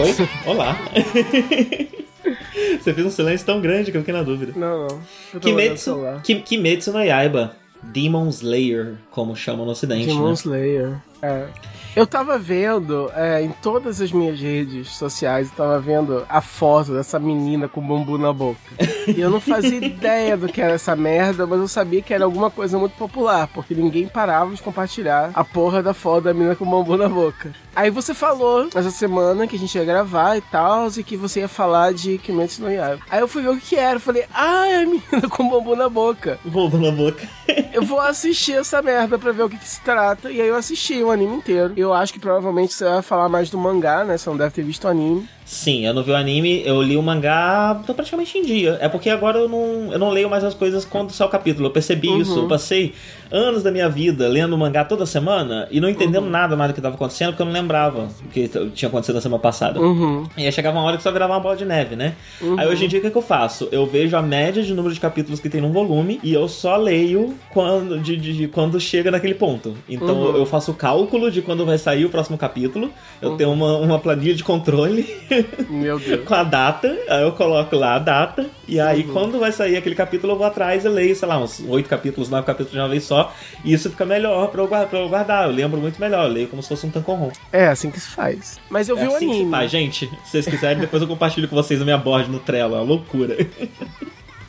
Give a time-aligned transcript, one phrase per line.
[0.00, 0.14] Oi?
[0.46, 0.78] Olá.
[2.80, 4.52] Você fez um silêncio tão grande que eu fiquei na dúvida.
[4.54, 5.40] Não, não.
[5.40, 5.98] Kimetsu,
[6.44, 7.56] Kimetsu no Yaiba.
[7.82, 10.32] Demon Slayer, como chamam no ocidente, Demon né?
[10.34, 10.96] Slayer.
[11.20, 11.48] É.
[11.96, 16.92] Eu tava vendo é, em todas as minhas redes sociais, eu tava vendo a foto
[16.92, 18.60] dessa menina com bambu na boca.
[19.08, 22.26] E eu não fazia ideia do que era essa merda, mas eu sabia que era
[22.26, 26.54] alguma coisa muito popular, porque ninguém parava de compartilhar a porra da foto da menina
[26.54, 27.54] com bambu na boca.
[27.74, 31.40] Aí você falou essa semana que a gente ia gravar e tal, e que você
[31.40, 33.00] ia falar de Kimetsu no Yaiba.
[33.08, 35.74] Aí eu fui ver o que era, eu falei, ah, é a menina com bambu
[35.74, 36.38] na boca.
[36.44, 37.26] Bambu na boca.
[37.72, 40.30] eu vou assistir essa merda pra ver o que, que se trata.
[40.30, 41.72] E aí eu assisti o anime inteiro.
[41.76, 44.18] Eu acho que provavelmente você vai falar mais do mangá, né?
[44.18, 45.28] Você não deve ter visto o anime.
[45.48, 48.76] Sim, eu não vi o anime, eu li o mangá, tô praticamente em dia.
[48.82, 51.68] É porque agora eu não, eu não leio mais as coisas quando sai o capítulo.
[51.68, 52.20] Eu percebi uhum.
[52.20, 52.38] isso.
[52.38, 52.92] Eu passei
[53.32, 56.30] anos da minha vida lendo o mangá toda semana e não entendendo uhum.
[56.30, 59.22] nada mais do que estava acontecendo, porque eu não lembrava o que tinha acontecido na
[59.22, 59.80] semana passada.
[59.80, 60.28] Uhum.
[60.36, 62.14] E aí chegava uma hora que só virava uma bola de neve, né?
[62.58, 63.70] Aí hoje em dia o que, que, eu faço?
[63.72, 66.76] Eu vejo a média de número de capítulos que tem num volume e eu só
[66.76, 69.74] leio quando, de, de, de quando chega naquele ponto.
[69.88, 72.90] Então eu faço o cálculo de quando vai sair o próximo capítulo.
[73.22, 75.06] Eu tenho uma, uma planilha de controle.
[75.68, 76.24] Meu Deus.
[76.24, 79.12] com a data, aí eu coloco lá a data, e aí uhum.
[79.12, 82.28] quando vai sair aquele capítulo, eu vou atrás e leio, sei lá, uns oito capítulos,
[82.28, 83.34] nove capítulos de uma vez só,
[83.64, 85.48] e isso fica melhor pra eu, guardar, pra eu guardar.
[85.48, 87.30] Eu lembro muito melhor, eu leio como se fosse um tancorrom.
[87.52, 88.58] É assim que se faz.
[88.68, 89.38] Mas eu é vi assim o anime.
[89.38, 90.10] Que se faz, gente.
[90.24, 92.84] Se vocês quiserem, depois eu compartilho com vocês a minha board no Trello, é uma
[92.84, 93.36] loucura.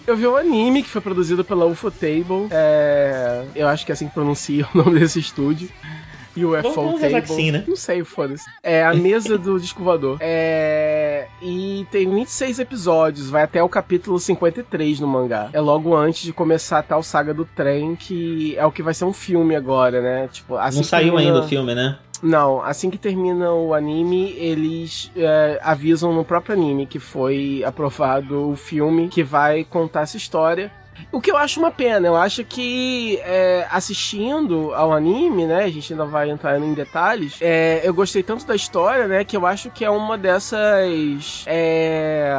[0.10, 2.48] Eu vi um anime que foi produzido pela Ufotable.
[2.50, 3.44] É...
[3.56, 5.70] Eu acho que é assim que pronuncia o nome desse estúdio.
[6.38, 7.28] UFO Vamos Table.
[7.28, 7.64] Sim, né?
[7.68, 8.46] Não sei, foda-se.
[8.64, 10.18] É a mesa do disco voador.
[10.20, 11.28] É...
[11.42, 15.50] E tem 26 episódios, vai até o capítulo 53 no mangá.
[15.54, 18.94] É logo antes de começar a tal saga do trem, que é o que vai
[18.94, 20.30] ser um filme agora, né?
[20.32, 21.32] Tipo, assim Não saiu termina...
[21.32, 21.98] ainda o filme, né?
[22.22, 28.50] Não, assim que termina o anime, eles é, avisam no próprio anime que foi aprovado
[28.50, 30.72] o filme que vai contar essa história.
[31.12, 35.70] O que eu acho uma pena, eu acho que é, assistindo ao anime, né, a
[35.70, 39.46] gente ainda vai entrar em detalhes, é, eu gostei tanto da história, né, que eu
[39.46, 42.32] acho que é uma dessas é,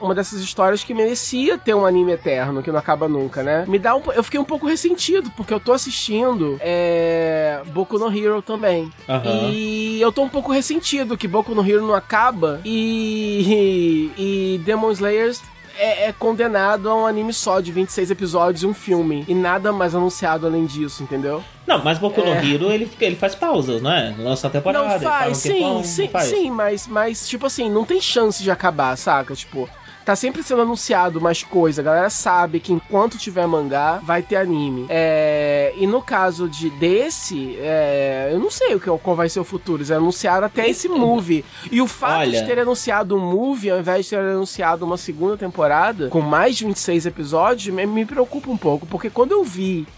[0.00, 3.64] uma dessas histórias que merecia ter um anime eterno, que não acaba nunca, né.
[3.66, 8.14] Me dá um, eu fiquei um pouco ressentido, porque eu tô assistindo é, Boku no
[8.14, 8.90] Hero também.
[9.08, 9.50] Uhum.
[9.50, 14.58] E eu tô um pouco ressentido que Boku no Hero não acaba e, e, e
[14.58, 15.42] Demon Slayers
[15.78, 19.24] é, é, condenado a um anime só de 26 episódios e um filme.
[19.28, 21.42] E nada mais anunciado além disso, entendeu?
[21.66, 22.44] Não, mas Boku no é...
[22.44, 24.14] Hero, ele, ele faz pausas, não é?
[24.18, 24.86] Lança a temporada.
[24.86, 26.28] Não faz, sim, sim, faz.
[26.28, 29.34] sim, mas, mas, tipo assim, não tem chance de acabar, saca?
[29.34, 29.68] Tipo,
[30.06, 31.82] tá sempre sendo anunciado mais coisa.
[31.82, 34.86] A galera sabe que enquanto tiver mangá, vai ter anime.
[34.88, 39.40] É, e no caso de desse, é, eu não sei o que, qual vai ser
[39.40, 39.78] o futuro.
[39.78, 41.44] Eles anunciaram até esse movie.
[41.72, 42.40] E o fato Olha...
[42.40, 46.56] de ter anunciado um movie, ao invés de ter anunciado uma segunda temporada, com mais
[46.56, 48.86] de 26 episódios, me, me preocupa um pouco.
[48.86, 49.88] Porque quando eu vi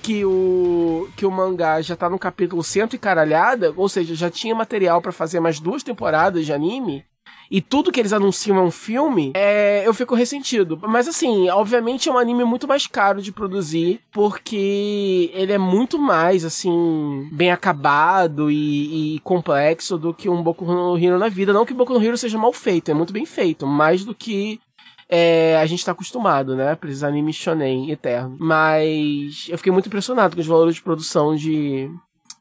[0.00, 4.30] que o, que o mangá já tá no capítulo cento e caralhada, ou seja, já
[4.30, 7.04] tinha material para fazer mais duas temporadas de anime,
[7.50, 10.78] e tudo que eles anunciam é um filme, é, eu fico ressentido.
[10.86, 15.98] Mas assim, obviamente é um anime muito mais caro de produzir, porque ele é muito
[15.98, 21.52] mais, assim, bem acabado e, e complexo do que um Boku no Hero na vida.
[21.52, 24.60] Não que Boku no Hero seja mal feito, é muito bem feito, mais do que
[25.08, 26.76] é, a gente tá acostumado, né?
[26.76, 28.38] Pra esses animes shonen eternos.
[28.38, 31.90] Mas eu fiquei muito impressionado com os valores de produção de,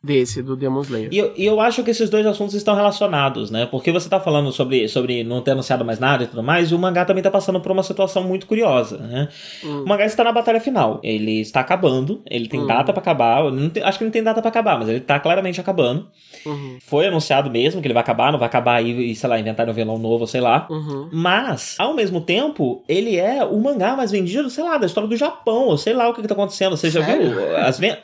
[0.01, 1.10] desse, do Demon Slayer.
[1.12, 3.66] E eu, e eu acho que esses dois assuntos estão relacionados, né?
[3.66, 6.75] Porque você tá falando sobre, sobre não ter anunciado mais nada e tudo mais, e
[6.75, 9.28] o mangá também tá passando por uma situação muito curiosa, né?
[9.63, 9.84] Hum.
[9.84, 11.00] O mangá está na batalha final.
[11.04, 12.68] Ele está acabando, ele tem hum.
[12.68, 13.44] data para acabar.
[13.74, 16.07] Tem, acho que não tem data para acabar, mas ele tá claramente acabando.
[16.46, 16.78] Uhum.
[16.80, 19.69] Foi anunciado mesmo que ele vai acabar, não vai acabar aí e, sei lá, inventar
[19.69, 20.68] um vilão novo, sei lá.
[20.69, 21.10] Uhum.
[21.12, 25.18] Mas, ao mesmo tempo, ele é o mangá mais vendido, sei lá, da história do
[25.18, 26.78] Japão, ou sei lá o que, que tá acontecendo.
[26.78, 27.31] Você já Sério?
[27.31, 28.00] viu as vendas.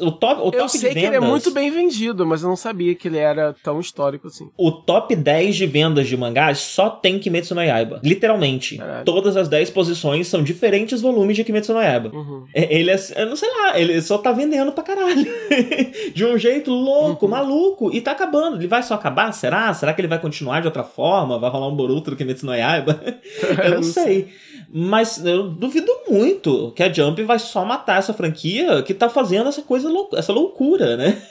[0.00, 2.56] O top, o top eu sei que ele é muito bem vendido, mas eu não
[2.56, 4.48] sabia que ele era tão histórico assim.
[4.56, 8.00] O top 10 de vendas de mangás só tem Kimetsu no Yaiba.
[8.02, 8.76] Literalmente.
[8.76, 9.04] Caralho.
[9.04, 12.10] Todas as 10 posições são diferentes volumes de Kimetsu no Yaiba.
[12.14, 12.44] Uhum.
[12.54, 15.26] É, ele é, não sei lá, ele só tá vendendo pra caralho.
[16.14, 17.30] de um jeito louco, uhum.
[17.32, 17.90] maluco.
[17.94, 18.56] E tá acabando.
[18.56, 19.32] Ele vai só acabar?
[19.32, 19.72] Será?
[19.74, 21.38] Será que ele vai continuar de outra forma?
[21.38, 23.00] Vai rolar um Boruto do Kimetsu no Yaiba?
[23.64, 24.28] eu não sei.
[24.70, 29.48] Mas eu duvido muito que a Jump vai só matar essa franquia que tá fazendo
[29.48, 31.22] essa coisa, lou essa loucura, né?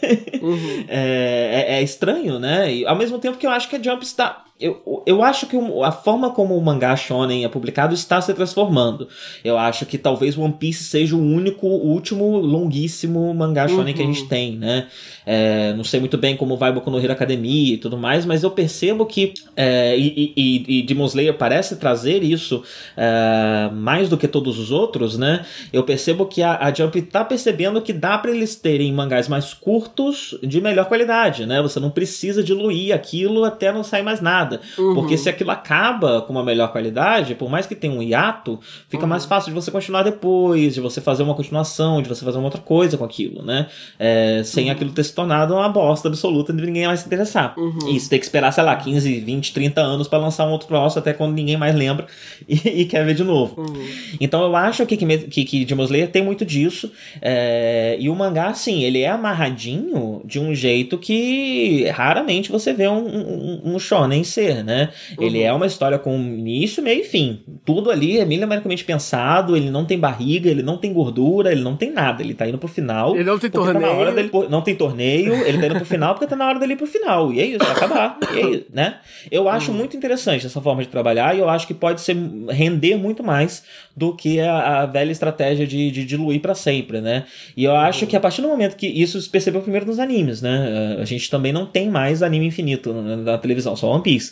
[0.41, 0.85] Uhum.
[0.89, 2.73] é, é, é, estranho, né?
[2.73, 5.55] E ao mesmo tempo que eu acho que a Jump está eu, eu acho que
[5.83, 9.07] a forma como o mangá shonen é publicado está se transformando.
[9.43, 13.93] Eu acho que talvez One Piece seja o único, o último longuíssimo mangá shonen uhum.
[13.93, 14.27] que a gente uhum.
[14.27, 14.87] tem, né?
[15.25, 18.41] É, não sei muito bem como vai Boku no Hero Academia e tudo mais, mas
[18.41, 22.63] eu percebo que é, e, e, e Demon Slayer parece trazer isso
[22.95, 25.45] é, mais do que todos os outros, né?
[25.71, 29.53] Eu percebo que a, a Jump está percebendo que dá para eles terem mangás mais
[29.53, 31.61] curtos de melhor qualidade, né?
[31.61, 34.46] Você não precisa diluir aquilo até não sair mais nada
[34.77, 34.95] Uhum.
[34.95, 38.59] Porque se aquilo acaba com uma melhor qualidade, por mais que tenha um hiato,
[38.89, 39.09] fica uhum.
[39.09, 42.45] mais fácil de você continuar depois, de você fazer uma continuação, de você fazer uma
[42.45, 43.67] outra coisa com aquilo, né?
[43.99, 44.71] É, sem uhum.
[44.71, 47.53] aquilo ter se tornado uma bosta absoluta de ninguém mais se interessar.
[47.57, 47.89] Uhum.
[47.89, 50.99] Isso tem que esperar, sei lá, 15, 20, 30 anos para lançar um outro troço
[50.99, 52.07] até quando ninguém mais lembra
[52.47, 53.61] e, e quer ver de novo.
[53.61, 53.87] Uhum.
[54.19, 56.91] Então eu acho que, que, que Demon Slayer tem muito disso.
[57.21, 62.87] É, e o mangá, sim, ele é amarradinho de um jeito que raramente você vê
[62.87, 64.89] um, um, um shonen ser, né?
[65.17, 65.25] Uhum.
[65.25, 67.41] Ele é uma história com início, meio e fim.
[67.65, 71.75] Tudo ali é milimetricamente pensado, ele não tem barriga, ele não tem gordura, ele não
[71.75, 72.21] tem nada.
[72.21, 73.15] Ele tá indo pro final.
[73.15, 73.73] Ele não tem torneio.
[73.73, 76.47] Tá na hora dele, não tem torneio, ele tá indo pro final porque tá na
[76.47, 77.33] hora dele ir pro final.
[77.33, 78.19] E é isso, vai acabar.
[78.33, 78.97] E é isso, né?
[79.31, 79.77] Eu acho uhum.
[79.77, 82.15] muito interessante essa forma de trabalhar e eu acho que pode ser
[82.49, 83.63] render muito mais
[83.95, 87.25] do que a, a velha estratégia de, de diluir para sempre, né?
[87.55, 90.41] E eu acho que a partir do momento que isso se percebeu primeiro nos animes,
[90.41, 90.97] né?
[90.99, 94.26] A gente também não tem mais anime infinito na, na televisão, só One Piece.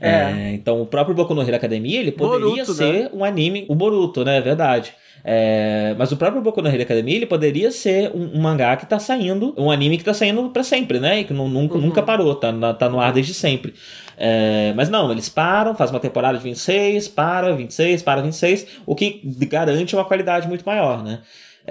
[0.00, 0.10] É.
[0.10, 3.10] É, então o próprio Boku no Hero Academia, ele poderia Boruto, ser né?
[3.12, 4.38] um anime, o Boruto, né?
[4.38, 4.92] É verdade.
[5.22, 8.86] É, mas o próprio Boku no Hero Academia ele poderia ser um, um, mangá que
[8.86, 11.20] tá saindo, um anime que tá saindo para sempre, né?
[11.20, 11.80] E que não, nunca, uhum.
[11.80, 13.74] nunca parou, tá, tá no ar desde sempre.
[14.16, 18.94] É, mas não, eles param, fazem uma temporada de 26, para 26, para 26, o
[18.94, 21.20] que garante uma qualidade muito maior, né?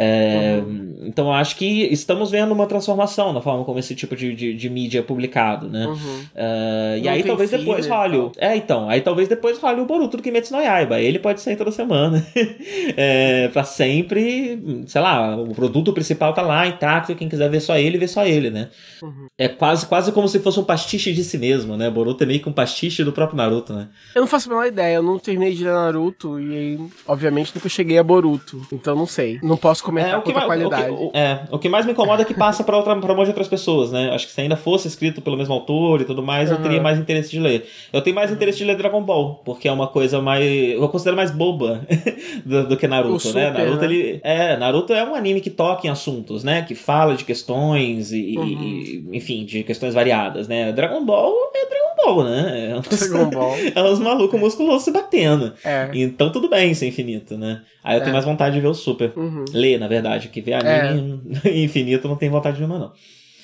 [0.02, 0.96] É, uhum.
[1.02, 4.54] Então eu acho que estamos vendo uma transformação na forma como esse tipo de, de,
[4.54, 5.88] de mídia é publicado, né?
[5.88, 5.96] Uhum.
[5.96, 8.32] Uh, e aí talvez depois role o...
[8.38, 11.02] É, então, aí talvez depois role o Boruto do Kimetsu no Yaiba.
[11.02, 12.26] Ele pode sair toda semana.
[12.96, 17.78] é, pra sempre, sei lá, o produto principal tá lá intacto, quem quiser ver só
[17.78, 18.70] ele, vê só ele, né?
[19.02, 19.28] Uhum.
[19.38, 21.90] É quase, quase como se fosse um pastiche de si mesmo, né?
[21.90, 23.90] Boruto é meio que um pastiche do próprio Naruto, né?
[24.16, 27.68] Eu não faço a menor ideia, eu não terminei de ler Naruto e obviamente nunca
[27.68, 29.40] cheguei a Boruto, então não sei.
[29.44, 30.92] Não posso comentar é, o que mais, qualidade.
[30.92, 33.16] O que, é, o que mais me incomoda é que passa pra, outra, pra um
[33.16, 34.12] monte de outras pessoas, né?
[34.14, 36.58] Acho que se ainda fosse escrito pelo mesmo autor e tudo mais, uhum.
[36.58, 37.68] eu teria mais interesse de ler.
[37.92, 40.44] Eu tenho mais interesse de ler Dragon Ball, porque é uma coisa mais.
[40.44, 41.82] Eu considero mais boba
[42.46, 43.52] do, do, que Naruto, né?
[43.52, 43.86] Naruto, né?
[43.86, 44.20] ele.
[44.24, 46.62] É, Naruto é um anime que toca em assuntos, né?
[46.62, 48.46] Que fala de questões e, uhum.
[48.48, 50.72] e enfim, de questões variadas, né?
[50.72, 52.72] Dragon Ball é Dragon Ball, né?
[52.72, 53.56] É uns, Dragon Ball.
[53.76, 55.54] é uns malucos musculosos se batendo.
[55.64, 55.90] É.
[55.94, 57.62] Então tudo bem ser infinito, né?
[57.84, 58.04] Aí eu é.
[58.04, 59.12] tenho mais vontade de ver o Super.
[59.16, 59.46] Uhum.
[59.54, 61.50] Ler, na verdade, que ver anime é.
[61.64, 62.94] infinito não tem vontade nenhuma, não.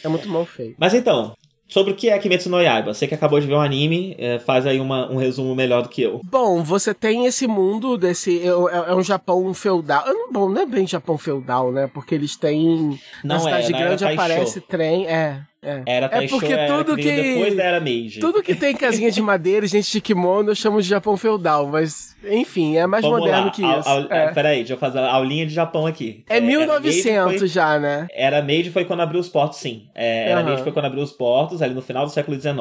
[0.03, 0.75] É muito mal feito.
[0.77, 1.33] Mas então,
[1.67, 2.93] Sobre o que é Kimetsu no Yaiba?
[2.93, 5.81] Você que acabou de ver o um anime, é, faz aí uma, um resumo melhor
[5.81, 6.21] do que eu.
[6.23, 8.39] Bom, você tem esse mundo desse.
[8.39, 10.03] É, é, é um Japão feudal.
[10.31, 11.89] Bom, não é bem Japão feudal, né?
[11.91, 12.99] Porque eles têm.
[13.23, 15.07] Não na cidade é, grande aparece trem.
[15.07, 15.41] É.
[15.65, 15.83] É.
[15.85, 18.19] Era Taisho, é porque tudo que depois da era Meiji.
[18.19, 22.15] Tudo que tem casinha de madeira, gente de kimono, eu chamo de Japão feudal, mas
[22.29, 23.51] enfim, é mais Vamos moderno lá.
[23.51, 23.89] que isso.
[23.89, 24.31] Al, al, é.
[24.31, 26.23] Peraí, deixa eu fazer a aulinha de Japão aqui.
[26.29, 28.07] É, 1900 foi, já, né?
[28.11, 29.87] Era Meiji foi quando abriu os portos, sim.
[29.93, 30.47] É, era uhum.
[30.47, 32.55] Meiji foi quando abriu os portos, ali no final do século XIX.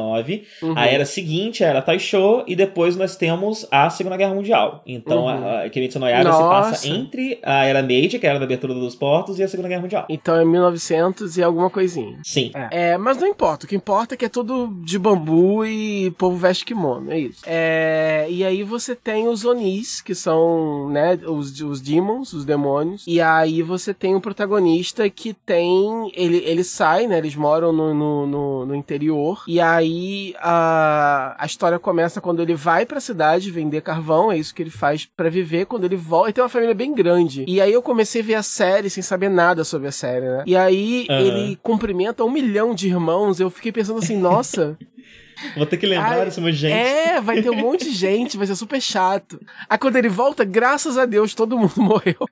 [0.62, 0.74] Uhum.
[0.76, 4.82] A era seguinte era Taisho e depois nós temos a Segunda Guerra Mundial.
[4.86, 5.28] Então, uhum.
[5.28, 8.74] a, a Kimetsu no Yaiba se passa entre a era Meiji, que era a abertura
[8.74, 10.06] dos portos, e a Segunda Guerra Mundial.
[10.08, 12.18] Então é 1900 e alguma coisinha.
[12.22, 12.50] Sim.
[12.70, 13.66] É, é mas não importa.
[13.66, 17.42] O que importa é que é tudo de bambu e povo veste kimono, é isso.
[17.46, 23.04] É, e aí você tem os Onis, que são, né, os, os demons, os demônios.
[23.06, 26.10] E aí você tem o um protagonista que tem.
[26.14, 27.18] Ele, ele sai, né?
[27.18, 29.44] Eles moram no, no, no, no interior.
[29.46, 34.54] E aí a, a história começa quando ele vai pra cidade vender carvão, é isso
[34.54, 35.66] que ele faz para viver.
[35.66, 37.44] Quando ele volta, ele tem uma família bem grande.
[37.46, 40.44] E aí eu comecei a ver a série sem saber nada sobre a série, né?
[40.46, 41.18] E aí uhum.
[41.18, 43.40] ele cumprimenta um milhão de irmãos.
[43.40, 44.76] Eu fiquei pensando assim, nossa.
[45.56, 46.72] Vou ter que lembrar Ai, monte de gente.
[46.72, 49.40] É, vai ter um monte de gente, vai ser super chato.
[49.68, 52.28] Aí quando ele volta, graças a Deus, todo mundo morreu.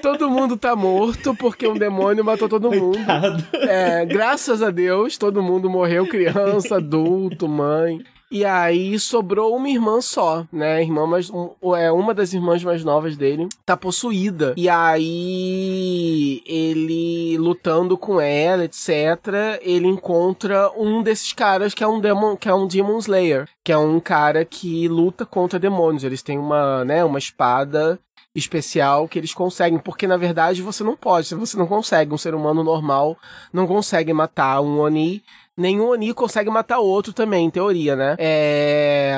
[0.00, 2.96] todo mundo tá morto porque um demônio matou todo mundo.
[2.96, 3.44] Coitado.
[3.54, 8.00] É, graças a Deus, todo mundo morreu, criança, adulto, mãe.
[8.30, 10.80] E aí sobrou uma irmã só, né?
[10.82, 14.54] Irmã mais, um, é uma das irmãs mais novas dele tá possuída.
[14.56, 22.00] E aí ele lutando com ela, etc, ele encontra um desses caras que é um
[22.00, 26.04] demon, que é um Demon Slayer, que é um cara que luta contra demônios.
[26.04, 27.98] Eles têm uma, né, uma espada
[28.34, 32.34] especial que eles conseguem, porque na verdade você não pode, você não consegue, um ser
[32.34, 33.16] humano normal
[33.52, 35.22] não consegue matar um Oni
[35.56, 38.16] nenhum Oni consegue matar outro também, em teoria, né?
[38.18, 39.14] É...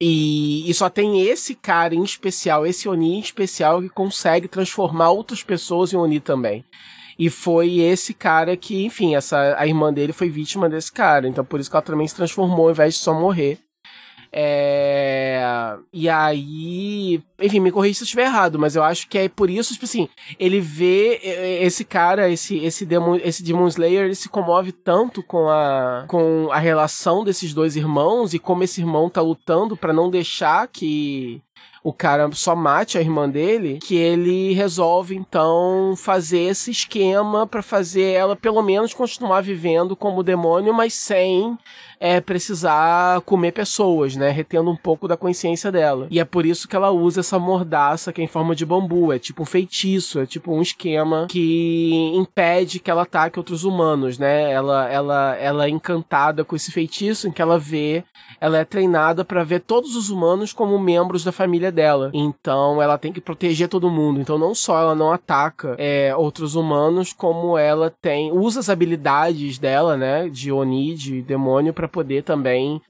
[0.00, 5.10] E, e só tem esse cara em especial, esse Oni em especial, que consegue transformar
[5.10, 6.64] outras pessoas em Oni também.
[7.18, 11.28] E foi esse cara que, enfim, essa, a irmã dele foi vítima desse cara.
[11.28, 13.58] Então por isso que ela também se transformou ao invés de só morrer.
[14.32, 15.76] É...
[15.92, 19.50] E aí, enfim, me corrija se eu estiver errado, mas eu acho que é por
[19.50, 20.08] isso, tipo assim,
[20.38, 21.20] ele vê
[21.62, 26.48] esse cara, esse esse Demon, esse Demon Slayer, ele se comove tanto com a com
[26.52, 31.42] a relação desses dois irmãos e como esse irmão tá lutando para não deixar que
[31.82, 37.62] o cara só mate a irmã dele, que ele resolve então fazer esse esquema para
[37.62, 41.56] fazer ela pelo menos continuar vivendo como demônio, mas sem
[42.00, 44.30] é, precisar comer pessoas, né?
[44.30, 46.06] Retendo um pouco da consciência dela.
[46.10, 49.12] E é por isso que ela usa essa mordaça que é em forma de bambu.
[49.12, 54.18] É tipo um feitiço, é tipo um esquema que impede que ela ataque outros humanos,
[54.18, 54.50] né?
[54.50, 58.04] Ela, ela, ela é encantada com esse feitiço em que ela vê,
[58.40, 62.10] ela é treinada para ver todos os humanos como membros da família dela.
[62.14, 64.20] Então ela tem que proteger todo mundo.
[64.20, 69.58] Então não só ela não ataca é, outros humanos, como ela tem usa as habilidades
[69.58, 70.28] dela, né?
[70.28, 72.80] De Oni, de demônio, para poder também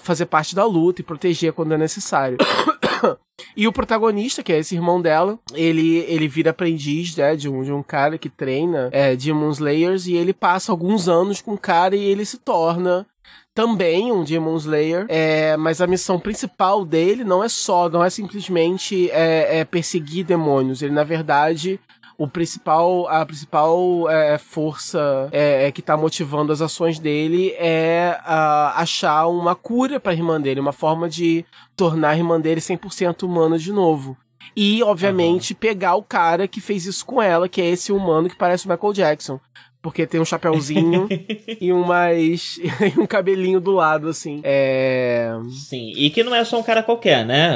[0.00, 2.38] fazer parte da luta e proteger quando é necessário.
[3.56, 7.62] E o protagonista, que é esse irmão dela, ele, ele vira aprendiz né, de, um,
[7.62, 11.58] de um cara que treina é, Demon Slayers e ele passa alguns anos com o
[11.58, 13.06] cara e ele se torna
[13.54, 18.10] também um Demon Slayer, é, mas a missão principal dele não é só, não é
[18.10, 20.82] simplesmente é, é perseguir demônios.
[20.82, 21.78] Ele, na verdade,
[22.16, 28.18] o principal, a principal é, força é, é, que tá motivando as ações dele é
[28.24, 31.44] a, achar uma cura pra irmã dele, uma forma de
[31.76, 34.16] tornar a irmã dele 100% humana de novo.
[34.56, 35.58] E, obviamente, uhum.
[35.58, 38.70] pegar o cara que fez isso com ela, que é esse humano que parece o
[38.70, 39.40] Michael Jackson
[39.84, 41.06] porque tem um chapéuzinho
[41.60, 42.58] e um mais
[42.96, 44.40] e um cabelinho do lado assim.
[44.42, 45.30] É...
[45.50, 47.50] Sim, e que não é só um cara qualquer, né?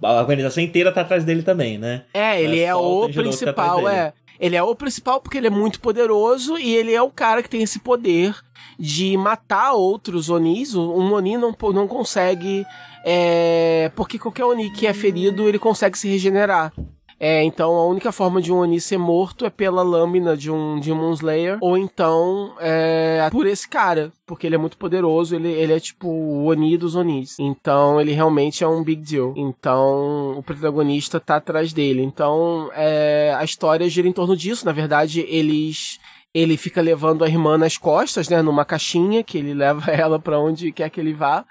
[0.00, 2.04] A organização inteira tá atrás dele também, né?
[2.14, 4.12] É, ele é, é o, tá principal, tá é.
[4.38, 7.50] Ele é o principal porque ele é muito poderoso e ele é o cara que
[7.50, 8.36] tem esse poder
[8.78, 10.76] de matar outros Onis.
[10.76, 12.64] Um Oni não, não consegue.
[13.04, 16.72] É, porque qualquer Oni que é ferido, ele consegue se regenerar.
[17.20, 20.78] É, então a única forma de um Oni ser morto é pela lâmina de um
[20.78, 25.72] Demon Slayer, ou então é, por esse cara, porque ele é muito poderoso, ele, ele
[25.72, 27.36] é tipo o Oni dos Onis.
[27.38, 29.34] Então ele realmente é um big deal.
[29.36, 32.02] Então o protagonista tá atrás dele.
[32.02, 34.64] Então é, a história gira em torno disso.
[34.64, 35.98] Na verdade, eles
[36.32, 40.38] ele fica levando a irmã nas costas, né, numa caixinha que ele leva ela para
[40.38, 41.44] onde quer que ele vá.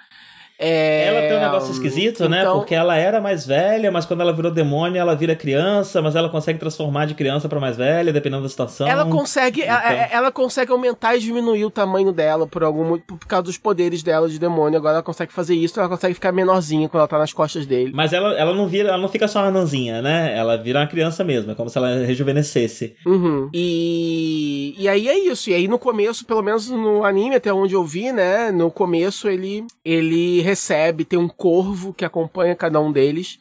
[0.59, 1.05] É...
[1.05, 2.29] Ela tem um negócio esquisito, então...
[2.29, 2.45] né?
[2.45, 6.29] Porque ela era mais velha, mas quando ela virou demônio, ela vira criança, mas ela
[6.29, 8.87] consegue transformar de criança para mais velha, dependendo da situação.
[8.87, 9.75] Ela consegue, então...
[9.75, 14.01] ela, ela, consegue aumentar e diminuir o tamanho dela por algum por causa dos poderes
[14.01, 14.77] dela de demônio.
[14.77, 17.91] Agora ela consegue fazer isso, ela consegue ficar menorzinha quando ela tá nas costas dele.
[17.93, 20.35] Mas ela, ela não vira, ela não fica só uma nanzinha, né?
[20.35, 22.95] Ela vira uma criança mesmo, é como se ela rejuvenescesse.
[23.05, 23.49] Uhum.
[23.53, 25.49] E, e aí é isso.
[25.49, 28.51] E aí no começo, pelo menos no anime, até onde eu vi, né?
[28.51, 33.39] No começo ele, ele recebe, tem um corvo que acompanha cada um deles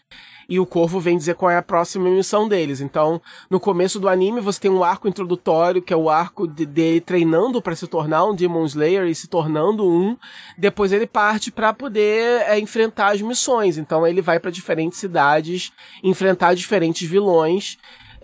[0.48, 2.80] e o Corvo vem dizer qual é a próxima missão deles.
[2.80, 3.20] Então,
[3.50, 7.00] no começo do anime, você tem um arco introdutório, que é o arco dele de
[7.00, 10.16] treinando para se tornar um Demon Slayer e se tornando um.
[10.56, 13.76] Depois ele parte para poder é, enfrentar as missões.
[13.76, 15.72] Então, ele vai para diferentes cidades,
[16.02, 17.76] enfrentar diferentes vilões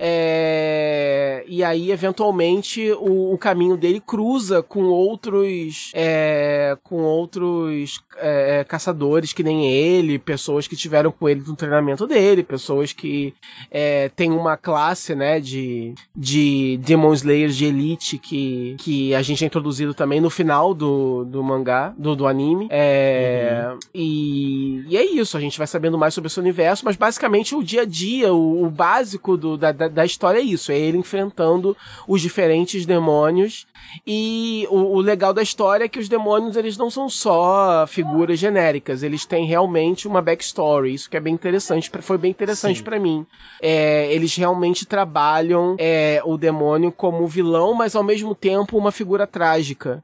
[0.04, 8.64] é, e aí, eventualmente, o, o, caminho dele cruza com outros é, com outros é,
[8.64, 13.32] caçadores que nem ele, pessoas que tiveram com ele no treinamento dele, pessoas que
[13.71, 19.44] é, têm uma classe né, de, de Demon Slayers de elite que, que a gente
[19.44, 22.66] é introduzido também no final do, do mangá, do, do anime.
[22.73, 23.78] É, uhum.
[23.94, 27.62] e, e é isso, a gente vai sabendo mais sobre esse universo, mas basicamente o
[27.62, 30.99] dia a dia, o, o básico do, da, da da história é isso, é ele
[30.99, 31.76] enfrentando
[32.08, 33.66] os diferentes demônios
[34.06, 38.38] e o, o, legal da história é que os demônios eles não são só figuras
[38.38, 42.99] genéricas, eles têm realmente uma backstory, isso que é bem interessante, foi bem interessante para
[42.99, 43.26] mim.
[43.61, 49.26] É, eles realmente trabalham é, o demônio como vilão, mas ao mesmo tempo uma figura
[49.26, 50.02] trágica.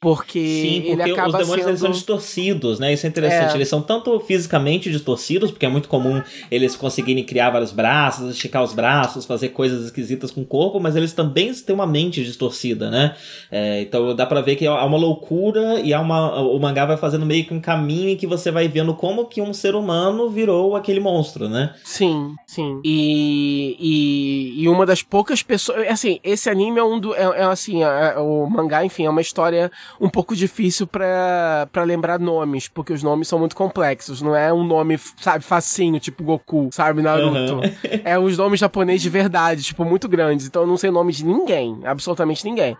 [0.00, 1.68] Porque, Sim, porque ele acaba os demônios sendo...
[1.68, 2.90] eles são distorcidos, né?
[2.90, 3.52] Isso é interessante.
[3.52, 3.54] É.
[3.54, 8.62] Eles são tanto fisicamente distorcidos, porque é muito comum eles conseguirem criar vários braços, esticar
[8.62, 12.90] os braços, fazer coisas esquisitas com o corpo, mas eles também têm uma mente distorcida,
[12.90, 13.14] né?
[13.50, 16.96] É, então dá pra ver que há uma loucura e há uma, o mangá vai
[16.96, 20.30] fazendo meio que um caminho em que você vai vendo como que um ser humano
[20.30, 21.74] virou aquele monstro, né?
[21.84, 22.80] Sim, sim.
[22.82, 25.86] E, e, e uma das poucas pessoas.
[25.88, 27.14] Assim, esse anime é um do.
[27.14, 32.18] É, é assim, é, o mangá, enfim, é uma história um pouco difícil para lembrar
[32.18, 34.20] nomes, porque os nomes são muito complexos.
[34.20, 37.54] Não é um nome, sabe, facinho, tipo Goku, sabe, Naruto.
[37.54, 37.60] Uhum.
[38.04, 40.46] é os nomes japoneses de verdade, tipo, muito grandes.
[40.46, 42.76] Então eu não sei o nome de ninguém, absolutamente ninguém.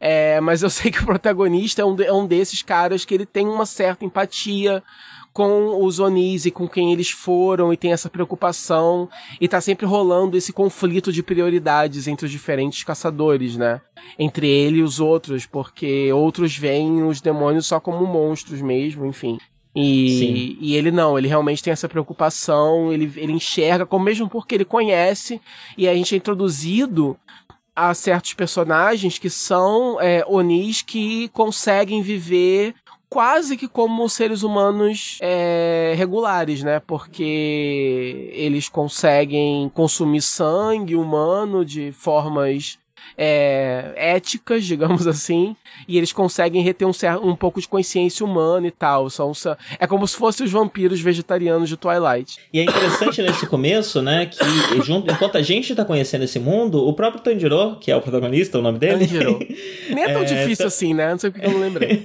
[0.00, 3.26] É, mas eu sei que o protagonista é um, é um desses caras que ele
[3.26, 4.82] tem uma certa empatia
[5.34, 9.08] com os Onis e com quem eles foram e tem essa preocupação
[9.40, 13.80] e tá sempre rolando esse conflito de prioridades entre os diferentes caçadores, né?
[14.16, 19.36] Entre ele e os outros, porque outros veem os demônios só como monstros mesmo, enfim.
[19.74, 24.54] E, e, ele não, ele realmente tem essa preocupação, ele, ele enxerga, como mesmo porque
[24.54, 25.40] ele conhece,
[25.76, 27.18] e a gente é introduzido
[27.74, 32.72] a certos personagens que são é, Onis que conseguem viver
[33.08, 36.80] quase que como seres humanos é, regulares, né?
[36.80, 42.78] Porque eles conseguem consumir sangue humano de formas
[43.16, 48.70] é, éticas, digamos assim, e eles conseguem reter um, um pouco de consciência humana e
[48.70, 49.08] tal.
[49.10, 49.32] São,
[49.78, 52.38] é como se fossem os vampiros vegetarianos de Twilight.
[52.52, 56.86] E é interessante nesse começo, né, que junto, enquanto a gente tá conhecendo esse mundo,
[56.86, 59.06] o próprio Tanjiro, que é o protagonista, o nome dele...
[59.06, 59.38] Tanjiro.
[59.90, 61.10] Nem é tão é, difícil assim, né?
[61.10, 62.04] Não sei porque eu não lembrei.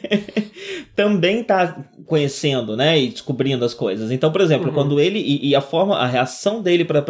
[0.95, 4.11] Também tá conhecendo, né, e descobrindo as coisas.
[4.11, 4.73] Então, por exemplo, uhum.
[4.73, 7.03] quando ele e, e, a forma, a reação dele para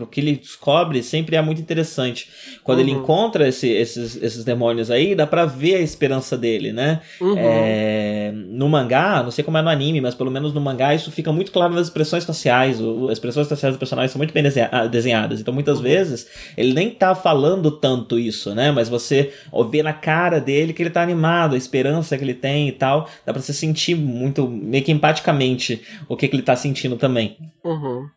[0.00, 2.28] o que ele descobre sempre é muito interessante.
[2.62, 2.84] Quando uhum.
[2.84, 7.00] ele encontra esse, esses, esses demônios aí, dá para ver a esperança dele, né?
[7.20, 7.34] Uhum.
[7.36, 11.10] É, no mangá, não sei como é no anime, mas pelo menos no mangá isso
[11.10, 12.80] fica muito claro nas expressões faciais.
[12.80, 15.40] O, as expressões faciais dos personagens são muito bem ah, desenhadas.
[15.40, 15.84] Então, muitas uhum.
[15.84, 18.70] vezes ele nem tá falando tanto isso, né?
[18.70, 19.32] Mas você
[19.70, 23.08] vê na cara dele que ele tá animado, a esperança que ele tem e tal.
[23.26, 27.36] Dá pra você sentir muito, meio que empaticamente, o que, que ele tá sentindo também.
[27.62, 28.08] Uhum.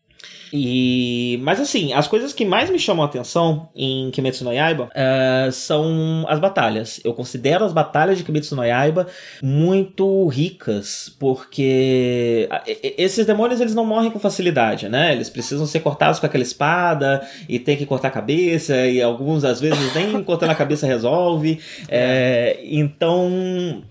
[0.52, 4.86] E, mas assim, as coisas que mais me chamam a atenção em Kimetsu no Yaiba
[4.86, 7.00] uh, são as batalhas.
[7.04, 9.08] Eu considero as batalhas de Kimetsu no Yaiba
[9.42, 12.48] muito ricas, porque
[12.98, 15.12] esses demônios eles não morrem com facilidade, né?
[15.12, 19.44] Eles precisam ser cortados com aquela espada e tem que cortar a cabeça e alguns
[19.44, 21.60] às vezes nem cortando a cabeça resolve.
[21.90, 23.84] É, então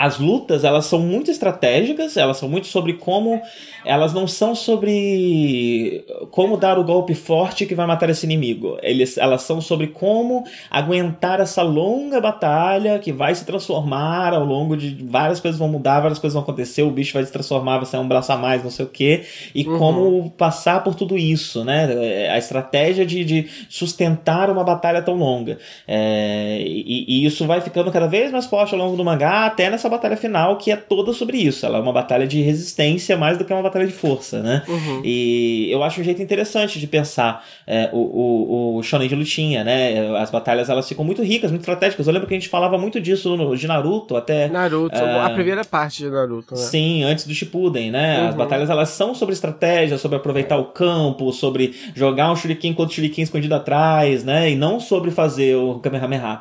[0.00, 3.42] as lutas elas são muito estratégicas, elas são muito sobre como
[3.84, 8.78] elas não são sobre como dar o golpe forte que vai matar esse inimigo.
[8.82, 14.76] Eles, elas são sobre como aguentar essa longa batalha que vai se transformar ao longo
[14.76, 17.86] de várias coisas vão mudar, várias coisas vão acontecer, o bicho vai se transformar, vai
[17.86, 19.22] sair um braço a mais, não sei o que,
[19.54, 19.78] e uhum.
[19.78, 22.28] como passar por tudo isso, né?
[22.30, 25.58] A estratégia de, de sustentar uma batalha tão longa.
[25.86, 29.70] É, e, e, isso vai ficando cada vez mais forte ao longo do mangá, até
[29.70, 31.64] nessa batalha final, que é toda sobre isso.
[31.64, 34.62] Ela é uma batalha de resistência mais do que uma batalha de força, né?
[34.68, 35.00] Uhum.
[35.04, 39.64] E eu acho um jeito interessante de pensar é, o, o, o shonen de lutinha,
[39.64, 40.16] né?
[40.18, 42.06] As batalhas elas ficam muito ricas, muito estratégicas.
[42.06, 44.48] Eu lembro que a gente falava muito disso no, de Naruto até.
[44.48, 46.60] Naruto, uh, a primeira parte de Naruto, né?
[46.60, 48.20] Sim, antes do Shippuden, né?
[48.20, 48.28] Uhum.
[48.28, 52.92] As batalhas elas são sobre estratégia, sobre aproveitar o campo, sobre jogar um shuriken contra
[52.92, 54.50] o shuriken escondido atrás, né?
[54.50, 56.40] E não sobre fazer o Kamehameha.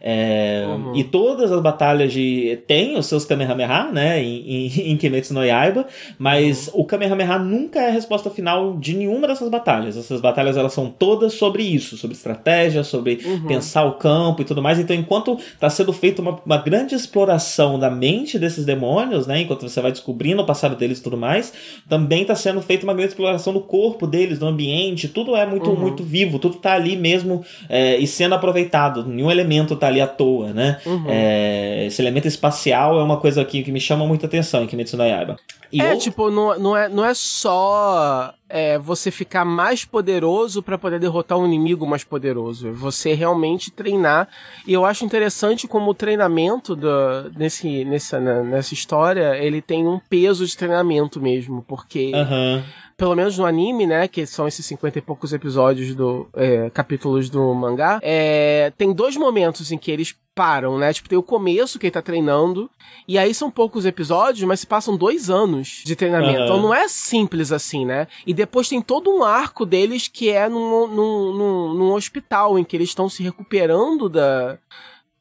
[0.00, 0.94] É, uhum.
[0.94, 2.58] E todas as batalhas de.
[2.66, 4.22] tem os seus Kamehameha, né?
[4.22, 5.86] Em, em, em Kimetsu no Yaiba,
[6.18, 6.82] mas uhum.
[6.82, 9.96] o Kamehameha nunca é a resposta final de nenhuma dessas batalhas.
[9.96, 13.46] Essas batalhas elas são todas sobre isso, sobre estratégia, sobre uhum.
[13.46, 14.78] pensar o campo e tudo mais.
[14.78, 19.40] Então, enquanto está sendo feita uma, uma grande exploração da mente desses demônios, né?
[19.40, 21.52] Enquanto você vai descobrindo o passado deles e tudo mais,
[21.88, 25.08] também está sendo feita uma grande exploração do corpo deles, do ambiente.
[25.08, 25.76] Tudo é muito, uhum.
[25.76, 29.04] muito vivo, tudo está ali mesmo é, e sendo aproveitado.
[29.04, 30.78] Nenhum elemento está ali à toa, né?
[30.86, 31.06] Uhum.
[31.08, 34.96] É, esse elemento espacial é uma coisa aqui que me chama muita atenção em Kimetsu
[34.96, 35.36] no Yaiba.
[35.70, 40.78] E é, tipo, não, não, é, não é só é, você ficar mais poderoso para
[40.78, 42.68] poder derrotar um inimigo mais poderoso.
[42.68, 44.28] É você realmente treinar.
[44.66, 46.88] E eu acho interessante como o treinamento do,
[47.36, 52.12] nesse, nessa, nessa história, ele tem um peso de treinamento mesmo, porque...
[52.14, 52.62] Uhum
[52.98, 57.30] pelo menos no anime, né, que são esses 50 e poucos episódios do é, capítulos
[57.30, 60.92] do mangá, é, tem dois momentos em que eles param, né?
[60.92, 62.68] Tipo, tem o começo que ele tá treinando,
[63.06, 66.38] e aí são poucos episódios, mas se passam dois anos de treinamento.
[66.38, 66.44] Uhum.
[66.44, 68.08] Então não é simples assim, né?
[68.26, 72.64] E depois tem todo um arco deles que é num, num, num, num hospital, em
[72.64, 74.58] que eles estão se recuperando da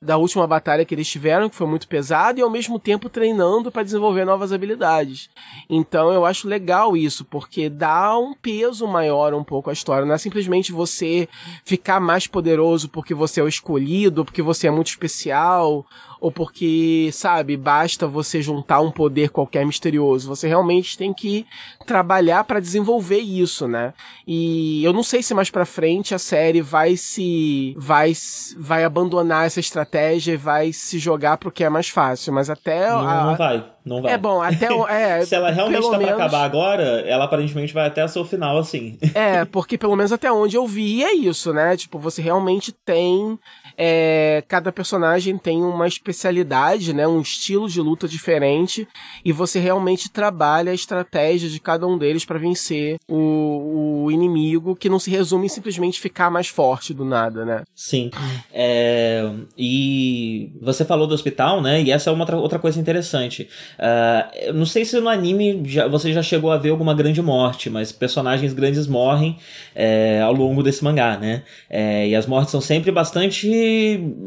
[0.01, 3.71] da última batalha que eles tiveram, que foi muito pesada, e ao mesmo tempo treinando
[3.71, 5.29] para desenvolver novas habilidades.
[5.69, 10.05] Então eu acho legal isso, porque dá um peso maior um pouco à história.
[10.05, 11.27] Não é simplesmente você
[11.65, 15.85] ficar mais poderoso porque você é o escolhido, porque você é muito especial,
[16.19, 20.27] ou porque, sabe, basta você juntar um poder qualquer misterioso.
[20.27, 21.45] Você realmente tem que
[21.85, 23.93] trabalhar para desenvolver isso, né?
[24.25, 28.13] E eu não sei se mais para frente a série vai se vai
[28.57, 32.89] vai abandonar essa estratégia e vai se jogar pro que é mais fácil, mas até
[32.89, 34.13] não, a, não vai, não vai.
[34.13, 36.15] É bom, até é, se ela realmente tá menos...
[36.15, 38.97] pra acabar agora, ela aparentemente vai até o seu final assim.
[39.13, 41.77] é, porque pelo menos até onde eu vi é isso, né?
[41.77, 43.37] Tipo, você realmente tem
[43.77, 48.87] é, cada personagem tem uma especialidade, né, um estilo de luta diferente,
[49.23, 54.75] e você realmente trabalha a estratégia de cada um deles para vencer o, o, inimigo,
[54.75, 57.63] que não se resume em simplesmente ficar mais forte do nada, né?
[57.75, 58.09] Sim.
[58.51, 61.81] É, e você falou do hospital, né?
[61.81, 63.47] E essa é uma outra, outra coisa interessante.
[63.77, 67.69] Uh, não sei se no anime já, você já chegou a ver alguma grande morte,
[67.69, 69.37] mas personagens grandes morrem
[69.75, 71.43] é, ao longo desse mangá, né?
[71.69, 73.47] É, e as mortes são sempre bastante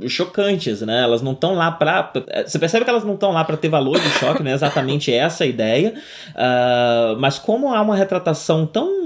[0.09, 1.03] chocantes, né?
[1.03, 2.13] Elas não estão lá pra.
[2.47, 4.53] Você percebe que elas não estão lá para ter valor de choque, né?
[4.53, 5.95] Exatamente essa a ideia.
[6.31, 9.00] Uh, mas como há uma retratação tão.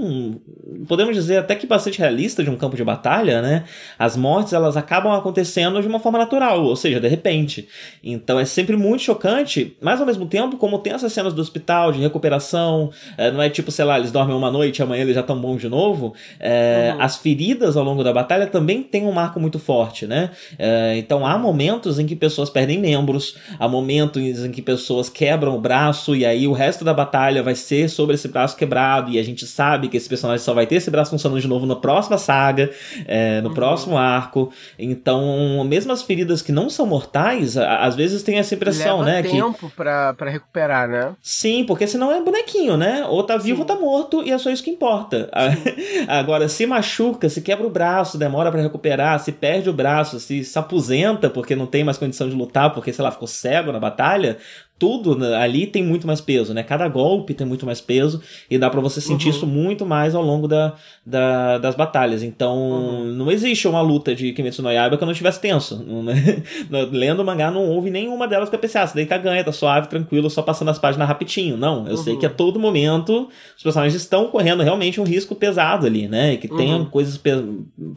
[0.87, 3.65] Podemos dizer até que bastante realista de um campo de batalha, né?
[3.99, 7.69] As mortes elas acabam acontecendo de uma forma natural, ou seja, de repente.
[8.03, 11.93] Então é sempre muito chocante, mas ao mesmo tempo, como tem essas cenas do hospital,
[11.93, 15.15] de recuperação, é, não é tipo, sei lá, eles dormem uma noite e amanhã eles
[15.15, 16.15] já estão bons de novo.
[16.39, 17.03] É, uhum.
[17.03, 20.31] As feridas ao longo da batalha também tem um marco muito forte, né?
[20.59, 25.57] É, então há momentos em que pessoas perdem membros, há momentos em que pessoas quebram
[25.57, 29.19] o braço e aí o resto da batalha vai ser sobre esse braço quebrado e
[29.19, 31.77] a gente sabe que esse personagem só vai ter esse braço funcionando de novo na
[31.77, 32.71] próxima saga,
[33.07, 33.55] é, no uhum.
[33.55, 34.53] próximo arco.
[34.79, 39.23] Então, mesmo as feridas que não são mortais, às vezes tem essa impressão, Leva né?
[39.23, 39.77] tempo que...
[39.77, 41.13] pra, pra recuperar, né?
[41.23, 43.05] Sim, porque senão é bonequinho, né?
[43.09, 43.63] Ou tá vivo Sim.
[43.63, 45.31] ou tá morto e é só isso que importa.
[46.09, 50.45] Agora, se machuca, se quebra o braço, demora para recuperar, se perde o braço, se,
[50.45, 53.81] se aposenta porque não tem mais condição de lutar, porque, sei lá, ficou cego na
[53.81, 54.39] batalha,
[54.79, 56.63] tudo né, ali tem muito mais peso, né?
[56.63, 59.31] Cada golpe tem muito mais peso e dá para você sentir uhum.
[59.31, 60.75] isso muito mais ao longo da,
[61.07, 62.23] da das batalhas.
[62.23, 63.05] Então, uhum.
[63.05, 65.85] não existe uma luta de Kimetsu no Yaiba que eu não estivesse tenso.
[66.05, 66.43] Né?
[66.91, 69.43] Lendo o mangá, não houve nenhuma delas que eu pensei, ah, você daí tá ganha,
[69.43, 71.57] tá suave, tranquilo, só passando as páginas rapidinho.
[71.57, 71.97] Não, eu uhum.
[71.97, 76.35] sei que a todo momento os personagens estão correndo realmente um risco pesado ali, né?
[76.35, 76.85] E que tenham uhum.
[76.87, 77.21] coisas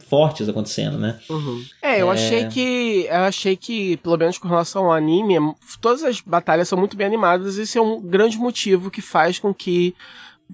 [0.00, 1.18] fortes acontecendo, né?
[1.28, 1.62] Uhum.
[1.82, 2.14] É, eu é...
[2.14, 3.06] achei que.
[3.08, 5.34] Eu achei que, pelo menos com relação ao anime,
[5.80, 9.38] todas as batalhas são muito bem animadas e esse é um grande motivo que faz
[9.38, 9.94] com que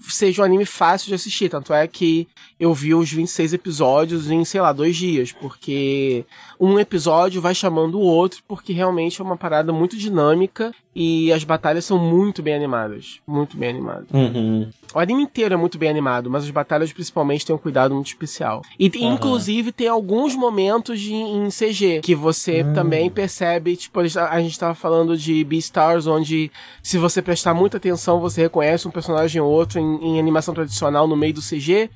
[0.08, 1.48] seja um anime fácil de assistir.
[1.48, 2.26] Tanto é que
[2.58, 6.24] eu vi os 26 episódios em, sei lá, dois dias, porque
[6.58, 11.42] um episódio vai chamando o outro, porque realmente é uma parada muito dinâmica e as
[11.42, 13.20] batalhas são muito bem animadas.
[13.26, 14.06] Muito bem animadas.
[14.12, 14.70] Uhum.
[14.94, 18.06] O anime inteiro é muito bem animado, mas as batalhas principalmente têm um cuidado muito
[18.06, 18.62] especial.
[18.78, 19.14] E uhum.
[19.14, 22.74] inclusive tem alguns momentos de, em CG que você uhum.
[22.74, 28.20] também percebe, tipo, a gente tava falando de Beastars, onde se você prestar muita atenção,
[28.20, 31.90] você reconhece um personagem ou outro em, em animação tradicional no meio do CG.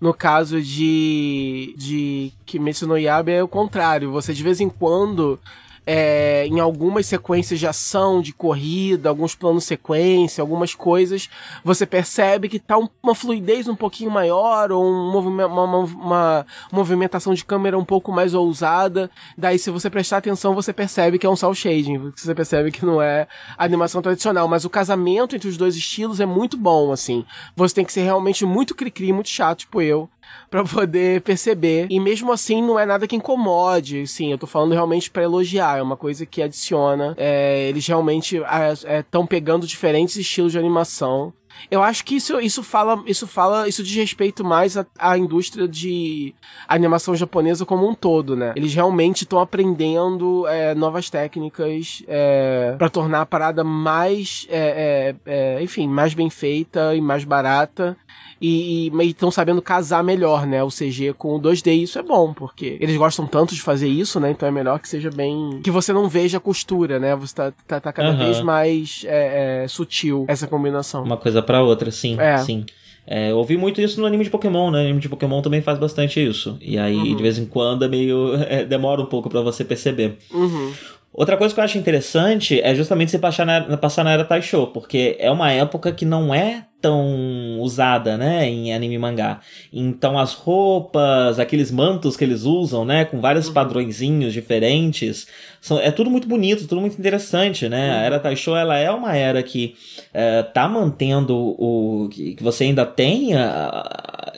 [0.00, 4.10] No caso de, de Kimetsu no Yaiba é o contrário.
[4.10, 5.38] Você de vez em quando
[5.86, 11.28] é, em algumas sequências de ação, de corrida, alguns planos sequência, algumas coisas,
[11.62, 15.78] você percebe que tá um, uma fluidez um pouquinho maior, ou um movimento, uma, uma,
[15.78, 19.10] uma, movimentação de câmera um pouco mais ousada.
[19.36, 22.84] Daí, se você prestar atenção, você percebe que é um cel shading, você percebe que
[22.84, 23.26] não é
[23.58, 24.48] animação tradicional.
[24.48, 27.24] Mas o casamento entre os dois estilos é muito bom, assim.
[27.56, 30.08] Você tem que ser realmente muito cri-cri, muito chato, tipo eu,
[30.50, 31.86] para poder perceber.
[31.90, 34.30] E mesmo assim, não é nada que incomode, sim.
[34.30, 35.78] Eu tô falando realmente para elogiar.
[35.78, 37.14] É uma coisa que adiciona.
[37.16, 41.32] É, eles realmente estão é, é pegando diferentes estilos de animação.
[41.70, 46.34] Eu acho que isso, isso fala, isso fala, isso diz respeito mais à, indústria de
[46.68, 48.52] animação japonesa como um todo, né?
[48.56, 55.56] Eles realmente estão aprendendo é, novas técnicas é, para tornar a parada mais, é, é,
[55.56, 57.96] é, enfim, mais bem feita e mais barata
[58.40, 60.62] e estão sabendo casar melhor, né?
[60.62, 61.68] O CG com o 2D.
[61.68, 64.30] E isso é bom, porque eles gostam tanto de fazer isso, né?
[64.30, 65.60] Então é melhor que seja bem.
[65.62, 67.16] que você não veja a costura, né?
[67.16, 68.18] Você tá, tá, tá cada uhum.
[68.18, 71.04] vez mais é, é, sutil essa combinação.
[71.04, 72.18] Uma coisa para outra, sim.
[72.18, 72.38] É.
[72.38, 72.64] sim.
[73.06, 74.78] É, eu ouvi muito isso no anime de Pokémon, né?
[74.78, 76.56] O anime de Pokémon também faz bastante isso.
[76.60, 77.16] E aí, uhum.
[77.16, 78.34] de vez em quando, é meio.
[78.48, 80.16] É, demora um pouco para você perceber.
[80.32, 80.72] Uhum.
[81.14, 84.66] Outra coisa que eu acho interessante é justamente você passar na, passar na era Taisho,
[84.66, 89.40] porque é uma época que não é tão usada, né, em anime e mangá.
[89.72, 93.54] Então as roupas, aqueles mantos que eles usam, né, com vários uhum.
[93.54, 95.26] padrõezinhos diferentes,
[95.60, 97.90] são, é tudo muito bonito, tudo muito interessante, né?
[97.90, 97.96] Uhum.
[97.96, 99.76] A era Taisho, ela é uma era que
[100.12, 103.84] é, tá mantendo o que, que você ainda tenha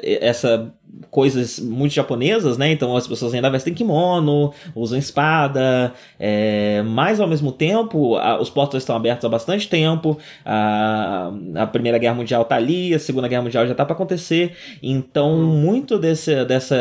[0.03, 0.73] essa
[1.11, 2.73] coisas muito japonesas, né?
[2.73, 8.51] Então as pessoas ainda vestem kimono, usam espada, é, mas ao mesmo tempo a, os
[8.51, 13.29] portos estão abertos há bastante tempo, a, a Primeira Guerra Mundial tá ali, a Segunda
[13.29, 16.77] Guerra Mundial já tá para acontecer, então muito desse, dessa...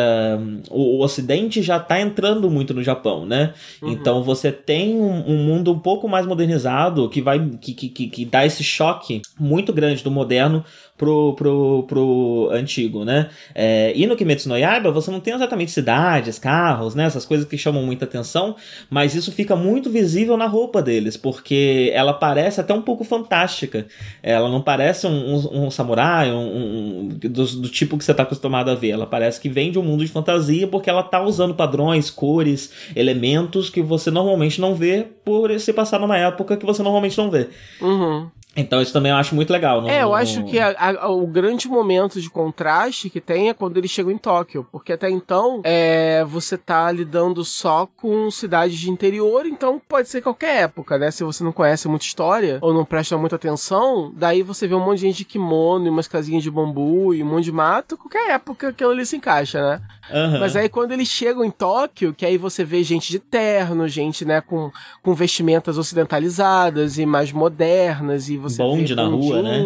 [0.70, 3.54] O, o, Ocidente já tá entrando muito no Japão, né?
[3.82, 3.92] Uhum.
[3.92, 7.40] Então você tem um, um, mundo um pouco mais modernizado que vai...
[7.62, 10.64] que, que, que, que dá esse choque muito grande do moderno
[10.98, 13.30] pro, pro, pro antigo, né?
[13.54, 17.06] É, e no Kimetsu no Yaiba você não tem exatamente cidades, carros, né?
[17.06, 18.56] Essas coisas que chamam muita atenção,
[18.90, 23.86] mas isso fica muito visível na roupa deles, porque ela parece até um pouco fantástica.
[24.24, 28.72] Ela não parece um, um, um samurai, um, do, do, tipo que você está acostumado
[28.72, 28.92] a ver.
[28.92, 32.72] Ela parece que vem de um mundo de fantasia porque ela tá usando padrões, cores,
[32.96, 37.30] elementos que você normalmente não vê por se passar numa época que você normalmente não
[37.30, 37.50] vê.
[37.82, 38.30] Uhum.
[38.56, 39.82] Então isso também eu acho muito legal.
[39.82, 40.14] No, é, eu no...
[40.16, 44.12] acho que a, a, o grande momento de contraste que tem é quando eles chegam
[44.12, 49.82] em Tóquio, porque até então é, você tá lidando só com cidades de interior, então
[49.88, 51.12] pode ser qualquer época, né?
[51.12, 54.80] Se você não conhece muita história ou não presta muita atenção, daí você vê um
[54.80, 57.98] monte de gente de kimono e umas casinhas de bambu e um monte de mato,
[57.98, 59.82] qualquer época aquilo ali se encaixa, né?
[60.10, 60.40] Uhum.
[60.40, 64.24] Mas aí quando eles chegam em Tóquio, que aí você vê gente de terno, gente,
[64.24, 69.64] né, com, com vestimentas ocidentalizadas e mais modernas e você Bonde na rua, né?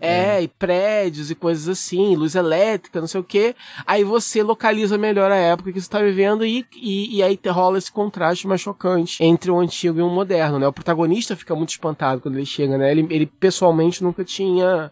[0.00, 3.54] É, é, e prédios e coisas assim, luz elétrica, não sei o que.
[3.86, 7.78] Aí você localiza melhor a época que você está vivendo e, e, e, aí rola
[7.78, 10.66] esse contraste mais chocante entre o antigo e o moderno, né?
[10.66, 12.90] O protagonista fica muito espantado quando ele chega, né?
[12.90, 14.90] Ele, ele pessoalmente nunca tinha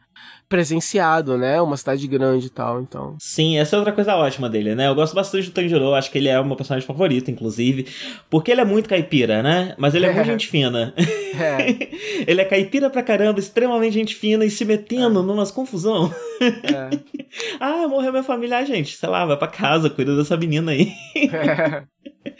[0.49, 1.61] presenciado, né?
[1.61, 3.17] Uma cidade grande e tal, então.
[3.19, 4.89] Sim, essa é outra coisa ótima dele, né?
[4.89, 7.87] Eu gosto bastante do Tanjiro, acho que ele é o meu personagem favorito, inclusive,
[8.31, 9.75] porque ele é muito caipira, né?
[9.79, 10.13] Mas ele é, é.
[10.13, 10.95] muito gente fina.
[11.37, 11.91] É.
[12.27, 15.23] ele é caipira pra caramba, extremamente gente fina e se metendo é.
[15.23, 16.11] numas confusão.
[16.41, 16.99] É.
[17.61, 20.93] ah, morreu minha família, ah, gente, sei lá, vai pra casa, cuida dessa menina aí.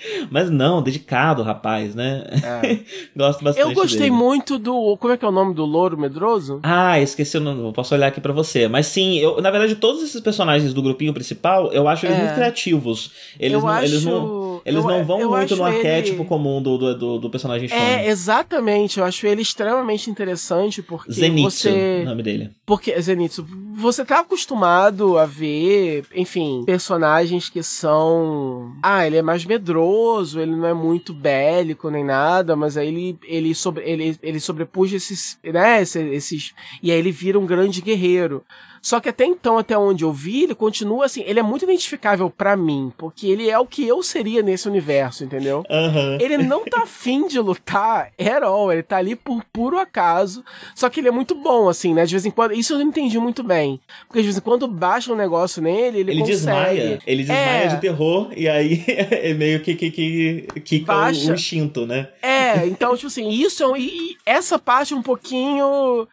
[0.31, 2.25] Mas não, dedicado, rapaz, né?
[2.43, 2.79] É.
[3.17, 3.69] Gosto bastante.
[3.69, 4.13] Eu gostei dele.
[4.13, 4.97] muito do.
[4.97, 6.61] Como é que é o nome do louro medroso?
[6.63, 7.73] Ah, esqueci o nome.
[7.73, 8.69] Posso olhar aqui para você.
[8.69, 12.21] Mas sim, eu, na verdade, todos esses personagens do grupinho principal, eu acho eles é.
[12.21, 13.13] muito criativos.
[13.39, 13.85] Eles eu não, acho...
[13.85, 16.29] eles não, eles eu, não vão muito no arquétipo ele...
[16.29, 17.85] comum do, do, do, personagem shonen.
[17.85, 18.99] É, exatamente.
[18.99, 22.01] Eu acho ele extremamente interessante porque Zenitsu, você...
[22.03, 22.51] o nome dele.
[22.67, 28.73] Porque, Zenitsu, você tá acostumado a ver, enfim, personagens que são...
[28.83, 33.19] Ah, ele é mais medroso, ele não é muito bélico nem nada, mas aí ele,
[33.23, 36.53] ele, sobre, ele, ele sobrepuja esses, né, esses...
[36.83, 38.43] E aí ele vira um grande guerreiro.
[38.83, 42.31] Só que até então, até onde eu vi, ele continua assim, ele é muito identificável
[42.31, 45.65] para mim, porque ele é o que eu seria nesse universo, entendeu?
[45.69, 46.19] Uhum.
[46.21, 50.89] Ele não tá afim de lutar at all, ele tá ali por puro acaso, só
[50.89, 52.05] que ele é muito bom, assim, né?
[52.05, 54.67] De vez em quando, isso eu não entendi muito bem, porque de vez em quando
[54.69, 56.37] baixa um negócio nele, ele, ele consegue.
[56.37, 57.67] desmaia, ele desmaia é.
[57.69, 61.31] de terror, e aí é meio que que, que, que baixa.
[61.31, 62.09] o instinto, né?
[62.23, 66.09] É, então, tipo assim, isso é e essa parte é um pouquinho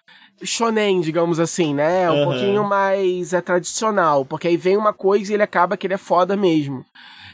[0.46, 2.10] shonen, digamos assim, né?
[2.10, 2.24] Um uhum.
[2.26, 5.98] pouquinho mais é tradicional, porque aí vem uma coisa e ele acaba que ele é
[5.98, 6.86] foda mesmo.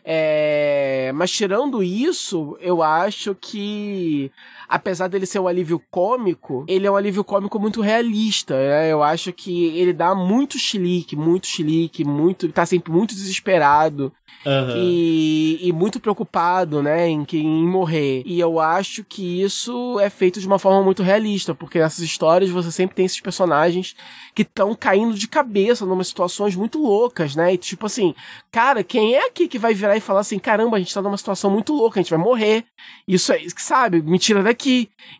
[0.04, 1.12] É...
[1.13, 4.32] Mas tirando isso, eu acho que
[4.69, 8.53] apesar dele ser um alívio cômico, ele é um alívio cômico muito realista.
[8.53, 8.91] Né?
[8.91, 12.47] Eu acho que ele dá muito chilique, muito chilique, muito.
[12.51, 14.13] tá sempre muito desesperado.
[14.45, 14.77] Uhum.
[14.77, 18.23] E, e, muito preocupado, né, em, em morrer.
[18.25, 22.49] E eu acho que isso é feito de uma forma muito realista, porque nessas histórias
[22.49, 23.95] você sempre tem esses personagens
[24.34, 27.53] que estão caindo de cabeça numa situações muito loucas, né?
[27.53, 28.15] E tipo assim,
[28.49, 31.17] cara, quem é aqui que vai virar e falar assim, caramba, a gente tá numa
[31.17, 32.63] situação muito louca, a gente vai morrer.
[33.05, 34.59] Isso é, sabe, me tira daqui.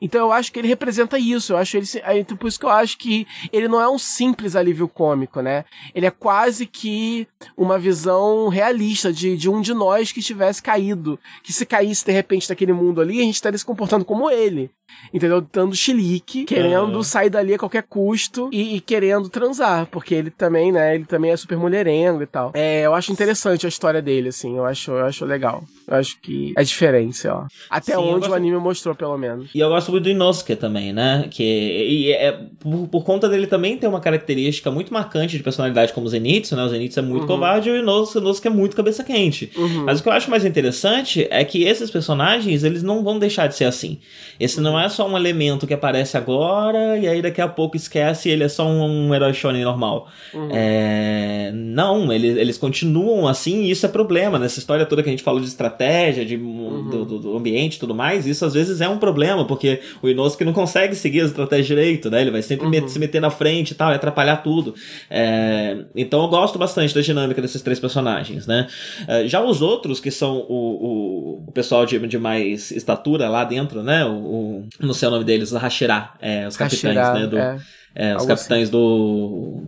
[0.02, 1.54] Então eu acho que ele representa isso.
[1.54, 1.86] Eu acho ele,
[2.20, 5.66] então por isso que eu acho que ele não é um simples alívio cômico, né?
[5.94, 11.20] Ele é quase que uma visão realista de, de um de nós que tivesse caído,
[11.44, 14.72] que se caísse de repente daquele mundo ali, a gente estaria se comportando como ele
[15.14, 15.46] entendeu?
[15.52, 17.04] Dando chilique, querendo uhum.
[17.04, 21.32] sair dali a qualquer custo e, e, querendo transar, porque ele também, né, ele também
[21.32, 22.52] é super mulherengo e tal.
[22.54, 25.64] É, eu acho interessante a história dele, assim, eu acho, eu acho legal.
[25.88, 27.46] Eu acho que é diferente, ó.
[27.70, 28.32] Até Sim, onde gosto...
[28.32, 29.50] o anime mostrou, pelo menos.
[29.54, 33.48] E eu gosto muito do Inosuke também, né, que e é, por, por, conta dele
[33.48, 37.04] também ter uma característica muito marcante de personalidade como o Zenitsu, né, o Zenitsu é
[37.04, 37.28] muito uhum.
[37.28, 39.52] covarde e o Inosuke, o Inosuke é muito cabeça quente.
[39.56, 39.86] Uhum.
[39.86, 43.48] Mas o que eu acho mais interessante é que esses personagens, eles não vão deixar
[43.48, 44.00] de ser assim.
[44.40, 48.30] Esse não é só um elemento que aparece agora e aí daqui a pouco esquece
[48.30, 50.08] e ele é só um, um herói shonen normal.
[50.34, 50.50] Uhum.
[50.54, 51.52] É...
[51.54, 54.40] Não, eles, eles continuam assim e isso é problema.
[54.40, 56.90] Nessa história toda que a gente falou de estratégia, de, uhum.
[56.90, 60.46] do, do, ambiente e tudo mais, isso às vezes é um problema, porque o Inosuke
[60.46, 62.22] não consegue seguir a estratégia direito, né?
[62.22, 62.88] Ele vai sempre uhum.
[62.88, 64.76] se meter na frente e tal, e atrapalhar tudo.
[65.10, 65.78] É...
[65.96, 68.68] Então eu gosto bastante da dinâmica desses três personagens, né?
[69.08, 73.44] É, já os outros, que são o, o, o pessoal de, de mais estatura lá
[73.44, 74.06] dentro, né?
[74.06, 77.28] O, o, não sei o nome deles, Hashira, é, os capitães, né?
[77.28, 77.58] Do, é,
[77.96, 78.72] é, os capitães assim.
[78.72, 79.64] do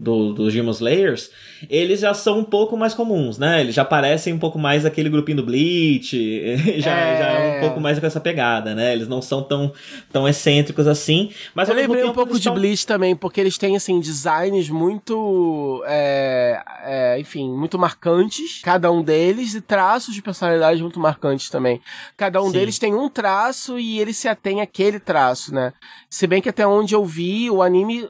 [0.00, 1.30] do, dos Demon Slayers,
[1.68, 3.60] eles já são um pouco mais comuns, né?
[3.60, 7.18] Eles já parecem um pouco mais aquele grupinho do Bleach, já é...
[7.18, 8.92] já é um pouco mais com essa pegada, né?
[8.92, 9.72] Eles não são tão,
[10.12, 11.30] tão excêntricos assim.
[11.54, 12.54] Mas eu lembrei um pouco de estão...
[12.54, 19.02] Bleach também, porque eles têm, assim, designs muito, é, é, enfim, muito marcantes, cada um
[19.02, 21.80] deles, e traços de personalidade muito marcantes também.
[22.16, 22.52] Cada um Sim.
[22.52, 25.72] deles tem um traço e ele se atém àquele traço, né?
[26.08, 28.08] Se bem que até onde eu vi, o anime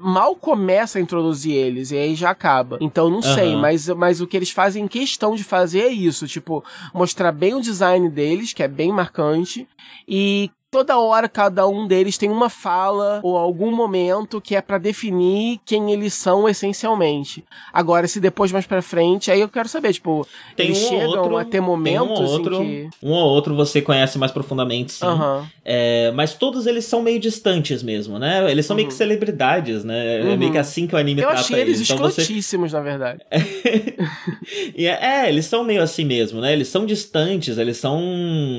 [0.00, 2.78] mal começa a introduzir eles e aí já acaba.
[2.80, 6.64] Então não sei, mas, mas o que eles fazem questão de fazer é isso, tipo,
[6.92, 9.68] mostrar bem o design deles, que é bem marcante,
[10.08, 14.78] e toda hora cada um deles tem uma fala ou algum momento que é para
[14.78, 17.44] definir quem eles são essencialmente.
[17.72, 21.08] Agora, se depois mais para frente, aí eu quero saber, tipo, tem eles um chegam
[21.08, 22.88] outro, a ter momentos um outro, que...
[23.02, 25.06] Um ou outro você conhece mais profundamente, sim.
[25.06, 25.44] Uhum.
[25.64, 28.48] É, mas todos eles são meio distantes mesmo, né?
[28.50, 28.76] Eles são uhum.
[28.76, 28.98] meio que uhum.
[28.98, 30.20] celebridades, né?
[30.22, 30.32] Uhum.
[30.32, 30.60] É meio que uhum.
[30.60, 31.80] assim que o anime eu trata achei eles.
[31.80, 32.76] Então escrotíssimos, você...
[32.76, 33.20] na verdade.
[34.76, 36.52] é, é, eles são meio assim mesmo, né?
[36.52, 38.00] Eles são distantes, eles são...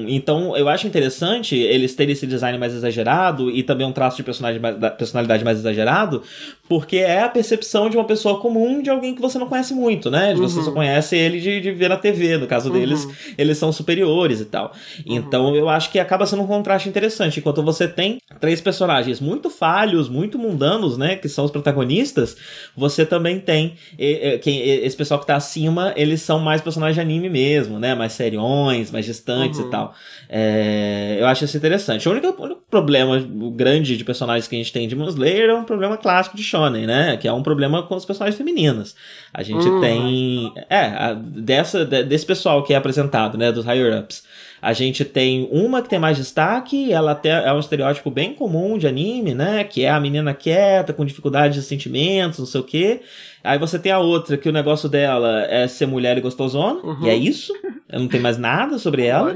[0.08, 4.24] Então, eu acho interessante eles ter esse design mais exagerado e também um traço de
[4.24, 6.24] personalidade, mais exagerado,
[6.68, 10.10] porque é a percepção de uma pessoa comum de alguém que você não conhece muito,
[10.10, 10.34] né?
[10.34, 10.42] Uhum.
[10.42, 13.14] Você só conhece ele de, de ver na TV, no caso deles, uhum.
[13.38, 14.74] eles são superiores e tal.
[15.06, 15.16] Uhum.
[15.16, 17.40] Então eu acho que acaba sendo um contraste interessante.
[17.40, 21.16] Enquanto você tem três personagens muito falhos, muito mundanos, né?
[21.16, 22.36] Que são os protagonistas,
[22.76, 26.96] você também tem e, e, quem, esse pessoal que tá acima, eles são mais personagens
[26.96, 27.94] de anime mesmo, né?
[27.94, 29.70] Mais seriões, mais distantes e uhum.
[29.70, 29.94] tal.
[30.30, 31.91] É, eu acho isso interessante.
[32.08, 33.20] O único, o único problema
[33.56, 36.86] grande de personagens que a gente tem de Slayer é um problema clássico de shonen,
[36.86, 37.18] né?
[37.18, 38.96] Que é um problema com os personagens femininas.
[39.34, 39.82] A gente uhum.
[39.82, 40.54] tem...
[40.70, 43.52] É, a, dessa, desse pessoal que é apresentado, né?
[43.52, 44.24] Dos higher-ups.
[44.62, 48.78] A gente tem uma que tem mais destaque, ela até é um estereótipo bem comum
[48.78, 49.64] de anime, né?
[49.64, 53.02] Que é a menina quieta, com dificuldade de sentimentos, não sei o quê.
[53.44, 57.06] Aí você tem a outra, que o negócio dela é ser mulher e gostosona, uhum.
[57.06, 57.52] e é isso.
[57.92, 59.36] Não tem mais nada sobre ela.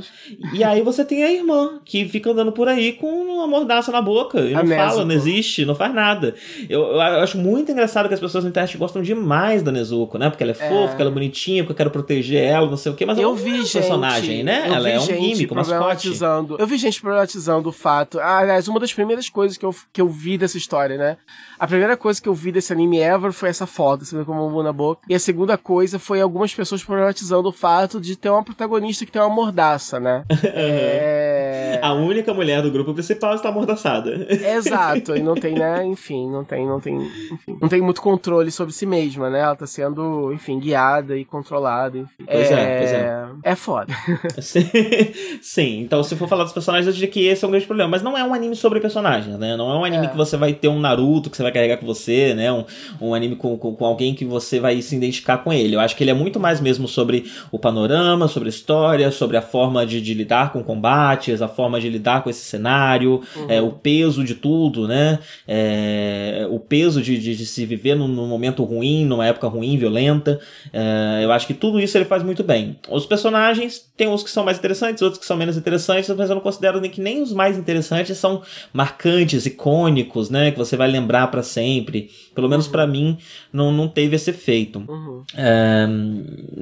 [0.53, 4.01] E aí você tem a irmã, que fica andando por aí com uma mordaça na
[4.01, 4.39] boca.
[4.39, 6.35] E não fala, não existe, não faz nada.
[6.69, 10.29] Eu, eu, acho muito engraçado que as pessoas na internet gostam demais da Nezuko, né?
[10.29, 10.69] Porque ela é, é.
[10.69, 13.05] fofa, ela é bonitinha, porque eu quero proteger ela, não sei o quê.
[13.05, 14.65] Mas eu ela vi é um personagem, né?
[14.67, 16.55] Ela é um gimmick, uma problematizando.
[16.59, 18.19] Eu vi gente problematizando o fato.
[18.19, 21.17] Ah, aliás, uma das primeiras coisas que eu, que eu vi dessa história, né?
[21.57, 24.61] A primeira coisa que eu vi desse anime ever foi essa foto, você vê como
[24.61, 25.01] na boca.
[25.07, 29.11] E a segunda coisa foi algumas pessoas problematizando o fato de ter uma protagonista que
[29.11, 30.23] tem uma mordaça, né?
[30.43, 31.79] é...
[31.81, 34.27] A única mulher do grupo principal está amordaçada.
[34.29, 35.83] Exato, e não tem, né?
[35.85, 36.95] Enfim, não tem, não tem,
[37.31, 39.39] enfim, não tem muito controle sobre si mesma, né?
[39.39, 41.97] Ela tá sendo, enfim, guiada e controlada.
[41.97, 42.25] Enfim.
[42.25, 43.27] Pois é, é, pois é.
[43.43, 43.93] É foda.
[45.41, 47.89] Sim, então se for falar dos personagens, eu diria que esse é um grande problema.
[47.89, 49.55] Mas não é um anime sobre personagens, né?
[49.55, 50.09] Não é um anime é.
[50.09, 52.51] que você vai ter um Naruto que você vai carregar com você, né?
[52.51, 52.63] Um,
[53.01, 55.75] um anime com, com, com, alguém que você vai se identificar com ele.
[55.75, 59.37] Eu acho que ele é muito mais mesmo sobre o panorama, sobre a história, sobre
[59.37, 63.45] a forma de, de lidar com combates, a forma de lidar com esse cenário, uhum.
[63.49, 65.19] é, o peso de tudo, né?
[65.47, 69.77] É, o peso de, de, de, se viver num, num, momento ruim, numa época ruim,
[69.77, 70.39] violenta.
[70.73, 72.77] É, eu acho que tudo isso ele faz muito bem.
[72.89, 76.35] Os personagens, tem uns que são mais interessantes, outros que são menos interessantes, mas eu
[76.35, 78.41] não considero nem que nem os mais interessantes são
[78.73, 80.51] marcantes, icônicos, né?
[80.51, 82.09] Que você vai lembrar para sempre.
[82.33, 82.71] Pelo menos uhum.
[82.71, 83.17] para mim,
[83.51, 84.83] não, não teve esse efeito.
[84.87, 85.23] Uhum.
[85.35, 85.87] É,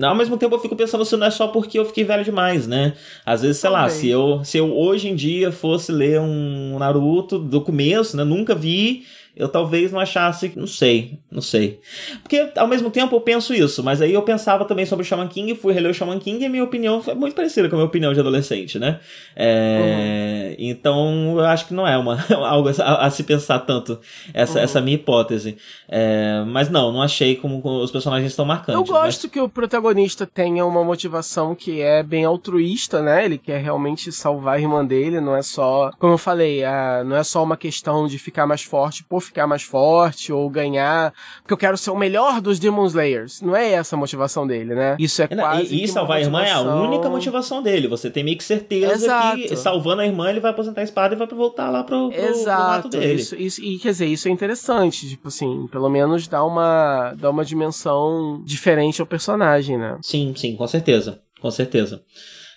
[0.06, 2.68] ao mesmo tempo, eu fico pensando se não é só porque eu fiquei velho demais,
[2.68, 2.94] né?
[3.26, 7.40] Às vezes, sei lá, se eu, se eu hoje em dia fosse ler um Naruto
[7.40, 8.24] do começo, né?
[8.24, 9.04] Nunca vi
[9.36, 11.80] eu talvez não achasse, não sei, não sei.
[12.22, 15.28] Porque ao mesmo tempo eu penso isso, mas aí eu pensava também sobre o Shaman
[15.28, 17.88] King, fui reler o Shaman King e minha opinião foi muito parecida com a minha
[17.88, 19.00] opinião de adolescente, né?
[19.36, 20.56] É, uhum.
[20.60, 24.00] Então eu acho que não é uma, algo a, a se pensar tanto,
[24.36, 24.64] essa, uhum.
[24.64, 25.58] essa minha hipótese.
[25.90, 28.76] É, mas não, não achei como, como os personagens estão marcantes.
[28.76, 33.26] Eu gosto que o protagonista tenha uma motivação que é bem altruísta, né?
[33.26, 37.16] Ele quer realmente salvar a irmã dele, não é só, como eu falei, a, não
[37.16, 41.53] é só uma questão de ficar mais forte por ficar mais forte ou ganhar, porque
[41.53, 43.41] eu quero ser o melhor dos Demon Slayers.
[43.41, 44.95] Não é essa a motivação dele, né?
[44.99, 45.76] Isso é quase.
[45.76, 46.39] E, e salvar motivação...
[46.39, 47.88] a irmã é a única motivação dele.
[47.88, 49.38] Você tem meio que certeza Exato.
[49.38, 52.19] que salvando a irmã ele vai aposentar a espada e vai voltar lá pro, pro,
[52.19, 52.89] Exato.
[52.89, 53.13] pro dele.
[53.15, 55.07] Isso, isso, e quer dizer, isso é interessante.
[55.09, 59.97] Tipo assim, pelo menos dá uma, dá uma dimensão diferente ao personagem, né?
[60.01, 61.21] Sim, sim, com certeza.
[61.39, 62.01] Com certeza.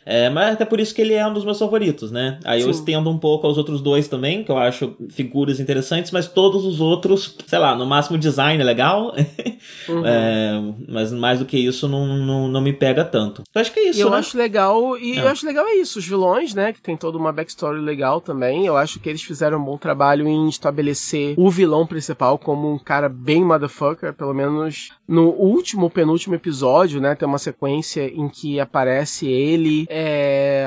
[0.07, 2.39] É, mas até por isso que ele é um dos meus favoritos, né?
[2.45, 2.67] Aí Sim.
[2.67, 6.65] eu estendo um pouco aos outros dois também, que eu acho figuras interessantes, mas todos
[6.65, 9.13] os outros, sei lá, no máximo design é legal,
[9.89, 10.07] uhum.
[10.07, 13.43] é, mas mais do que isso não, não, não me pega tanto.
[13.53, 14.19] Eu acho que é isso, e eu né?
[14.19, 15.23] acho legal, e é.
[15.23, 18.65] eu acho legal é isso, os vilões, né, que tem toda uma backstory legal também,
[18.65, 22.79] eu acho que eles fizeram um bom trabalho em estabelecer o vilão principal como um
[22.79, 28.61] cara bem motherfucker, pelo menos no último, penúltimo episódio, né, tem uma sequência em que
[28.61, 30.67] aparece ele é,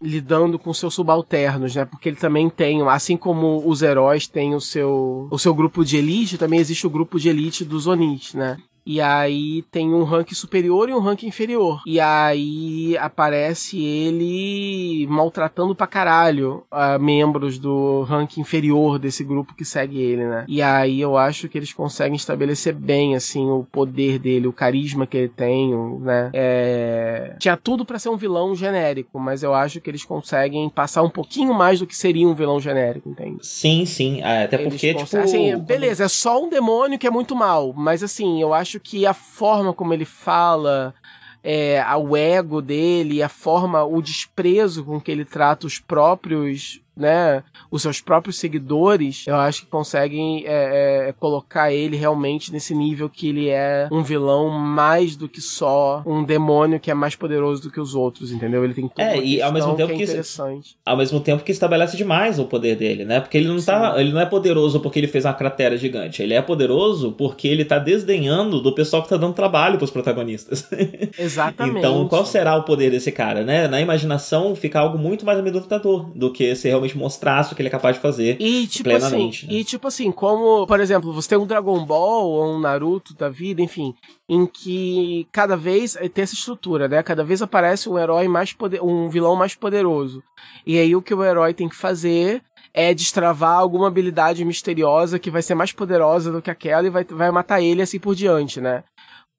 [0.00, 1.84] lidando com seus subalternos, né?
[1.84, 5.96] Porque ele também tem, assim como os heróis têm o seu, o seu grupo de
[5.96, 8.58] elite, também existe o grupo de elite dos Onis, né?
[8.84, 11.82] E aí tem um rank superior e um rank inferior.
[11.86, 19.64] E aí aparece ele maltratando pra caralho uh, membros do rank inferior desse grupo que
[19.64, 20.44] segue ele, né?
[20.48, 25.06] E aí eu acho que eles conseguem estabelecer bem, assim, o poder dele, o carisma
[25.06, 26.30] que ele tem, né?
[26.32, 27.36] É...
[27.38, 31.10] Tinha tudo para ser um vilão genérico, mas eu acho que eles conseguem passar um
[31.10, 33.46] pouquinho mais do que seria um vilão genérico, entende?
[33.46, 34.20] Sim, sim.
[34.22, 35.26] É, até eles porque, conseguem...
[35.26, 35.56] tipo...
[35.56, 39.06] Assim, beleza, é só um demônio que é muito mal, mas assim, eu acho que
[39.06, 40.94] a forma como ele fala,
[41.42, 47.42] é, o ego dele, a forma, o desprezo com que ele trata os próprios né,
[47.70, 53.08] os seus próprios seguidores, eu acho que conseguem é, é, colocar ele realmente nesse nível
[53.08, 57.62] que ele é um vilão mais do que só um demônio que é mais poderoso
[57.62, 58.64] do que os outros, entendeu?
[58.64, 60.76] Ele tem tudo é, e ao mesmo tempo que, é interessante.
[60.84, 63.20] ao mesmo tempo que estabelece demais o poder dele, né?
[63.20, 66.22] Porque ele não tá, ele não é poderoso porque ele fez uma cratera gigante.
[66.22, 70.68] Ele é poderoso porque ele tá desdenhando do pessoal que tá dando trabalho pros protagonistas.
[71.18, 71.78] Exatamente.
[71.78, 73.68] então, qual será o poder desse cara, né?
[73.68, 77.62] Na imaginação fica algo muito mais amedrontador do que ser realmente realmente mostrasse o que
[77.62, 79.44] ele é capaz de fazer e, tipo plenamente.
[79.46, 79.60] Assim, né?
[79.60, 83.28] E tipo assim, como, por exemplo, você tem um Dragon Ball ou um Naruto da
[83.28, 83.94] vida, enfim,
[84.28, 87.02] em que cada vez tem essa estrutura, né?
[87.02, 90.22] Cada vez aparece um herói mais poder, um vilão mais poderoso.
[90.66, 95.30] E aí o que o herói tem que fazer é destravar alguma habilidade misteriosa que
[95.30, 98.60] vai ser mais poderosa do que aquela e vai, vai matar ele assim por diante,
[98.60, 98.84] né?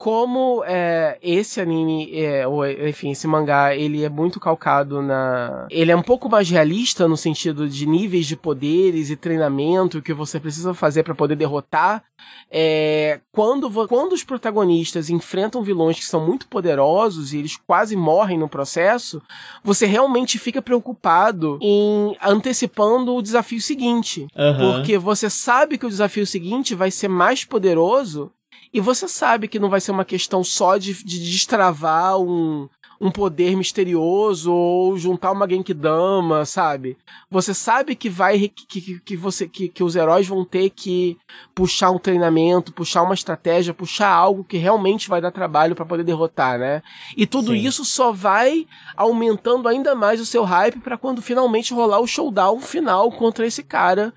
[0.02, 5.68] Como é, esse anime, é, ou enfim, esse mangá, ele é muito calcado na.
[5.70, 10.12] Ele é um pouco mais realista no sentido de níveis de poderes e treinamento que
[10.12, 12.04] você precisa fazer para poder derrotar.
[12.50, 18.40] É, quando, quando os protagonistas enfrentam vilões que são muito poderosos e eles quase morrem
[18.40, 19.22] no processo,
[19.64, 24.26] você realmente fica preocupado em antecipando o desafio seguinte.
[24.36, 24.74] Uhum.
[24.74, 28.32] Porque você sabe que o desafio seguinte vai ser mais poderoso
[28.74, 32.70] e você sabe que não vai ser uma questão só de, de destravar um,
[33.02, 36.96] um poder misterioso ou juntar uma Genkidama, sabe?
[37.32, 41.18] Você sabe que vai que, que, que você que, que os heróis vão ter que
[41.56, 46.04] puxar um treinamento, puxar uma estratégia, puxar algo que realmente vai dar trabalho para poder
[46.04, 46.84] derrotar, né?
[47.18, 47.58] E tudo Sim.
[47.58, 52.60] isso só vai aumentando ainda mais o seu hype para quando finalmente rolar o showdown
[52.60, 54.14] final contra esse cara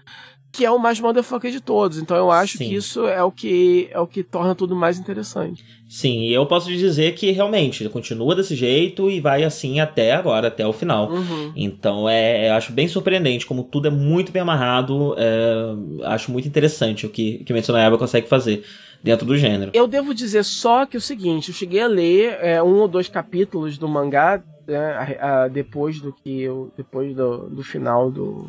[0.54, 1.98] que é o mais motherfucker de todos.
[1.98, 2.68] Então eu acho Sim.
[2.68, 5.64] que isso é o que é o que torna tudo mais interessante.
[5.88, 10.46] Sim, e eu posso dizer que realmente continua desse jeito e vai assim até agora,
[10.46, 11.10] até o final.
[11.10, 11.52] Uhum.
[11.56, 15.16] Então é, eu acho bem surpreendente como tudo é muito bem amarrado.
[15.18, 18.64] É, acho muito interessante o que, que Metsunayaba consegue fazer
[19.02, 19.72] dentro do gênero.
[19.74, 22.86] Eu devo dizer só que é o seguinte, eu cheguei a ler é, um ou
[22.86, 28.08] dois capítulos do mangá né, a, a, depois do que eu, depois do, do final
[28.08, 28.46] do,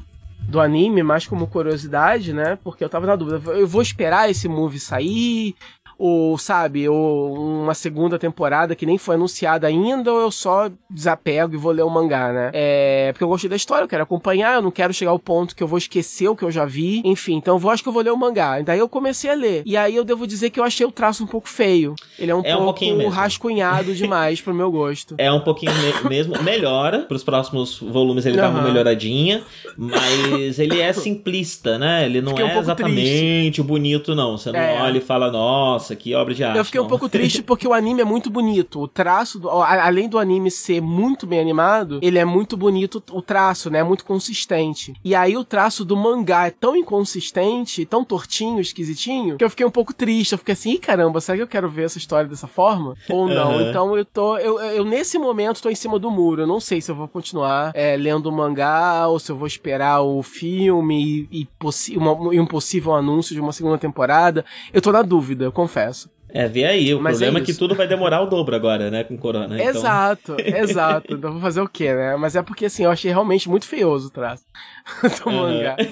[0.48, 2.58] do anime, mais como curiosidade, né?
[2.64, 5.56] Porque eu tava na dúvida, eu vou esperar esse movie sair,
[5.98, 11.54] ou sabe, ou uma segunda temporada que nem foi anunciada ainda, ou eu só desapego
[11.54, 12.52] e vou ler o mangá, né?
[12.54, 15.56] É, porque eu gostei da história, eu quero acompanhar, eu não quero chegar ao ponto
[15.56, 17.90] que eu vou esquecer o que eu já vi, enfim, então eu vou, acho que
[17.90, 18.62] eu vou ler o mangá.
[18.62, 19.64] Daí eu comecei a ler.
[19.66, 21.96] E aí eu devo dizer que eu achei o traço um pouco feio.
[22.18, 25.16] Ele é um é pouco um rascunhado demais pro meu gosto.
[25.18, 28.42] É um pouquinho me mesmo, melhora, pros próximos volumes ele uhum.
[28.42, 29.44] dá uma melhoradinha,
[29.78, 32.06] mas ele é simplista, né?
[32.06, 33.62] Ele não Fiquei é um exatamente triste.
[33.64, 34.38] bonito, não.
[34.38, 34.82] Você não é.
[34.82, 36.58] olha e fala, nossa, nossa, que obra de arte.
[36.58, 36.86] Eu fiquei não.
[36.86, 38.82] um pouco triste porque o anime é muito bonito.
[38.82, 43.22] O traço, do, além do anime ser muito bem animado, ele é muito bonito, o
[43.22, 43.80] traço, né?
[43.80, 44.94] É muito consistente.
[45.04, 49.66] E aí o traço do mangá é tão inconsistente, tão tortinho, esquisitinho, que eu fiquei
[49.66, 50.32] um pouco triste.
[50.32, 52.96] Eu fiquei assim, Ih, caramba, será que eu quero ver essa história dessa forma?
[53.10, 53.58] Ou não?
[53.58, 53.70] Uhum.
[53.70, 54.38] Então eu tô.
[54.38, 56.44] Eu, eu, nesse momento, tô em cima do muro.
[56.44, 59.48] Eu não sei se eu vou continuar é, lendo o mangá ou se eu vou
[59.48, 61.48] esperar o filme e,
[61.92, 64.44] e, uma, e um possível anúncio de uma segunda temporada.
[64.74, 66.10] Eu tô na dúvida, eu confesso confesso.
[66.30, 66.94] É, vê aí.
[66.94, 69.04] O Mas problema é, é, que tudo vai demorar o dobro agora, né?
[69.04, 69.56] Com Corona.
[69.56, 69.70] Então...
[69.70, 71.14] Exato, exato.
[71.14, 72.16] Então vou fazer o quê, né?
[72.16, 74.44] Mas é porque, assim, eu achei realmente muito feioso o traço
[75.24, 75.36] do uhum.
[75.36, 75.76] mangá.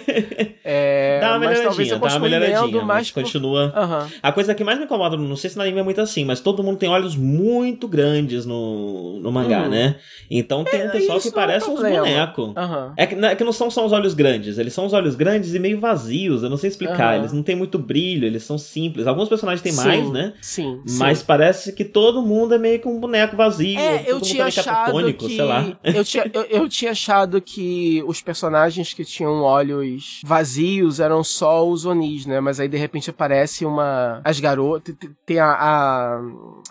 [0.66, 3.66] É, dá uma melhoradinha, dá uma melhoradinha, mas, mas continua...
[3.66, 4.10] Uhum.
[4.24, 6.40] A coisa que mais me incomoda, não sei se na anime é muito assim, mas
[6.40, 9.70] todo mundo tem olhos muito grandes no, no mangá, uhum.
[9.70, 9.98] né?
[10.32, 12.54] Então tem é, um pessoal que é parece uns bonecos.
[12.96, 15.54] É, que, é que não são só os olhos grandes, eles são os olhos grandes
[15.54, 17.18] e meio vazios, eu não sei explicar.
[17.18, 19.06] Eles não têm muito brilho, eles são simples.
[19.06, 19.86] Alguns personagens têm Sim.
[19.86, 20.34] mais, né?
[20.42, 20.82] Sim.
[20.98, 21.26] Mas sim.
[21.28, 23.80] parece que todo mundo é meio que um boneco vazio.
[23.80, 25.38] É, eu tinha achado que.
[25.84, 31.68] Eu tinha, eu, eu, tinha achado que os personagens que tinham olhos vazios eram só
[31.68, 32.40] os Onis, né?
[32.40, 34.22] Mas aí de repente aparece uma.
[34.24, 34.96] As garotas.
[35.26, 36.22] Tem a, a.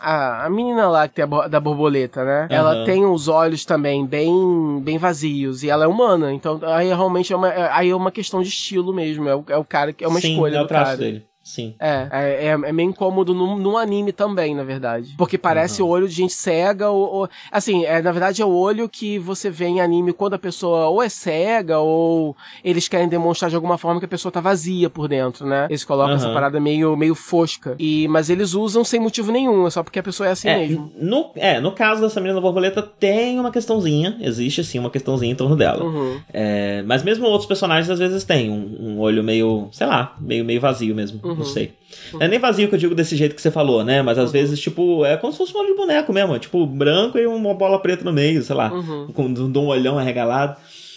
[0.01, 2.49] a, a, menina lá que tem a, da borboleta, né?
[2.51, 2.57] Uhum.
[2.57, 5.63] Ela tem os olhos também bem, bem vazios.
[5.63, 6.33] E ela é humana.
[6.33, 9.29] Então aí realmente é uma, aí é uma questão de estilo mesmo.
[9.29, 10.97] É o, é o cara que é uma Sim, escolha é o do cara.
[10.97, 11.32] Dele.
[11.43, 11.75] Sim.
[11.79, 15.15] É, é, é, é meio incômodo no, no anime também, na verdade.
[15.19, 15.89] Porque parece uhum.
[15.89, 19.19] o olho de gente cega, ou, ou, Assim, é, na verdade é o olho que
[19.19, 23.57] você vê em anime quando a pessoa ou é cega, ou eles querem demonstrar de
[23.57, 25.67] alguma forma que a pessoa tá vazia por dentro, né?
[25.69, 26.17] Eles colocam uhum.
[26.17, 27.75] essa parada meio, meio fosca.
[27.79, 30.59] E, mas eles usam sem motivo nenhum, é só porque a pessoa é assim é,
[30.59, 30.93] mesmo.
[30.97, 35.37] No, é, no caso dessa menina borboleta, tem uma questãozinha, existe assim uma questãozinha em
[35.37, 35.85] torno dela.
[35.85, 36.21] Uhum.
[36.33, 40.45] É, mas mesmo outros personagens às vezes têm um, um olho meio, sei lá, meio,
[40.45, 41.45] meio vazio mesmo, não uhum.
[41.45, 41.73] sei.
[42.13, 44.03] Não é nem vazio que eu digo desse jeito que você falou, né?
[44.03, 44.33] Mas às uhum.
[44.33, 46.39] vezes, tipo, é como se fosse um olho de boneco mesmo.
[46.39, 48.73] Tipo, branco e uma bola preta no meio, sei lá.
[48.73, 49.09] Uhum.
[49.13, 50.57] Com um olhão arregalado.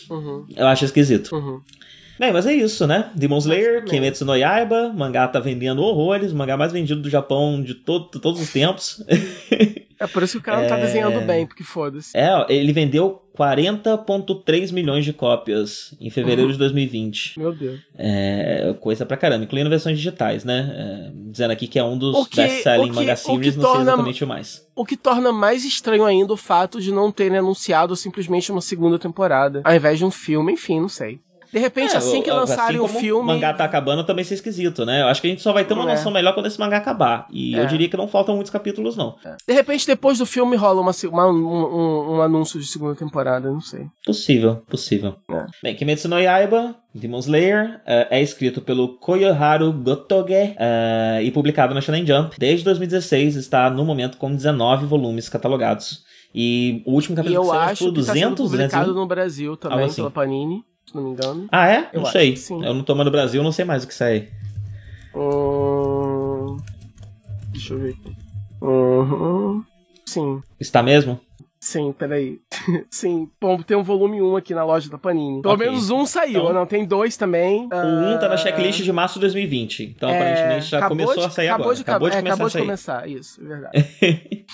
[0.10, 0.46] Uhum.
[0.56, 1.36] Eu acho esquisito.
[1.36, 1.62] Uhum.
[2.18, 3.12] Bem, mas é isso, né?
[3.14, 7.74] Demon Slayer, Kimetsu no Yaiba, mangá tá vendendo horrores, mangá mais vendido do Japão de,
[7.74, 9.04] todo, todos os tempos.
[9.98, 10.62] É por isso que o cara é...
[10.64, 10.82] não tá é.
[10.82, 12.12] desenhando bem, porque foda-se.
[12.18, 16.54] É, ele vendeu 40,3 milhões de cópias em fevereiro uhum.
[16.54, 17.40] de 2020.
[17.40, 17.80] Meu Deus.
[17.98, 20.74] É coisa pra caramba, incluindo versões digitais, né?
[20.76, 24.28] É, dizendo aqui que é um dos best-selling manga series, não torna, sei exatamente o
[24.28, 24.68] mais.
[24.76, 28.98] O que torna mais estranho ainda o fato de não terem anunciado simplesmente uma segunda
[28.98, 31.20] temporada, ao invés de um filme, enfim, não sei.
[31.56, 33.22] De repente, é, assim que lançarem assim o filme.
[33.22, 35.04] O mangá tá acabando também ser esquisito, né?
[35.04, 35.96] Eu acho que a gente só vai ter uma é.
[35.96, 37.28] noção melhor quando esse mangá acabar.
[37.32, 37.62] E é.
[37.62, 39.16] eu diria que não faltam muitos capítulos, não.
[39.24, 39.38] É.
[39.48, 43.50] De repente, depois do filme rola uma, uma um, um, um, anúncio de segunda temporada,
[43.50, 43.88] não sei.
[44.06, 45.16] Possível, possível.
[45.32, 45.46] É.
[45.64, 51.74] Bem, Kimetsu no Yaiba, Demon Slayer, uh, é escrito pelo Koyoharu Gotoge uh, e publicado
[51.74, 52.38] na Shonen Jump.
[52.38, 56.04] Desde 2016 está no momento com 19 volumes catalogados.
[56.34, 58.96] E o último capítulo e eu acho por 200, tá publicado 200...
[58.96, 59.96] no Brasil também assim.
[59.96, 61.48] pela Panini, se não me engano.
[61.52, 61.90] Ah, é?
[61.94, 62.36] Eu não sei.
[62.50, 64.30] Eu não tô mais no Brasil, não sei mais o que sai.
[65.16, 66.58] Hum...
[67.52, 68.16] Deixa eu ver aqui.
[68.62, 69.64] Uhum.
[70.06, 70.42] Sim.
[70.60, 71.20] Está mesmo?
[71.60, 72.40] Sim, peraí.
[72.92, 75.42] Sim, bom, tem um volume 1 aqui na loja da Panini.
[75.42, 75.66] Pelo okay.
[75.66, 77.68] menos um saiu, então, não, tem dois também.
[77.72, 79.96] O 1 um tá na checklist de março de 2020.
[79.96, 81.76] Então, é, aparentemente, já começou de, a sair acabou agora.
[81.76, 83.78] De, acabou de, é, começar acabou de começar, isso, é verdade.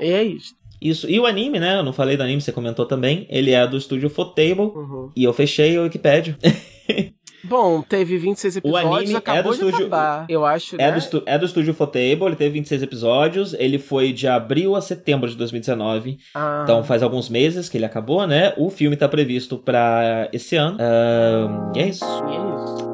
[0.00, 0.54] é, e é isso.
[0.84, 1.10] Isso.
[1.10, 1.78] E o anime, né?
[1.78, 3.26] Eu não falei do anime, você comentou também.
[3.30, 4.60] Ele é do estúdio Fotable.
[4.60, 5.10] Uhum.
[5.16, 6.36] E eu fechei o Wikipedia.
[7.42, 10.98] Bom, teve 26 episódios, o anime acabou é do estúdio, acabar, eu acho, é né?
[10.98, 15.28] Do é do estúdio Fotable, ele teve 26 episódios, ele foi de abril a setembro
[15.28, 16.62] de 2019, ah.
[16.64, 18.54] então faz alguns meses que ele acabou, né?
[18.56, 22.04] O filme tá previsto pra esse ano, uh, e é isso.
[22.04, 22.93] E é isso.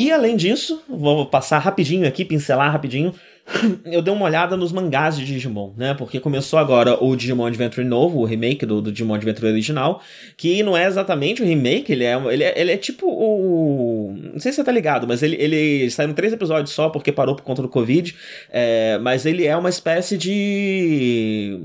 [0.00, 3.14] E além disso, vou passar rapidinho aqui, pincelar rapidinho
[3.84, 5.94] eu dei uma olhada nos mangás de Digimon, né?
[5.94, 10.00] Porque começou agora o Digimon Adventure novo, o remake do, do Digimon Adventure original,
[10.36, 14.14] que não é exatamente o remake, ele é, ele é, ele é tipo o.
[14.32, 17.12] Não sei se você tá ligado, mas ele, ele saiu em três episódios só porque
[17.12, 18.14] parou por conta do Covid.
[18.50, 21.58] É, mas ele é uma espécie de.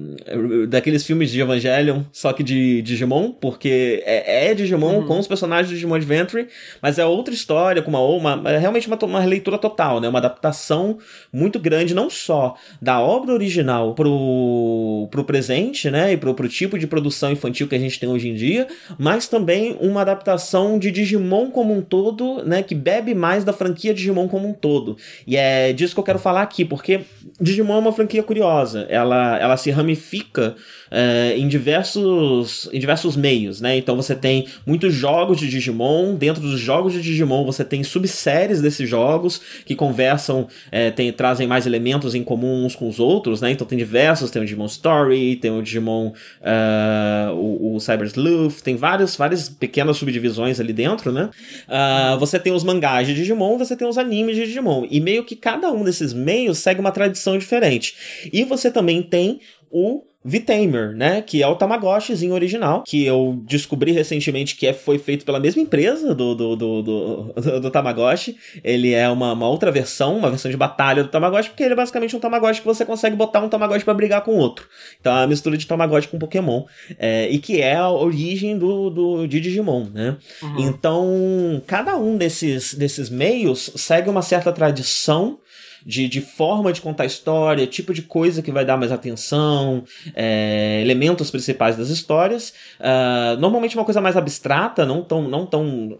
[0.70, 5.06] daqueles filmes de Evangelion, só que de Digimon, porque é, é Digimon uhum.
[5.06, 6.48] com os personagens do Digimon Adventure,
[6.82, 8.36] mas é outra história, com uma.
[8.36, 10.10] uma é realmente uma, uma leitura total, né?
[10.10, 10.98] Uma adaptação
[11.32, 16.14] muito grande, não só da obra original pro, pro presente, né?
[16.14, 18.68] E pro, pro tipo de produção infantil que a gente tem hoje em dia,
[18.98, 22.62] mas também uma adaptação de Digimon como um todo, né?
[22.64, 24.98] Que bebe mais da franquia Digimon como um todo.
[25.26, 27.02] E é disso que eu quero falar aqui, porque
[27.40, 28.86] Digimon é uma franquia curiosa.
[28.90, 30.56] Ela, ela se ramifica
[30.92, 33.78] é, em, diversos, em diversos meios, né?
[33.78, 36.16] Então você tem muitos jogos de Digimon.
[36.16, 41.48] Dentro dos jogos de Digimon você tem subséries desses jogos que conversam, é, tem, trazem
[41.48, 43.52] mais elementos em comum uns com os outros, né?
[43.52, 48.62] Então tem diversos, tem o Digimon Story, tem o Digimon uh, o, o Cyber Sleuth,
[48.62, 51.30] tem várias, várias pequenas subdivisões ali dentro, né?
[51.68, 54.86] Uh, você tem os mangás de Digimon, você tem os animes de Digimon.
[54.90, 57.96] E meio que cada um desses meios segue uma tradição diferente.
[58.34, 59.40] E você também tem
[59.70, 61.22] o V-Tamer, né?
[61.22, 65.62] Que é o Tamagotchizinho original, que eu descobri recentemente que é, foi feito pela mesma
[65.62, 68.36] empresa do, do, do, do, do Tamagotchi.
[68.64, 71.78] Ele é uma, uma, outra versão, uma versão de batalha do Tamagotchi, porque ele é
[71.78, 74.68] basicamente um Tamagotchi que você consegue botar um Tamagotchi para brigar com outro.
[75.00, 76.64] Então é uma mistura de Tamagotchi com Pokémon.
[76.98, 80.18] É, e que é a origem do, do, de Digimon, né?
[80.42, 80.56] Uhum.
[80.60, 85.38] Então, cada um desses, desses meios segue uma certa tradição
[85.86, 89.84] de, de forma de contar história, tipo de coisa que vai dar mais atenção,
[90.16, 92.54] é, elementos principais das histórias.
[92.80, 95.96] Uh, normalmente uma coisa mais abstrata, não tão, não tão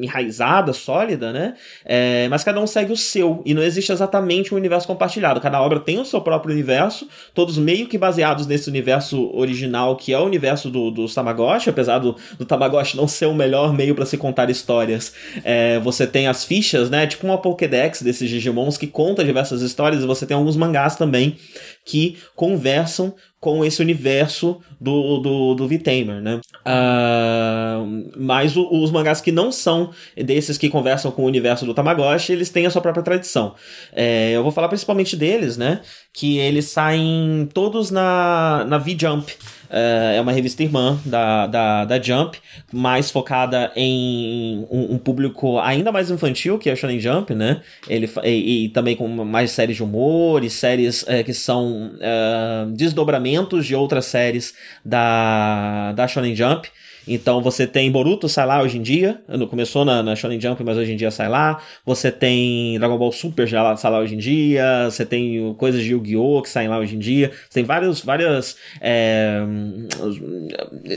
[0.00, 1.54] enraizada, sólida, né?
[1.84, 5.40] É, mas cada um segue o seu e não existe exatamente um universo compartilhado.
[5.40, 10.12] Cada obra tem o seu próprio universo, todos meio que baseados nesse universo original que
[10.12, 13.94] é o universo do, dos Tamagotchi, apesar do, do Tamagotchi não ser o melhor meio
[13.94, 15.14] para se contar histórias.
[15.44, 17.06] É, você tem as fichas, né?
[17.06, 21.38] Tipo uma Pokédex desses Digimons que conta diversas histórias, e você tem alguns mangás também
[21.84, 26.40] que conversam com esse universo do, do, do V-Tamer, né?
[26.60, 31.72] Uh, mas o, os mangás que não são desses que conversam com o universo do
[31.72, 33.54] Tamagotchi, eles têm a sua própria tradição.
[33.94, 35.80] É, eu vou falar principalmente deles, né?
[36.12, 39.32] Que eles saem todos na, na V-Jump.
[39.70, 42.36] Uh, é uma revista irmã da, da, da Jump,
[42.72, 47.60] mais focada em um, um, público ainda mais infantil que é a Shonen Jump, né?
[47.88, 52.70] Ele, e, e também com mais séries de humor e séries uh, que são uh,
[52.72, 53.29] desdobramentos
[53.66, 54.54] de outras séries
[54.84, 56.68] da, da Shonen Jump.
[57.12, 59.20] Então você tem Boruto, sai lá hoje em dia.
[59.50, 61.60] Começou na, na Shonen Jump, mas hoje em dia sai lá.
[61.84, 64.88] Você tem Dragon Ball Super, já sai lá hoje em dia.
[64.88, 66.40] Você tem coisas de Yu-Gi-Oh!
[66.40, 67.32] que saem lá hoje em dia.
[67.48, 69.40] Você tem vários, várias é,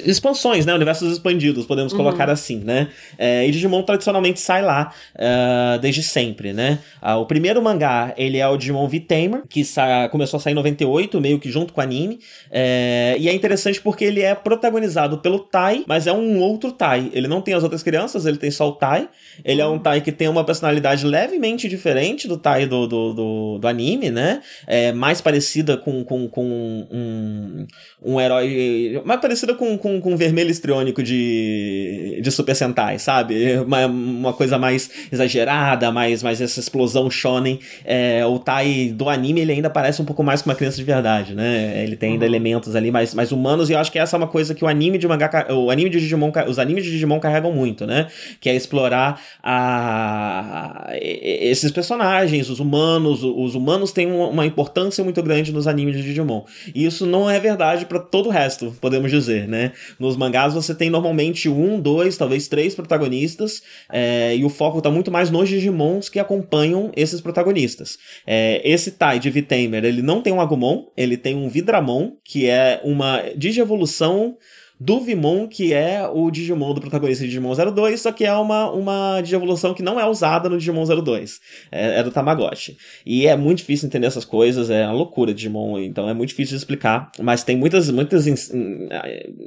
[0.05, 0.73] expansões, né?
[0.75, 1.97] Universos expandidos, podemos uhum.
[1.97, 2.89] colocar assim, né?
[3.17, 6.79] É, e Digimon tradicionalmente sai lá uh, desde sempre, né?
[7.01, 9.63] Uh, o primeiro mangá, ele é o Digimon V-Tamer, que
[10.11, 12.19] começou a sair em 98, meio que junto com o anime.
[12.51, 16.71] É, e é interessante porque ele é protagonizado pelo Tai, mas mas é um outro
[16.71, 17.09] Tai.
[17.13, 19.07] Ele não tem as outras crianças, ele tem só o Tai.
[19.43, 23.57] Ele é um Tai que tem uma personalidade levemente diferente do Tai do, do, do,
[23.59, 24.41] do anime, né?
[24.67, 27.65] É mais parecida com, com, com um,
[28.03, 29.01] um herói.
[29.05, 33.59] Mais parecida com, com, com vermelho estriônico de, de Super Sentai, sabe?
[33.59, 37.59] Uma, uma coisa mais exagerada, mais, mais essa explosão shonen.
[37.85, 40.83] É, o Tai do anime ele ainda parece um pouco mais com uma criança de
[40.83, 41.81] verdade, né?
[41.83, 42.31] Ele tem ainda uhum.
[42.31, 44.67] elementos ali mais, mais humanos e eu acho que essa é uma coisa que o
[44.67, 48.07] anime de mangá, o anime de Digimon, os animes de Digimon carregam muito, né?
[48.39, 53.23] Que é explorar a, esses personagens, os humanos.
[53.23, 56.43] Os humanos têm uma importância muito grande nos animes de Digimon.
[56.73, 59.71] E isso não é verdade para todo o resto, podemos dizer, né?
[59.99, 64.89] Nos mangás você tem normalmente um, dois, talvez três protagonistas, é, e o foco tá
[64.89, 67.97] muito mais nos Digimons que acompanham esses protagonistas.
[68.25, 72.47] É, esse Tai de Vitamer, ele não tem um Agumon, ele tem um Vidramon, que
[72.47, 74.37] é uma digievolução
[74.83, 78.69] do Vimon, que é o Digimon do protagonista de Digimon 02, só que é uma,
[78.69, 81.39] uma Digievolução que não é usada no Digimon 02.
[81.71, 82.75] É, é do Tamagotchi.
[83.05, 86.57] E é muito difícil entender essas coisas, é uma loucura Digimon, então é muito difícil
[86.57, 88.27] de explicar, mas tem muitas, muitas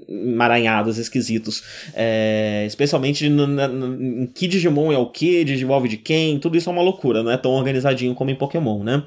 [0.09, 1.63] emaranhados esquisitos,
[1.95, 6.71] é, especialmente no, no, em que Digimon é o que, desenvolve de quem, tudo isso
[6.71, 9.03] é uma loucura, não é tão organizadinho como em Pokémon, né?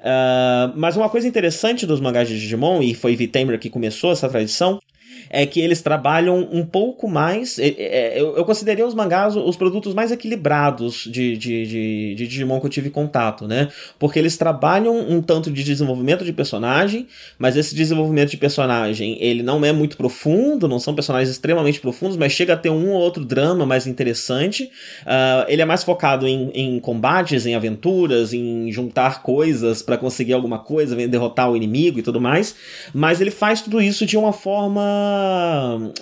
[0.00, 4.28] Uh, mas uma coisa interessante dos mangás de Digimon, e foi Vitamer que começou essa
[4.28, 4.80] tradição,
[5.28, 7.58] é que eles trabalham um pouco mais.
[7.58, 12.26] É, é, eu, eu considerei os mangás os produtos mais equilibrados de, de, de, de,
[12.26, 13.68] Digimon que eu tive contato, né?
[13.98, 17.06] Porque eles trabalham um tanto de desenvolvimento de personagem,
[17.38, 22.16] mas esse desenvolvimento de personagem ele não é muito profundo, não são personagens extremamente profundos,
[22.16, 24.70] mas chega a ter um ou outro drama mais interessante.
[25.02, 30.32] Uh, ele é mais focado em, em combates, em aventuras, em juntar coisas para conseguir
[30.32, 32.54] alguma coisa, derrotar o inimigo e tudo mais.
[32.92, 35.09] Mas ele faz tudo isso de uma forma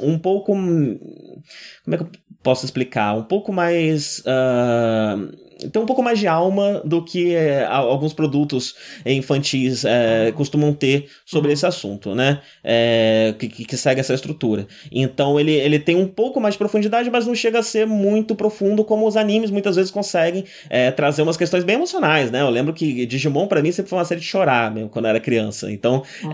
[0.03, 0.53] um pouco.
[0.53, 2.11] Como é que eu
[2.43, 3.17] posso explicar?
[3.17, 4.21] Um pouco mais.
[4.21, 10.73] Uh, tem um pouco mais de alma do que é, alguns produtos infantis é, costumam
[10.73, 12.41] ter sobre esse assunto, né?
[12.63, 14.67] É, que, que, segue essa estrutura.
[14.91, 18.35] Então ele, ele tem um pouco mais de profundidade, mas não chega a ser muito
[18.35, 20.45] profundo como os animes muitas vezes conseguem
[20.97, 22.41] trazer umas questões bem emocionais, né?
[22.41, 25.11] Eu lembro que Digimon para mim sempre foi uma série de chorar mesmo quando eu
[25.11, 25.71] era criança.
[25.71, 26.33] Então uhum.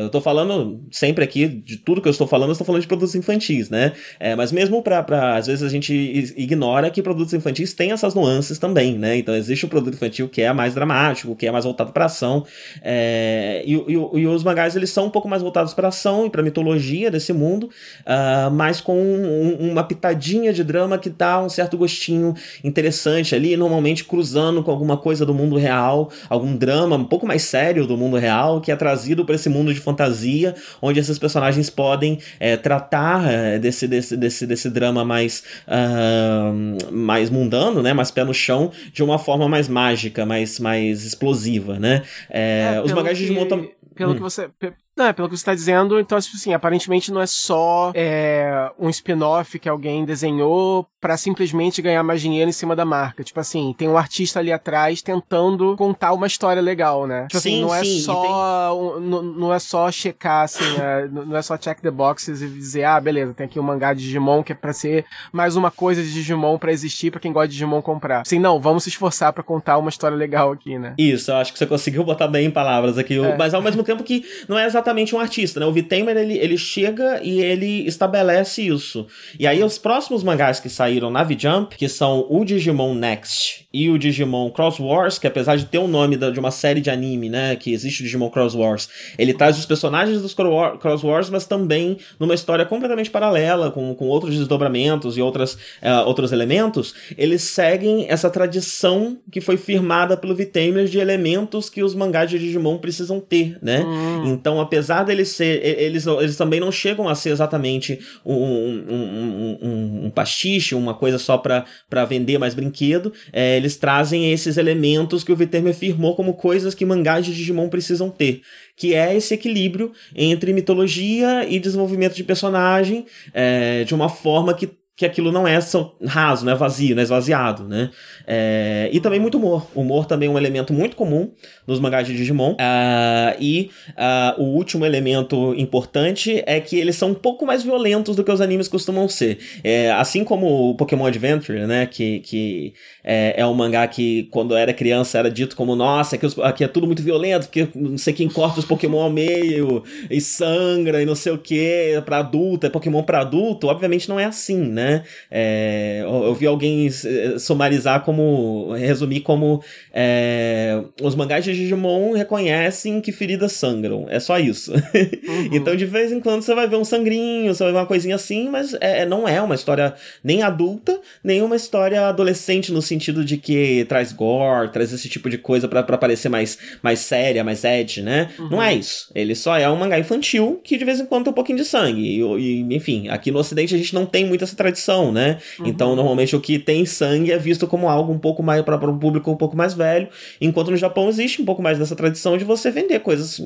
[0.00, 2.88] Eu tô falando sempre aqui de tudo que eu estou falando, eu estou falando de
[2.88, 3.92] produtos infantis, né?
[4.18, 5.92] É, mas mesmo para às vezes a gente
[6.36, 9.16] ignora que produtos infantis têm essas nuances também, né?
[9.16, 12.46] Então existe o produto infantil que é mais dramático, que é mais voltado para ação,
[12.80, 16.30] é, e, e, e, os mangás eles são um pouco mais voltados para ação e
[16.30, 17.64] para mitologia desse mundo,
[18.06, 23.56] uh, mas com um, uma pitadinha de drama que dá um certo gostinho interessante ali,
[23.56, 27.96] normalmente cruzando com alguma coisa do mundo real, algum drama um pouco mais sério do
[27.96, 32.56] mundo real que é trazido para esse mundo de fantasia, onde esses personagens podem é,
[32.56, 38.32] tratar é, desse, desse, desse, desse drama mais, uh, mais mundano, né, mais pé no
[38.32, 42.02] chão chão de uma forma mais mágica, mais, mais explosiva, né?
[42.28, 43.72] É, é, os mangás de Digimon também.
[43.94, 44.14] Pelo hum.
[44.14, 44.50] que você.
[44.96, 48.70] Não, é pelo que você está dizendo, então, tipo assim, aparentemente não é só é,
[48.78, 53.24] um spin-off que alguém desenhou para simplesmente ganhar mais dinheiro em cima da marca.
[53.24, 57.26] Tipo assim, tem um artista ali atrás tentando contar uma história legal, né?
[57.26, 59.00] Tipo assim, sim, assim, não é sim, só tem...
[59.02, 62.84] não, não, é só checar, assim, é, não é só check the boxes e dizer,
[62.84, 66.02] ah, beleza, tem aqui um mangá de Digimon que é pra ser mais uma coisa
[66.02, 68.20] de Digimon para existir para quem gosta de Digimon comprar.
[68.20, 70.94] Assim, não, vamos se esforçar para contar uma história legal aqui, né?
[70.98, 73.36] Isso, eu acho que você conseguiu botar bem em palavras aqui, é.
[73.36, 75.66] mas ao mesmo tempo que não é exatamente exatamente um artista, né?
[75.66, 79.06] O Vitamer, ele, ele chega e ele estabelece isso.
[79.38, 83.88] E aí os próximos mangás que saíram na V-Jump, que são o Digimon Next e
[83.88, 86.90] o Digimon Cross Wars, que apesar de ter o um nome de uma série de
[86.90, 91.30] anime, né, que existe o Digimon Cross Wars, ele traz os personagens dos Cross Wars,
[91.30, 96.94] mas também numa história completamente paralela, com, com outros desdobramentos e outras, uh, outros elementos,
[97.16, 102.38] eles seguem essa tradição que foi firmada pelo Vitamer de elementos que os mangás de
[102.38, 103.82] Digimon precisam ter, né?
[103.84, 104.32] Hum.
[104.32, 110.06] Então, apesar deles ser, eles, eles também não chegam a ser exatamente um, um, um,
[110.06, 115.32] um pastiche, uma coisa só para vender mais brinquedo, é, eles trazem esses elementos que
[115.32, 118.42] o Viterme firmou como coisas que mangás de Digimon precisam ter,
[118.76, 124.68] que é esse equilíbrio entre mitologia e desenvolvimento de personagem é, de uma forma que
[125.02, 125.58] que aquilo não é
[126.06, 127.90] raso, não é vazio, não é esvaziado, né?
[128.24, 129.66] É, e também muito humor.
[129.74, 131.32] Humor também é um elemento muito comum
[131.66, 132.52] nos mangás de Digimon.
[132.52, 138.14] Uh, e uh, o último elemento importante é que eles são um pouco mais violentos
[138.14, 139.38] do que os animes costumam ser.
[139.64, 141.86] É, assim como o Pokémon Adventure, né?
[141.86, 146.26] Que, que é, é um mangá que, quando era criança, era dito como: nossa, aqui,
[146.42, 150.20] aqui é tudo muito violento, porque não sei quem corta os Pokémon ao meio e
[150.20, 153.66] sangra e não sei o que, pra adulto, é Pokémon pra adulto.
[153.66, 154.91] Obviamente não é assim, né?
[155.30, 158.72] É, eu vi alguém eh, sumarizar como.
[158.72, 159.62] resumir como
[159.92, 164.06] é, os mangás de Digimon reconhecem que feridas sangram.
[164.08, 164.72] É só isso.
[164.72, 165.48] Uhum.
[165.52, 168.14] então, de vez em quando, você vai ver um sangrinho, você vai ver uma coisinha
[168.14, 173.24] assim, mas é, não é uma história nem adulta, nem uma história adolescente no sentido
[173.24, 177.64] de que traz gore, traz esse tipo de coisa para parecer mais, mais séria, mais
[177.64, 178.30] edge, né?
[178.38, 178.50] Uhum.
[178.50, 179.10] Não é isso.
[179.14, 181.64] Ele só é um mangá infantil que de vez em quando tem um pouquinho de
[181.64, 182.00] sangue.
[182.00, 184.81] E, e enfim, aqui no ocidente a gente não tem muito essa tradição,
[185.12, 185.38] né?
[185.58, 185.66] Uhum.
[185.66, 188.98] Então, normalmente o que tem sangue é visto como algo um pouco mais para um
[188.98, 190.08] público um pouco mais velho,
[190.40, 193.40] enquanto no Japão existe um pouco mais dessa tradição de você vender coisas,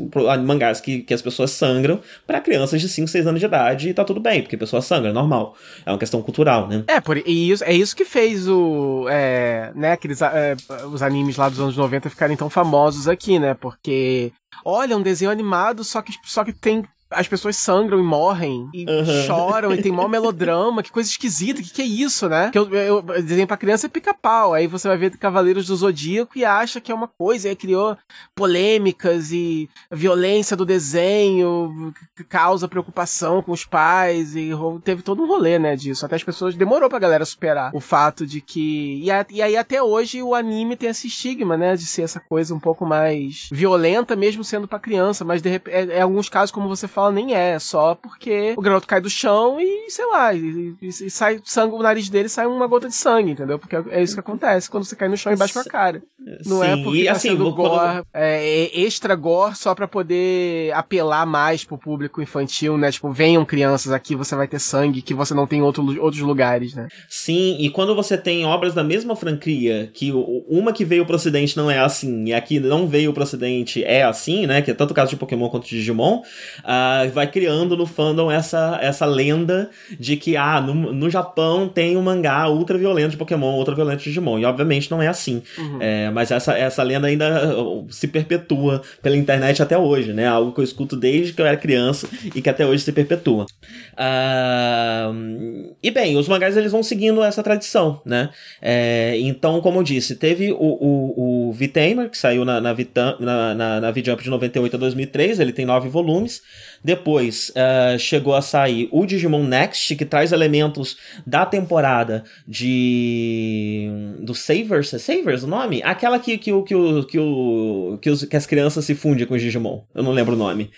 [0.45, 3.95] mangás que, que as pessoas sangram para crianças de 5, 6 anos de idade e
[3.95, 5.57] tá tudo bem, porque a pessoa sangra, é normal.
[5.85, 6.85] É uma questão cultural, né?
[6.87, 9.07] É, por, e isso, é isso que fez o.
[9.09, 10.57] É, né, aqueles, é,
[10.91, 13.55] os animes lá dos anos 90 ficarem tão famosos aqui, né?
[13.55, 14.33] Porque
[14.65, 18.85] olha, um desenho animado, só que, só que tem as pessoas sangram e morrem e
[18.85, 19.27] uhum.
[19.27, 22.51] choram e tem mó melodrama, que coisa esquisita, que que é isso, né?
[22.51, 26.37] Que eu, eu desenho pra criança é pica-pau, aí você vai ver Cavaleiros do Zodíaco
[26.37, 27.97] e acha que é uma coisa, e aí criou
[28.35, 34.51] polêmicas e violência do desenho, que causa preocupação com os pais e
[34.83, 36.05] teve todo um rolê, né, disso.
[36.05, 39.57] Até as pessoas demorou pra galera superar o fato de que e, a, e aí
[39.57, 43.49] até hoje o anime tem esse estigma, né, de ser essa coisa um pouco mais
[43.53, 47.13] violenta mesmo sendo para criança, mas de repente, é, é alguns casos como você fala
[47.13, 50.89] nem é, é, só porque o garoto cai do chão e, sei lá, e, e,
[50.89, 53.59] e sai sangue, o nariz dele sai uma gota de sangue, entendeu?
[53.59, 56.03] Porque é isso que acontece quando você cai no chão e bate com a cara.
[56.45, 58.07] Não é Sim, é porque e, tá assim, sendo gore, quando...
[58.15, 62.91] é, extra gore só pra poder apelar mais pro público infantil, né?
[62.91, 66.23] Tipo, venham crianças aqui, você vai ter sangue que você não tem em outro, outros
[66.23, 66.89] lugares, né?
[67.09, 70.13] Sim, e quando você tem obras da mesma franquia, que
[70.49, 74.03] uma que veio pro ocidente não é assim, e aqui não veio pro ocidente é
[74.03, 74.63] assim, né?
[74.63, 76.23] Que é tanto o caso de Pokémon quanto de Digimon,
[76.65, 81.97] uh, vai criando no fandom essa, essa lenda de que, ah, no, no Japão tem
[81.97, 84.39] um mangá ultra violento de Pokémon, ultra violento de Digimon.
[84.39, 85.43] E obviamente não é assim.
[85.59, 85.79] Uhum.
[85.81, 90.27] É, mas essa, essa lenda ainda uh, se perpetua pela internet até hoje, né?
[90.27, 93.47] Algo que eu escuto desde que eu era criança e que até hoje se perpetua.
[93.95, 98.31] Uh, e bem, os mangás eles vão seguindo essa tradição, né?
[98.61, 103.17] É, então, como eu disse, teve o, o, o V-Tamer, que saiu na, na, Vitam,
[103.21, 106.43] na, na, na V-Jump de 98 a 2003, ele tem nove volumes.
[106.87, 113.91] Depois uh, chegou a sair o Digimon Next, que traz elementos da temporada de.
[114.21, 114.95] do Savers.
[114.95, 115.83] É Savers o nome?
[115.83, 119.35] Aquela que, que, que, que, que, o, que, os, que as crianças se fundem com
[119.35, 119.83] os Digimon.
[119.93, 120.71] Eu não lembro o nome.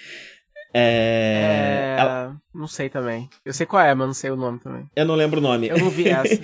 [0.72, 1.96] É...
[1.98, 2.00] é...
[2.00, 2.36] Ela...
[2.55, 3.28] Não sei também.
[3.44, 4.86] Eu sei qual é, mas não sei o nome também.
[4.96, 5.68] Eu não lembro o nome.
[5.68, 6.40] Eu não vi essa.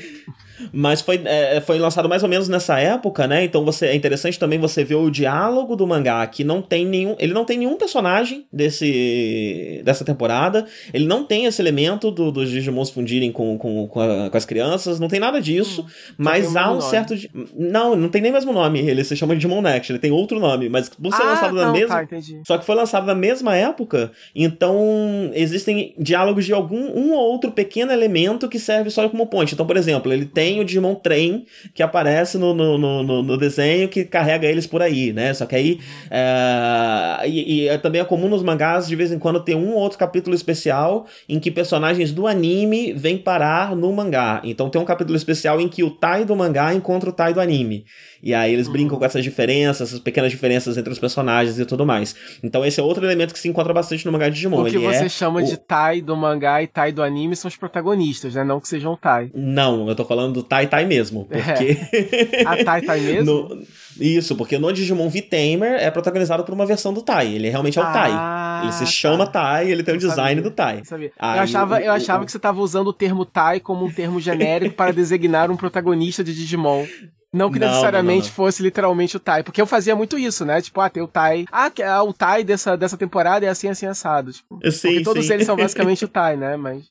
[0.72, 3.44] Mas foi, é, foi lançado mais ou menos nessa época, né?
[3.44, 7.16] Então você é interessante também você ver o diálogo do mangá, que não tem nenhum.
[7.18, 10.66] Ele não tem nenhum personagem desse, dessa temporada.
[10.92, 14.44] Ele não tem esse elemento do, dos Digimons fundirem com, com, com, a, com, as
[14.44, 15.00] crianças.
[15.00, 15.82] Não tem nada disso.
[15.82, 16.90] Hum, mas há um nome.
[16.90, 17.14] certo.
[17.56, 18.80] Não, não tem nem mesmo nome.
[18.80, 19.90] Ele se chama Digimon Next.
[19.90, 20.68] Ele tem outro nome.
[20.68, 22.06] Mas por ser ah, lançado não, na mesma.
[22.06, 24.12] Tá, só que foi lançado na mesma época.
[24.34, 29.54] Então existem diálogos de algum um ou outro pequeno elemento que serve só como ponte.
[29.54, 33.88] Então, por exemplo, ele tem o Digimon Trem que aparece no, no, no, no desenho
[33.88, 35.32] que carrega eles por aí, né?
[35.34, 35.80] Só que aí.
[36.10, 39.72] É, e, e, é também é comum nos mangás de vez em quando ter um
[39.72, 44.40] ou outro capítulo especial em que personagens do anime vêm parar no mangá.
[44.44, 47.40] Então tem um capítulo especial em que o Tai do mangá encontra o Tai do
[47.40, 47.84] anime.
[48.24, 49.00] E aí eles brincam uhum.
[49.00, 52.16] com essas diferenças, essas pequenas diferenças entre os personagens e tudo mais.
[52.42, 54.62] Então esse é outro elemento que se encontra bastante no mangá de Digimon.
[54.62, 55.44] O que Ele você é chama o...
[55.44, 58.42] de Tai do mangá e Tai do anime são os protagonistas, né?
[58.42, 59.30] Não que sejam Tai.
[59.34, 61.28] Não, eu tô falando do Tai Tai mesmo.
[61.30, 61.42] É.
[61.42, 61.76] Porque.
[62.34, 62.42] É.
[62.46, 63.48] A Tai Tai mesmo?
[63.48, 63.62] no...
[64.00, 67.26] Isso, porque no Digimon V-Tamer é protagonizado por uma versão do Tai.
[67.26, 68.62] Ele realmente é o ah, Tai.
[68.64, 68.86] Ele se tá.
[68.86, 70.82] chama Tai, ele tem o design do Tai.
[70.90, 73.92] Eu, Aí, eu achava, eu achava que você estava usando o termo Tai como um
[73.92, 76.84] termo genérico para designar um protagonista de Digimon.
[77.34, 80.44] Não que não, necessariamente não, não, fosse literalmente o Tai, porque eu fazia muito isso,
[80.44, 80.60] né?
[80.60, 81.44] Tipo, ah, tem o Tai.
[81.50, 84.32] Ah, ah o Tai dessa, dessa temporada é assim, assim, assado.
[84.32, 85.32] Tipo, sim, porque todos sim.
[85.32, 86.56] eles são basicamente o Tai, né?
[86.56, 86.84] Mas.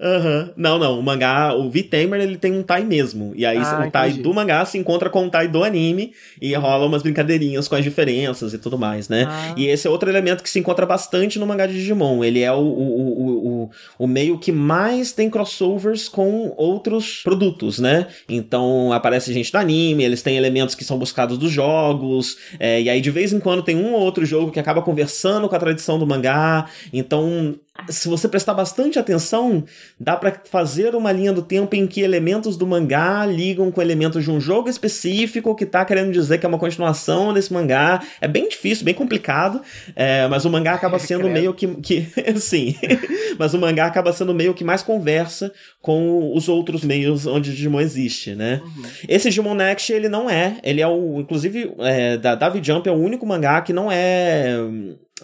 [0.00, 0.50] Uhum.
[0.56, 0.98] Não, não.
[0.98, 3.32] O mangá, o V-Tamer, ele tem um Tai mesmo.
[3.34, 6.54] E aí ah, o Tai do mangá se encontra com o Tai do anime e
[6.54, 6.62] uhum.
[6.62, 9.26] rola umas brincadeirinhas com as diferenças e tudo mais, né?
[9.28, 9.54] Ah.
[9.56, 12.22] E esse é outro elemento que se encontra bastante no mangá de Digimon.
[12.22, 17.78] Ele é o, o, o, o, o meio que mais tem crossovers com outros produtos,
[17.78, 18.06] né?
[18.28, 22.88] Então aparece gente do anime, eles têm elementos que são buscados dos jogos, é, e
[22.88, 25.58] aí de vez em quando tem um ou outro jogo que acaba conversando com a
[25.58, 26.66] tradição do mangá.
[26.92, 27.56] Então
[27.88, 29.64] se você prestar bastante atenção,
[29.98, 34.24] dá para fazer uma linha do tempo em que elementos do mangá ligam com elementos
[34.24, 38.02] de um jogo específico que tá querendo dizer que é uma continuação desse mangá.
[38.20, 39.62] É bem difícil, bem complicado,
[39.94, 42.06] é, mas o mangá acaba sendo meio que, que
[42.40, 42.74] sim,
[43.38, 47.52] mas o mangá acaba sendo meio que mais conversa com os outros meios onde o
[47.52, 48.60] Digimon existe, né?
[48.64, 48.82] Uhum.
[49.08, 52.92] Esse Digimon Next ele não é, ele é o, inclusive, é, da David Jump é
[52.92, 54.56] o único mangá que não é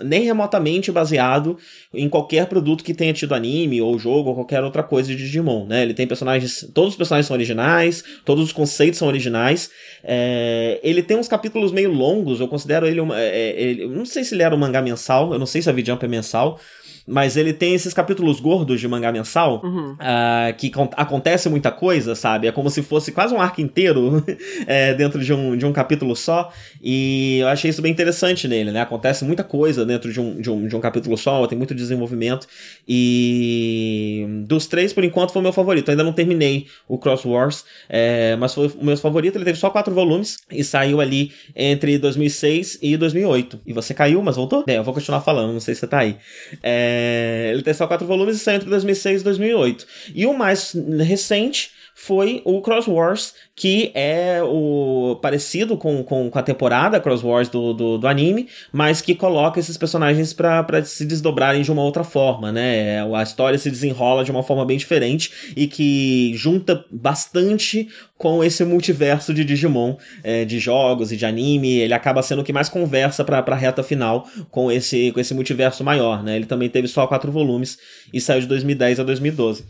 [0.03, 1.57] nem remotamente baseado
[1.93, 5.67] em qualquer produto que tenha tido anime ou jogo ou qualquer outra coisa de Digimon,
[5.67, 5.83] né?
[5.83, 9.71] Ele tem personagens, todos os personagens são originais, todos os conceitos são originais.
[10.03, 14.25] É, ele tem uns capítulos meio longos, eu considero ele uma, é, ele, não sei
[14.25, 16.59] se ele era um mangá mensal, eu não sei se a V-Jump é mensal,
[17.07, 19.93] mas ele tem esses capítulos gordos de mangá mensal uhum.
[19.93, 22.47] uh, que acontece muita coisa, sabe?
[22.47, 24.25] É como se fosse quase um arco inteiro
[24.67, 26.51] é, dentro de um, de um capítulo só.
[26.83, 28.81] E eu achei isso bem interessante nele, né?
[28.81, 32.47] Acontece muita coisa dentro de um, de um, de um capítulo só, tem muito desenvolvimento.
[32.89, 35.89] E dos três, por enquanto, foi o meu favorito.
[35.89, 39.37] Eu ainda não terminei o Cross Wars, é, mas foi o meu favorito.
[39.37, 43.61] Ele teve só quatro volumes e saiu ali entre 2006 e 2008.
[43.67, 44.65] E você caiu, mas voltou?
[44.67, 46.17] É, eu vou continuar falando, não sei se você tá aí.
[46.63, 46.94] É.
[46.95, 49.87] É, ele tem só quatro volumes e saiu entre 2006 e 2008.
[50.15, 56.39] E o mais recente foi o Cross Wars, que é o parecido com, com, com
[56.39, 61.07] a temporada Cross Wars do, do, do, anime, mas que coloca esses personagens para se
[61.07, 63.01] desdobrarem de uma outra forma, né?
[63.15, 67.89] A história se desenrola de uma forma bem diferente e que junta bastante
[68.19, 71.79] com esse multiverso de Digimon, é, de jogos e de anime.
[71.79, 75.33] Ele acaba sendo o que mais conversa para a reta final com esse, com esse
[75.33, 76.35] multiverso maior, né?
[76.35, 77.79] Ele também teve só quatro volumes
[78.13, 79.65] e saiu de 2010 a 2012.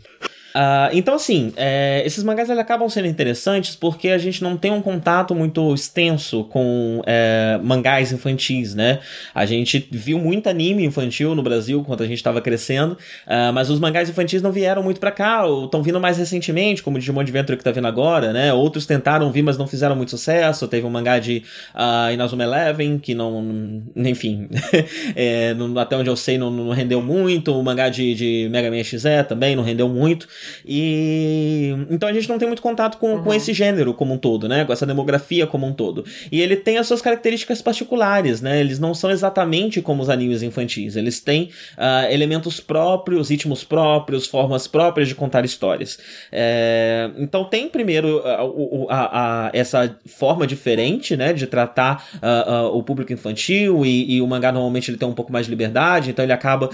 [0.55, 4.71] Uh, então, assim, é, esses mangás eles acabam sendo interessantes porque a gente não tem
[4.71, 8.99] um contato muito extenso com é, mangás infantis, né?
[9.33, 13.69] A gente viu muito anime infantil no Brasil quando a gente estava crescendo, uh, mas
[13.69, 16.99] os mangás infantis não vieram muito para cá, ou estão vindo mais recentemente, como o
[17.01, 18.53] Digimon Adventure que tá vindo agora, né?
[18.53, 20.69] Outros tentaram vir, mas não fizeram muito sucesso.
[20.69, 21.43] Teve um mangá de
[21.73, 23.83] uh, Inazuma Eleven, que não.
[23.93, 24.47] Enfim,
[25.17, 27.53] é, não, até onde eu sei, não, não rendeu muito.
[27.53, 30.27] O mangá de, de Mega Man XE também não rendeu muito.
[30.65, 33.23] E então a gente não tem muito contato com, uhum.
[33.23, 34.65] com esse gênero como um todo, né?
[34.65, 36.05] Com essa demografia como um todo.
[36.31, 38.59] E ele tem as suas características particulares, né?
[38.59, 40.95] Eles não são exatamente como os animes infantis.
[40.95, 45.97] Eles têm uh, elementos próprios, ritmos próprios, formas próprias de contar histórias.
[46.31, 51.33] É, então tem primeiro uh, a, a, essa forma diferente, né?
[51.33, 55.31] De tratar uh, o público infantil e, e, o mangá normalmente ele tem um pouco
[55.31, 56.69] mais de liberdade, então ele acaba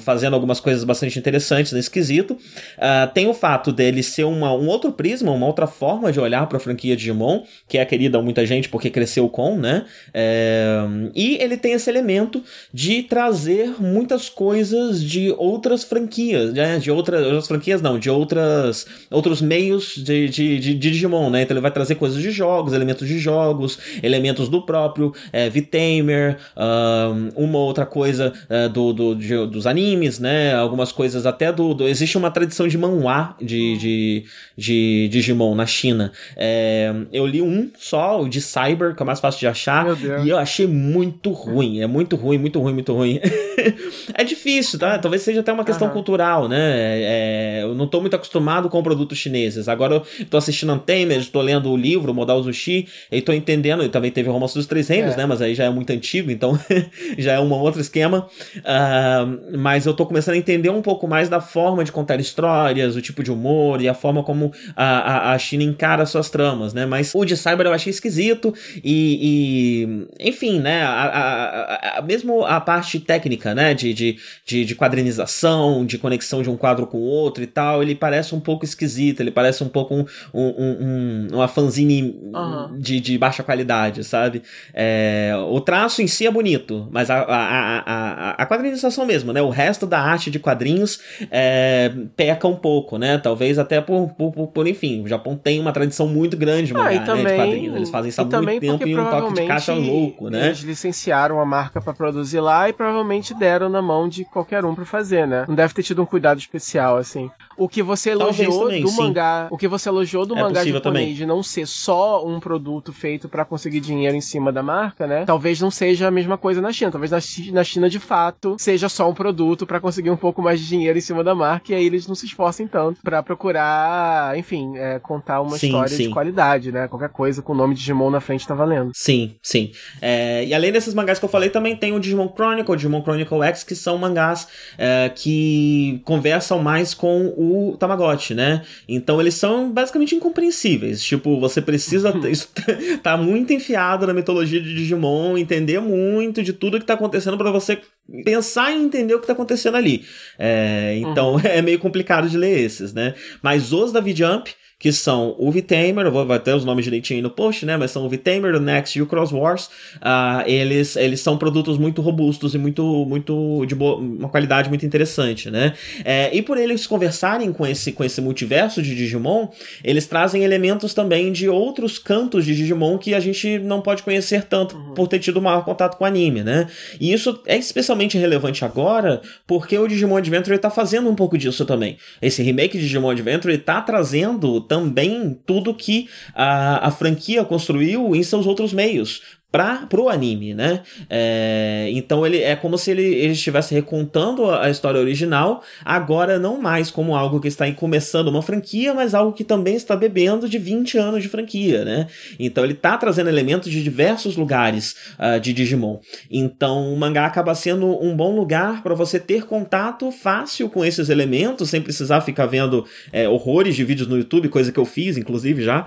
[0.00, 2.36] fazendo algumas coisas bastante interessantes nesse quesito.
[2.76, 6.46] Uh, tem o fato dele ser uma, um outro prisma, uma outra forma de olhar
[6.46, 9.84] para a franquia Digimon, que é querida a muita gente porque cresceu com, né?
[10.12, 10.78] É,
[11.14, 12.42] e ele tem esse elemento
[12.72, 16.78] de trazer muitas coisas de outras franquias, né?
[16.78, 21.42] De outras, outras franquias, não, de outras, outros meios de, de, de, de, Digimon, né?
[21.42, 26.38] Então ele vai trazer coisas de jogos, elementos de jogos, elementos do próprio é, V-Tamer,
[26.56, 30.54] um, uma outra coisa uh, do, do de, dos animes, né?
[30.54, 34.24] Algumas coisas até do, do existe uma tradição edição de manhwa de, de,
[34.56, 36.12] de, Digimon na China.
[36.36, 39.86] É, eu li um só, o de Cyber, que é mais fácil de achar,
[40.24, 41.80] e eu achei muito ruim.
[41.80, 43.20] É muito ruim, muito ruim, muito ruim.
[44.14, 44.98] é difícil, tá?
[44.98, 45.94] Talvez seja até uma questão uhum.
[45.94, 46.56] cultural, né?
[47.02, 49.68] É, eu não tô muito acostumado com produtos chineses.
[49.68, 53.88] Agora eu tô assistindo Untamed, estou lendo o livro, Modal Zushi, e tô entendendo, e
[53.88, 55.16] também teve o Romance dos Três Reinos, é.
[55.18, 55.26] né?
[55.26, 56.58] Mas aí já é muito antigo, então
[57.18, 58.26] já é um outro esquema.
[58.58, 62.33] Uh, mas eu tô começando a entender um pouco mais da forma de contar histórias
[62.34, 66.28] histórias, o tipo de humor e a forma como a, a, a China encara suas
[66.28, 66.84] tramas, né?
[66.84, 70.82] Mas o de Cyber eu achei esquisito e, e enfim, né?
[70.82, 73.72] A, a, mesmo a parte técnica, né?
[73.72, 77.82] De, de, de, de quadrinização, de conexão de um quadro com o outro e tal,
[77.82, 80.04] ele parece um pouco esquisito, ele parece um pouco um,
[80.34, 82.78] um, um uma fanzine uhum.
[82.78, 84.42] de, de baixa qualidade, sabe?
[84.72, 89.32] É, o traço em si é bonito, mas a, a, a, a, a quadrinização mesmo,
[89.32, 89.40] né?
[89.40, 90.98] O resto da arte de quadrinhos
[91.30, 91.92] é,
[92.24, 93.18] peca um pouco, né?
[93.18, 96.84] Talvez até por, por, por, enfim, o Japão tem uma tradição muito grande de ah,
[96.84, 97.76] mangá, também, né, de quadrinhos.
[97.76, 100.46] Eles fazem isso há muito tempo e um toque de caixa louco, né?
[100.46, 104.74] Eles licenciaram a marca para produzir lá e provavelmente deram na mão de qualquer um
[104.74, 105.44] para fazer, né?
[105.46, 107.30] Não deve ter tido um cuidado especial, assim.
[107.56, 108.96] O que você elogiou também, do sim.
[108.96, 111.14] mangá, o que você elogiou do é mangá japonês também.
[111.14, 115.24] de não ser só um produto feito para conseguir dinheiro em cima da marca, né?
[115.24, 116.90] Talvez não seja a mesma coisa na China.
[116.90, 117.10] Talvez
[117.52, 120.98] na China, de fato, seja só um produto para conseguir um pouco mais de dinheiro
[120.98, 124.98] em cima da marca e aí eles não se esforcem tanto para procurar, enfim, é,
[124.98, 126.08] contar uma sim, história sim.
[126.08, 126.88] de qualidade, né?
[126.88, 128.90] Qualquer coisa com o nome de Digimon na frente tá valendo.
[128.94, 129.72] Sim, sim.
[130.00, 133.02] É, e além desses mangás que eu falei, também tem o Digimon Chronicle, o Digimon
[133.02, 134.48] Chronicle X, que são mangás
[134.78, 137.43] é, que conversam mais com o
[137.78, 138.62] Tamagotchi, né?
[138.88, 141.02] Então eles são basicamente incompreensíveis.
[141.02, 142.12] Tipo, você precisa
[143.02, 147.50] tá muito enfiado na mitologia de Digimon, entender muito de tudo que tá acontecendo para
[147.50, 147.80] você
[148.24, 150.04] pensar e entender o que tá acontecendo ali.
[150.38, 151.40] É, então uhum.
[151.44, 153.14] é meio complicado de ler esses, né?
[153.42, 154.50] Mas os da V-Jump
[154.84, 157.74] que são o V-Tamer, eu vou ter os nomes direitinho aí no post, né?
[157.74, 159.70] Mas são o V-Tamer, o Next e o Cross Wars.
[159.94, 164.84] Uh, eles, eles são produtos muito robustos e muito, muito de boa, uma qualidade muito
[164.84, 165.72] interessante, né?
[166.04, 169.48] É, e por eles conversarem com esse, com esse multiverso de Digimon,
[169.82, 174.44] eles trazem elementos também de outros cantos de Digimon que a gente não pode conhecer
[174.44, 174.92] tanto uhum.
[174.92, 176.66] por ter tido maior contato com o anime, né?
[177.00, 181.64] E isso é especialmente relevante agora porque o Digimon Adventure está fazendo um pouco disso
[181.64, 181.96] também.
[182.20, 188.22] Esse remake de Digimon Adventure está trazendo também tudo que a, a franquia construiu em
[188.24, 189.22] seus outros meios
[189.54, 190.80] para pro anime, né?
[191.08, 196.40] É, então ele é como se ele, ele estivesse recontando a, a, história original, agora
[196.40, 200.48] não mais como algo que está começando uma franquia, mas algo que também está bebendo
[200.48, 202.08] de 20 anos de franquia, né?
[202.36, 206.00] Então ele está trazendo elementos de diversos lugares uh, de Digimon.
[206.28, 211.08] Então o mangá acaba sendo um bom lugar para você ter contato fácil com esses
[211.08, 215.16] elementos, sem precisar ficar vendo é, horrores de vídeos no YouTube, coisa que eu fiz,
[215.16, 215.86] inclusive já,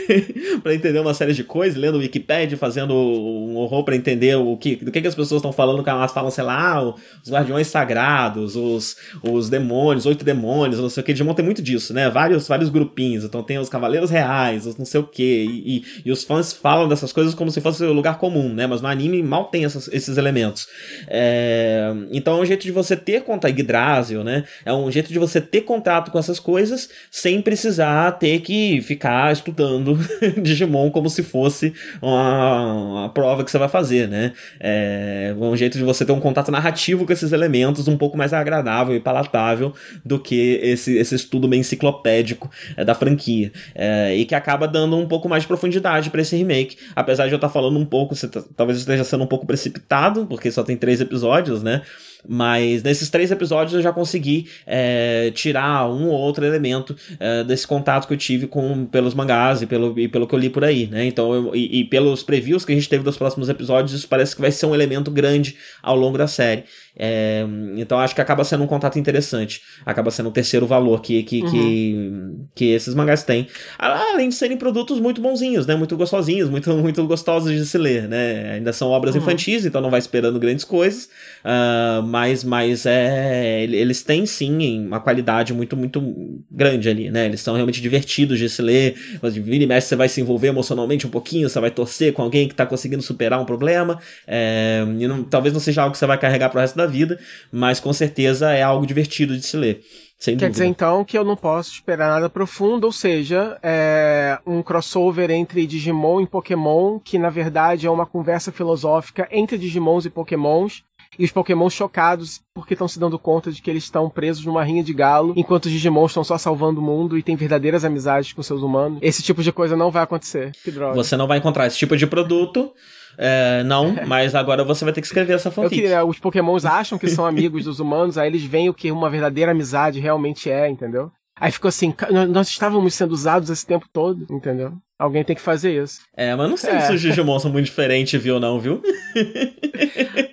[0.62, 4.76] para entender uma série de coisas, lendo Wikipedia, fazendo um horror para entender o que,
[4.76, 8.56] do que, que as pessoas estão falando, quando elas falam, sei lá, os guardiões sagrados,
[8.56, 11.12] os, os demônios, oito demônios, não sei o que.
[11.12, 12.08] Digimon tem muito disso, né?
[12.10, 13.24] Vários, vários grupinhos.
[13.24, 15.22] Então tem os cavaleiros reais, os não sei o que.
[15.22, 18.66] E, e, os fãs falam dessas coisas como se fosse um lugar comum, né?
[18.66, 20.68] Mas no anime mal tem essas, esses elementos.
[21.08, 21.92] É...
[22.10, 24.44] Então é um jeito de você ter contato, Yggdrasil, né?
[24.64, 29.32] É um jeito de você ter contato com essas coisas sem precisar ter que ficar
[29.32, 29.98] estudando
[30.42, 34.32] Digimon como se fosse uma, a prova que você vai fazer, né?
[34.60, 38.32] É um jeito de você ter um contato narrativo com esses elementos um pouco mais
[38.32, 39.74] agradável e palatável
[40.04, 43.52] do que esse, esse estudo bem enciclopédico é, da franquia.
[43.74, 46.76] É, e que acaba dando um pouco mais de profundidade para esse remake.
[46.94, 49.46] Apesar de eu estar tá falando um pouco, você tá, talvez esteja sendo um pouco
[49.46, 51.82] precipitado, porque só tem três episódios, né?
[52.26, 57.66] Mas nesses três episódios eu já consegui é, tirar um ou outro elemento é, desse
[57.66, 60.64] contato que eu tive com pelos mangás e pelo, e pelo que eu li por
[60.64, 61.04] aí, né?
[61.04, 64.34] Então, eu, e, e, pelos previews que a gente teve dos próximos episódios, isso parece
[64.36, 66.64] que vai ser um elemento grande ao longo da série.
[66.94, 67.44] É,
[67.76, 69.62] então acho que acaba sendo um contato interessante.
[69.84, 71.50] Acaba sendo o terceiro valor que, que, uhum.
[71.50, 73.48] que, que, esses mangás têm.
[73.78, 75.74] Além de serem produtos muito bonzinhos, né?
[75.74, 78.54] Muito gostosinhos, muito, muito gostosos de se ler, né?
[78.54, 79.22] Ainda são obras uhum.
[79.22, 81.08] infantis, então não vai esperando grandes coisas.
[81.44, 87.24] Uh, mas, mas é, eles têm sim uma qualidade muito, muito grande ali, né?
[87.24, 88.94] Eles são realmente divertidos de se ler.
[89.22, 92.46] Vira e mexe, você vai se envolver emocionalmente um pouquinho, você vai torcer com alguém
[92.46, 93.98] que está conseguindo superar um problema.
[94.26, 97.18] É, e não, talvez não seja algo que você vai carregar pro resto da vida,
[97.50, 99.80] mas com certeza é algo divertido de se ler.
[100.22, 100.52] Sem Quer dúvida.
[100.52, 105.66] dizer então que eu não posso esperar nada profundo, ou seja, é um crossover entre
[105.66, 110.84] Digimon e Pokémon, que na verdade é uma conversa filosófica entre Digimons e Pokémons,
[111.18, 114.64] e os Pokémon chocados porque estão se dando conta de que eles estão presos numa
[114.64, 118.32] rinha de galo, enquanto os Digimon estão só salvando o mundo e têm verdadeiras amizades
[118.32, 118.98] com seus humanos.
[119.02, 120.52] Esse tipo de coisa não vai acontecer.
[120.62, 120.94] Que droga.
[120.94, 122.72] Você não vai encontrar esse tipo de produto.
[123.18, 125.74] É, não, mas agora você vai ter que escrever essa fanfic.
[125.74, 128.90] Eu queria, os pokémons acham que são amigos dos humanos, aí eles veem o que
[128.90, 131.10] uma verdadeira amizade realmente é, entendeu?
[131.38, 131.94] Aí ficou assim,
[132.30, 134.74] nós estávamos sendo usados esse tempo todo, entendeu?
[134.98, 136.00] Alguém tem que fazer isso.
[136.16, 136.80] É, mas não sei é.
[136.82, 138.80] se os Digimon são muito diferentes, viu, não, viu?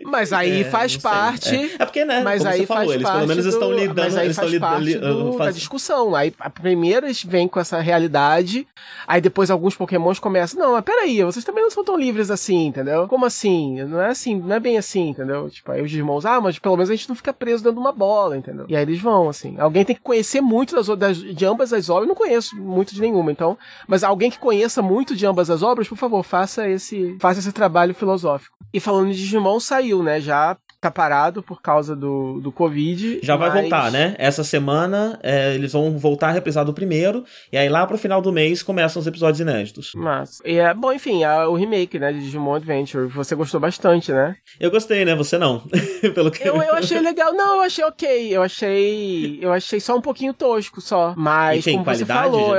[0.10, 1.56] Mas aí é, faz parte.
[1.56, 1.76] É.
[1.80, 1.86] é.
[1.86, 2.22] porque, né?
[2.24, 4.02] Mas aí falou, faz eles pelo menos do, estão lidando.
[4.02, 5.54] Mas aí eles faz estão parte do, faz...
[5.54, 6.16] da discussão.
[6.16, 8.68] Aí primeiro eles vêm com essa realidade,
[9.08, 10.60] aí depois alguns pokémons começam.
[10.60, 13.08] Não, mas peraí, vocês também não são tão livres assim, entendeu?
[13.08, 13.84] Como assim?
[13.84, 15.50] Não é assim, não é bem assim, entendeu?
[15.50, 17.82] Tipo, aí os irmãos, ah, mas pelo menos a gente não fica preso dentro de
[17.82, 18.66] uma bola, entendeu?
[18.68, 19.56] E aí eles vão, assim.
[19.60, 22.04] Alguém tem que conhecer muito das, das, de ambas as obras.
[22.04, 23.58] Eu não conheço muito de nenhuma, então.
[23.88, 27.52] Mas alguém que conheça muito de ambas as obras, por favor, faça esse, faça esse
[27.52, 28.58] trabalho filosófico.
[28.74, 30.20] E falando de Digimon, saiu, né?
[30.20, 33.20] Já tá parado por causa do, do Covid.
[33.22, 33.52] Já mas...
[33.52, 34.16] vai voltar, né?
[34.18, 38.22] Essa semana é, eles vão voltar a reprisar do primeiro, e aí lá pro final
[38.22, 39.92] do mês começam os episódios inéditos.
[39.96, 44.12] Mas, e é, bom, enfim, a, o remake, né, de Digimon Adventure, você gostou bastante,
[44.12, 44.36] né?
[44.60, 45.16] Eu gostei, né?
[45.16, 45.62] Você não.
[46.14, 46.48] Pelo que...
[46.48, 50.34] eu, eu achei legal, não, eu achei ok, eu achei, eu achei só um pouquinho
[50.34, 52.56] tosco, só, mas Enfim, como você falou,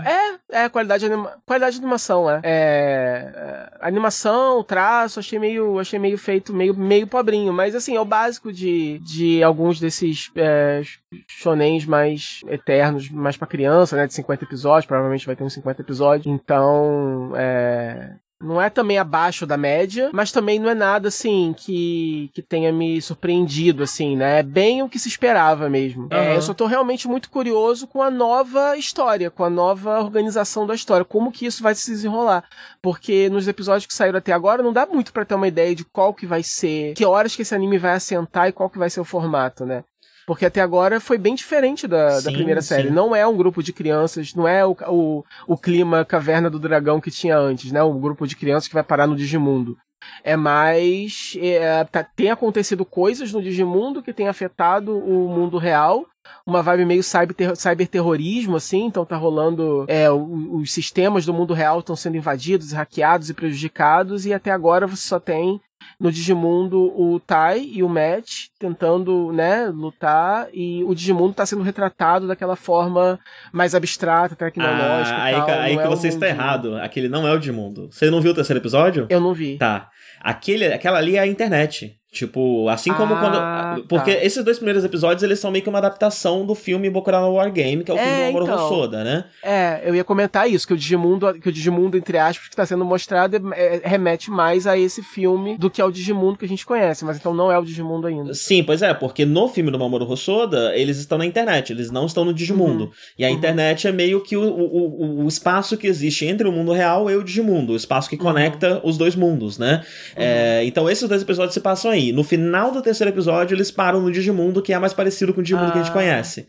[0.00, 1.32] é, é, é, qualidade de, anima...
[1.44, 2.40] qualidade de animação, é.
[2.44, 3.68] é.
[3.80, 8.52] Animação, traço, achei meio, achei meio feito, meio, meio pobrinho, mas assim, é o básico
[8.52, 10.82] de, de alguns desses é,
[11.28, 15.82] shonens mais eternos, mais pra criança, né, de 50 episódios, provavelmente vai ter uns 50
[15.82, 21.54] episódios, então, é, não é também abaixo da média, mas também não é nada assim
[21.56, 24.40] que, que tenha me surpreendido, assim, né?
[24.40, 26.04] É bem o que se esperava mesmo.
[26.04, 26.08] Uhum.
[26.10, 30.66] É, eu só tô realmente muito curioso com a nova história, com a nova organização
[30.66, 32.44] da história, como que isso vai se desenrolar.
[32.82, 35.84] Porque nos episódios que saíram até agora não dá muito para ter uma ideia de
[35.84, 38.90] qual que vai ser, que horas que esse anime vai assentar e qual que vai
[38.90, 39.84] ser o formato, né?
[40.26, 42.88] Porque até agora foi bem diferente da, sim, da primeira série.
[42.88, 42.94] Sim.
[42.94, 47.00] Não é um grupo de crianças, não é o, o, o clima Caverna do Dragão
[47.00, 47.82] que tinha antes, né?
[47.82, 49.76] Um grupo de crianças que vai parar no Digimundo.
[50.22, 51.36] É mais.
[51.40, 56.06] É, tá, tem acontecido coisas no Digimundo que tem afetado o mundo real.
[56.46, 59.84] Uma vibe meio cyber, cyberterrorismo, assim, então tá rolando.
[59.88, 64.86] É, os sistemas do mundo real estão sendo invadidos, hackeados e prejudicados, e até agora
[64.86, 65.60] você só tem
[65.98, 71.62] no Digimundo o Tai e o Matt tentando, né, lutar e o Digimundo está sendo
[71.62, 73.18] retratado daquela forma
[73.52, 75.16] mais abstrata, tecnológica.
[75.16, 76.76] Ah, aí, tal, aí que é você está errado.
[76.76, 77.88] Aquele não é o Digimundo.
[77.90, 79.06] Você não viu o terceiro episódio?
[79.08, 79.56] Eu não vi.
[79.58, 79.88] Tá.
[80.20, 81.98] Aquele, aquela ali é a internet.
[82.14, 83.34] Tipo, assim como ah, quando.
[83.34, 83.76] Tá.
[83.88, 84.24] Porque tá.
[84.24, 87.50] esses dois primeiros episódios, eles são meio que uma adaptação do filme Bokura no War
[87.50, 89.24] Game, que é o filme é, do Amor então, Hosoda, né?
[89.42, 92.64] É, eu ia comentar isso, que o Digimundo, que o Digimundo, entre aspas, que está
[92.64, 96.48] sendo mostrado, é, é, remete mais a esse filme do que ao Digimundo que a
[96.48, 98.32] gente conhece, mas então não é o Digimundo ainda.
[98.32, 102.06] Sim, pois é, porque no filme do Mamoru Hosoda, eles estão na internet, eles não
[102.06, 102.84] estão no Digimundo.
[102.84, 102.90] Uhum.
[103.18, 103.34] E a uhum.
[103.34, 107.16] internet é meio que o, o, o, espaço que existe entre o mundo real e
[107.16, 108.22] o Digimundo, o espaço que uhum.
[108.22, 109.82] conecta os dois mundos, né?
[110.16, 110.22] Uhum.
[110.22, 112.03] É, então esses dois episódios se passam aí.
[112.12, 115.42] No final do terceiro episódio, eles param no Digimundo, que é mais parecido com o
[115.42, 115.72] Digimundo ah.
[115.72, 115.94] que a gente ah.
[115.94, 116.46] conhece.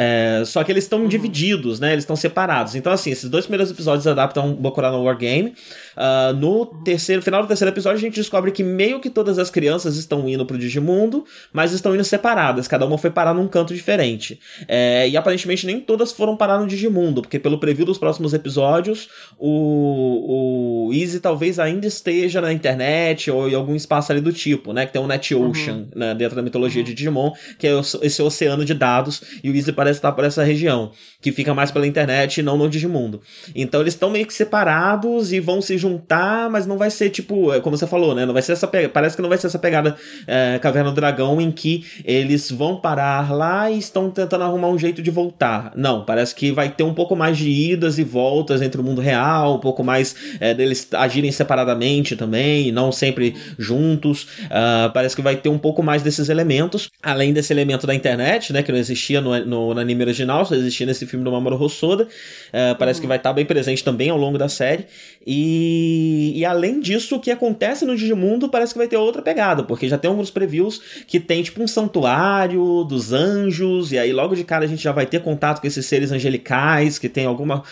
[0.00, 1.08] É, só que eles estão uhum.
[1.08, 1.90] divididos, né?
[1.90, 2.76] Eles estão separados.
[2.76, 5.54] Então, assim, esses dois primeiros episódios adaptam Bokura no Wargame.
[5.96, 9.50] Uh, no terceiro, final do terceiro episódio, a gente descobre que meio que todas as
[9.50, 12.68] crianças estão indo pro Digimundo, mas estão indo separadas.
[12.68, 14.38] Cada uma foi parar num canto diferente.
[14.68, 19.08] É, e aparentemente nem todas foram parar no Digimundo, porque pelo preview dos próximos episódios,
[19.36, 24.72] o, o Easy talvez ainda esteja na internet ou em algum espaço ali do tipo,
[24.72, 24.86] né?
[24.86, 25.88] Que tem um Net Ocean uhum.
[25.96, 26.86] né, dentro da mitologia uhum.
[26.86, 27.72] de Digimon, que é
[28.02, 31.70] esse oceano de dados, e o Easy parece estar por essa região, que fica mais
[31.70, 33.20] pela internet e não no Digimundo.
[33.54, 37.52] Então eles estão meio que separados e vão se juntar mas não vai ser tipo,
[37.52, 38.26] é como você falou, né?
[38.26, 39.96] Não vai ser essa parece que não vai ser essa pegada
[40.26, 44.78] é, Caverna do Dragão em que eles vão parar lá e estão tentando arrumar um
[44.78, 45.72] jeito de voltar.
[45.74, 49.00] Não, parece que vai ter um pouco mais de idas e voltas entre o mundo
[49.00, 54.24] real, um pouco mais é, deles agirem separadamente também, não sempre juntos.
[54.44, 58.52] Uh, parece que vai ter um pouco mais desses elementos, além desse elemento da internet,
[58.52, 58.62] né?
[58.62, 62.04] Que não existia no, no, no anime original, só existia nesse filme do Mamoru Hosoda.
[62.04, 63.02] Uh, parece uhum.
[63.02, 64.86] que vai estar bem presente também ao longo da série.
[65.26, 69.62] E, e além disso, o que acontece no Digimundo parece que vai ter outra pegada,
[69.62, 74.34] porque já tem alguns previews que tem tipo um santuário dos anjos, e aí logo
[74.34, 77.62] de cara a gente já vai ter contato com esses seres angelicais, que tem alguma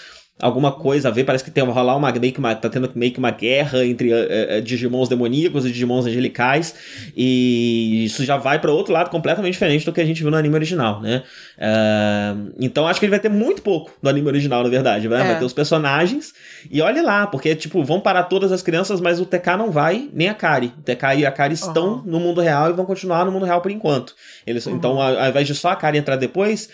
[0.41, 1.25] alguma coisa a ver.
[1.25, 4.13] Parece que tem rolar uma meio que uma, tá tendo meio que uma guerra entre
[4.13, 6.75] uh, uh, Digimons demoníacos e Digimons angelicais.
[7.17, 10.37] E isso já vai para outro lado completamente diferente do que a gente viu no
[10.37, 11.23] anime original, né?
[11.57, 15.09] Uh, então acho que ele vai ter muito pouco do anime original, na verdade.
[15.09, 15.25] Vai, é.
[15.25, 16.33] vai ter os personagens.
[16.71, 20.09] E olhe lá, porque, tipo, vão parar todas as crianças, mas o TK não vai,
[20.13, 20.73] nem a Kari.
[20.79, 22.03] O TK e a Kari estão uhum.
[22.05, 24.15] no mundo real e vão continuar no mundo real por enquanto.
[24.47, 24.77] Eles, uhum.
[24.77, 26.69] Então, ao invés de só a Kari entrar depois,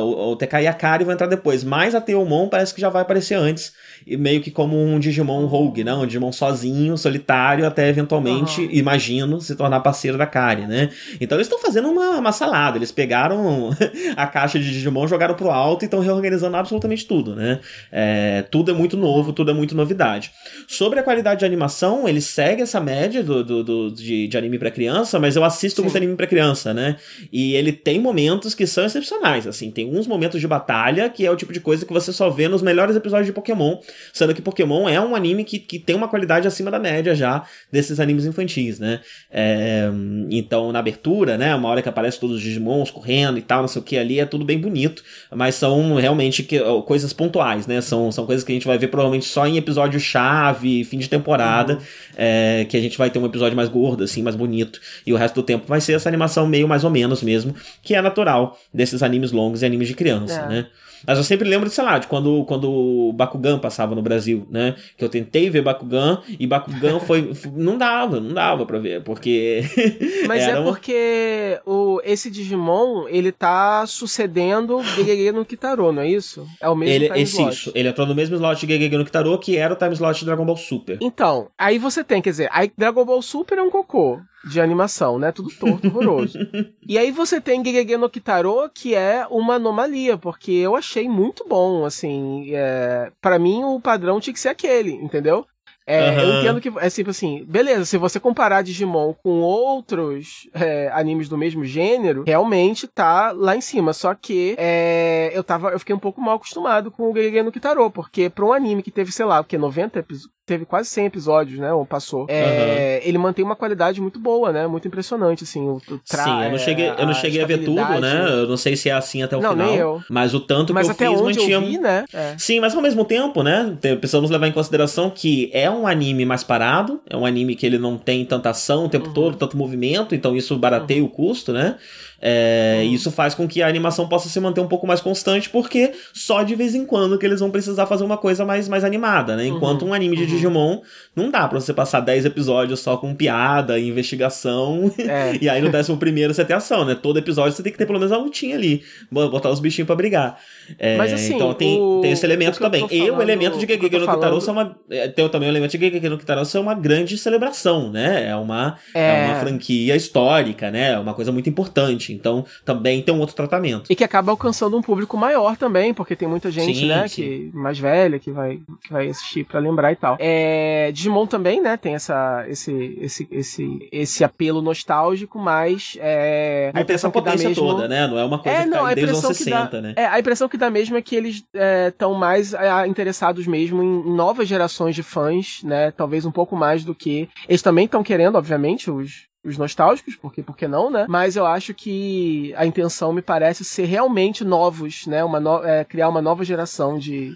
[0.00, 1.62] o, o TK e a Kari vão entrar depois.
[1.62, 3.72] Mas a Teomon parece que já vai aparecer antes.
[4.06, 5.94] E meio que como um Digimon rogue, né?
[5.94, 8.68] Um Digimon sozinho, solitário, até eventualmente, uhum.
[8.72, 10.90] imagino, se tornar parceiro da Kari, né?
[11.20, 12.78] Então eles estão fazendo uma, uma salada.
[12.78, 13.70] Eles pegaram
[14.16, 17.60] a caixa de Digimon, jogaram pro alto e estão reorganizando absolutamente tudo, né?
[17.90, 20.32] É, tudo é muito novo, tudo é muito novidade.
[20.66, 24.58] Sobre a qualidade de animação, ele segue essa média do, do, do de, de, anime
[24.58, 25.82] para criança, mas eu assisto Sim.
[25.84, 26.96] muito anime para criança, né?
[27.32, 29.70] E ele tem momentos que são excepcionais, assim.
[29.70, 32.48] Tem uns momentos de batalha que é o tipo de coisa que você só vê
[32.48, 33.78] nos melhores episódios de Pokémon,
[34.12, 37.44] Sendo que Pokémon é um anime que, que tem uma qualidade acima da média já
[37.70, 39.00] desses animes infantis, né?
[39.30, 39.90] É,
[40.30, 41.54] então, na abertura, né?
[41.54, 44.20] Uma hora que aparece todos os Digimons correndo e tal, não sei o que ali,
[44.20, 47.80] é tudo bem bonito, mas são realmente que, coisas pontuais, né?
[47.80, 51.74] São, são coisas que a gente vai ver provavelmente só em episódio-chave, fim de temporada,
[51.74, 51.80] uhum.
[52.16, 55.16] é, que a gente vai ter um episódio mais gordo, assim, mais bonito, e o
[55.16, 58.58] resto do tempo vai ser essa animação meio mais ou menos mesmo, que é natural
[58.72, 60.48] desses animes longos e animes de criança, é.
[60.48, 60.66] né?
[61.06, 64.74] Mas eu sempre lembro, sei lá, de quando, quando o Bakugan passava no Brasil, né?
[64.96, 67.32] Que eu tentei ver Bakugan e Bakugan foi.
[67.54, 69.62] não dava, não dava pra ver, porque.
[70.26, 76.46] Mas é porque o, esse Digimon, ele tá sucedendo Gegege no Kitaro, não é isso?
[76.60, 77.52] É o mesmo ele, time esse, slot.
[77.52, 80.18] Isso, ele entrou no mesmo slot de Gegege no Kitaro, que era o time slot
[80.18, 80.98] de Dragon Ball Super.
[81.00, 85.18] Então, aí você tem, quer dizer, aí Dragon Ball Super é um cocô de animação,
[85.18, 85.32] né?
[85.32, 86.38] Tudo torto, horroroso.
[86.86, 91.46] e aí você tem Gegege no Kitaro, que é uma anomalia, porque eu achei muito
[91.48, 93.12] bom, assim, é...
[93.20, 95.46] para mim o padrão tinha que ser aquele, entendeu?
[95.90, 96.20] É, uhum.
[96.20, 101.28] Eu entendo que é tipo assim, beleza, se você comparar Digimon com outros é, animes
[101.28, 103.92] do mesmo gênero, realmente tá lá em cima.
[103.92, 107.50] Só que é, eu tava, eu fiquei um pouco mal acostumado com o Gegege no
[107.50, 110.88] Kitaro, porque pra um anime que teve, sei lá, o que, 90 episódios, teve quase
[110.88, 111.72] 100 episódios, né?
[111.72, 112.26] Ou passou.
[112.28, 113.08] É, uhum.
[113.08, 114.66] Ele mantém uma qualidade muito boa, né?
[114.66, 115.60] Muito impressionante, assim.
[115.60, 116.24] O, o tra...
[116.24, 118.26] Sim, eu não cheguei, eu não cheguei a ver tudo, né?
[118.28, 119.66] Eu não sei se é assim até o não, final.
[119.68, 120.02] Nem eu.
[120.10, 121.54] Mas o tanto mas que eu fiz mantinha.
[121.54, 122.04] Eu vi, né?
[122.12, 122.34] É.
[122.36, 123.76] Sim, mas ao mesmo tempo, né?
[124.00, 127.78] Precisamos levar em consideração que é um anime mais parado, é um anime que ele
[127.78, 129.14] não tem tanta ação o tempo uhum.
[129.14, 131.06] todo, tanto movimento, então isso barateia uhum.
[131.06, 131.76] o custo, né?
[132.20, 132.92] É, uhum.
[132.92, 136.42] Isso faz com que a animação possa se manter um pouco mais constante, porque só
[136.42, 139.46] de vez em quando que eles vão precisar fazer uma coisa mais, mais animada, né?
[139.46, 139.88] Enquanto uhum.
[139.88, 140.28] um anime de uhum.
[140.28, 140.80] Digimon,
[141.16, 145.38] não dá pra você passar 10 episódios só com piada e investigação, é.
[145.40, 146.94] e aí no décimo primeiro você tem ação, né?
[146.94, 149.96] Todo episódio você tem que ter pelo menos uma lutinha ali, botar os bichinhos pra
[149.96, 150.38] brigar.
[150.78, 152.00] É, Mas assim, então tem, o...
[152.00, 152.80] tem esse elemento também.
[152.80, 154.76] Falando, e o elemento de Gegege no Kitaro são uma.
[154.90, 158.28] É, tem também o elemento de Gegege no Kitaro é uma grande celebração, né?
[158.28, 159.24] É uma, é...
[159.24, 160.92] é uma franquia histórica, né?
[160.92, 162.09] É uma coisa muito importante.
[162.12, 163.90] Então também tem um outro tratamento.
[163.90, 167.08] E que acaba alcançando um público maior também, porque tem muita gente, sim, né?
[167.08, 167.22] Sim.
[167.22, 170.16] Que, mais velha que vai, que vai assistir para lembrar e tal.
[170.18, 171.76] É, Digimon também, né?
[171.76, 175.96] Tem essa, esse, esse, esse, esse apelo nostálgico, mas.
[176.00, 177.66] É, não tem essa potência mesmo...
[177.66, 178.06] toda, né?
[178.06, 179.94] Não é uma coisa é, que não, tá desde os anos 60, dá, né?
[179.96, 181.42] É, a impressão que dá mesmo é que eles
[181.88, 185.90] estão é, mais é, interessados mesmo em novas gerações de fãs, né?
[185.90, 187.28] Talvez um pouco mais do que.
[187.48, 191.06] Eles também estão querendo, obviamente, os, os nostálgicos, porque por que não, né?
[191.08, 195.24] Mas eu acho que a intenção me parece ser realmente novos, né?
[195.24, 195.64] Uma no...
[195.64, 197.34] é, criar uma nova geração de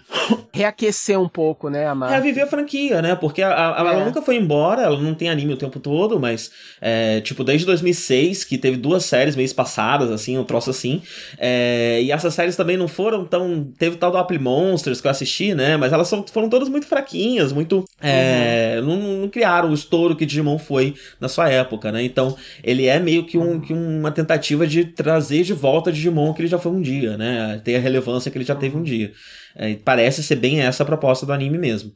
[0.53, 2.15] reaquecer um pouco, né, a marca.
[2.15, 3.15] Reaviver a franquia, né?
[3.15, 3.79] Porque a, a, é.
[3.79, 7.65] ela nunca foi embora, ela não tem anime o tempo todo, mas é, tipo, desde
[7.65, 11.01] 2006, que teve duas séries mês passadas, assim, um troço assim,
[11.37, 13.67] é, e essas séries também não foram tão...
[13.77, 15.75] Teve tal do Apple Monsters que eu assisti, né?
[15.75, 17.83] Mas elas são, foram todas muito fraquinhas, muito...
[18.01, 18.85] É, uhum.
[18.85, 21.94] Não, não criaram o estouro que Digimon foi na sua época, né?
[22.03, 26.41] Então, ele é meio que, um, que uma tentativa de trazer de volta Digimon que
[26.41, 27.61] ele já foi um dia, né?
[27.63, 29.13] Ter a relevância que ele já teve um dia.
[29.55, 31.93] É, parece ser bem essa a proposta do anime mesmo.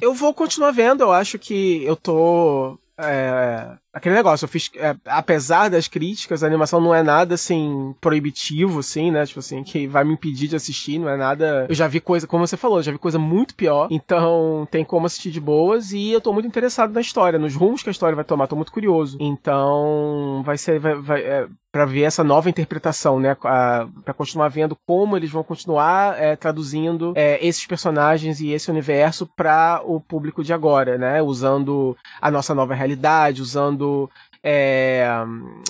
[0.00, 2.78] Eu vou continuar vendo, eu acho que eu tô.
[2.98, 4.70] É, aquele negócio, eu fiz.
[4.76, 9.26] É, apesar das críticas, a animação não é nada assim proibitivo, assim, né?
[9.26, 11.66] Tipo assim, que vai me impedir de assistir, não é nada.
[11.68, 13.88] Eu já vi coisa, como você falou, já vi coisa muito pior.
[13.90, 17.82] Então tem como assistir de boas e eu tô muito interessado na história, nos rumos
[17.82, 19.18] que a história vai tomar, tô muito curioso.
[19.20, 20.78] Então vai ser.
[20.78, 23.34] Vai, vai, é, para ver essa nova interpretação, né?
[23.34, 29.26] para continuar vendo como eles vão continuar é, traduzindo é, esses personagens e esse universo
[29.34, 31.22] para o público de agora, né?
[31.22, 33.81] Usando a nossa nova realidade, usando
[34.44, 35.06] é,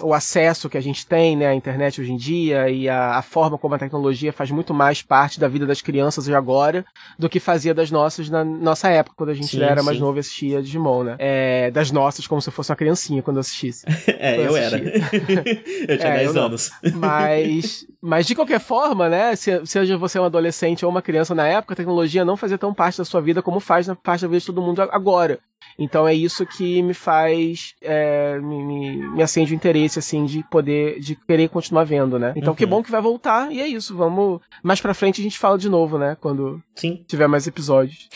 [0.01, 3.23] o acesso que a gente tem né, à internet hoje em dia e a, a,
[3.23, 6.83] forma como a tecnologia faz muito mais parte da vida das crianças de agora
[7.19, 9.87] do que fazia das nossas na nossa época, quando a gente sim, era sim.
[9.87, 11.17] mais novo e assistia Digimon, né?
[11.19, 13.85] É, das nossas, como se eu fosse uma criancinha quando eu assistisse.
[14.09, 14.79] é, eu, eu era.
[14.81, 16.71] eu tinha é, 10 eu anos.
[16.95, 19.35] Mas, mas de qualquer forma, né?
[19.37, 22.73] Se, seja você um adolescente ou uma criança na época, a tecnologia não fazia tão
[22.73, 25.39] parte da sua vida como faz na parte da vida de todo mundo agora.
[25.79, 30.43] Então é isso que me faz, é, me, me, me, acende o interesse, assim, de
[30.45, 32.33] poder, de querer continuar vendo, né?
[32.37, 32.57] Então uhum.
[32.57, 35.59] que bom que vai voltar, e é isso, vamos, mais pra frente a gente fala
[35.59, 36.17] de novo, né?
[36.21, 37.05] Quando Sim.
[37.07, 38.09] tiver mais episódios.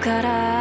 [0.00, 0.57] 教え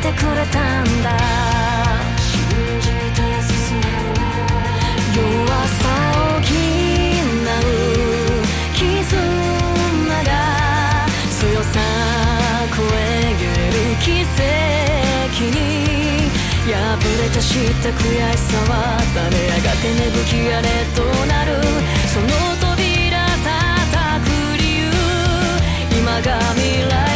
[0.00, 1.10] てくれたんだ。
[2.18, 2.32] 信
[2.80, 3.82] じて進む
[5.14, 5.20] 弱
[5.68, 5.80] さ
[6.16, 6.48] を補う
[8.72, 8.80] 絆
[10.24, 10.30] が
[11.30, 11.76] 強さ
[12.74, 13.04] 超え
[13.72, 15.58] る奇跡に
[16.66, 16.72] 破
[17.22, 18.00] れた知った悔
[18.32, 18.72] しさは
[19.14, 20.66] 誰やがて芽吹き荒れ
[20.96, 21.48] となる。
[22.08, 22.26] その
[22.58, 24.82] 扉叩く理由。
[25.98, 27.09] 今が未来。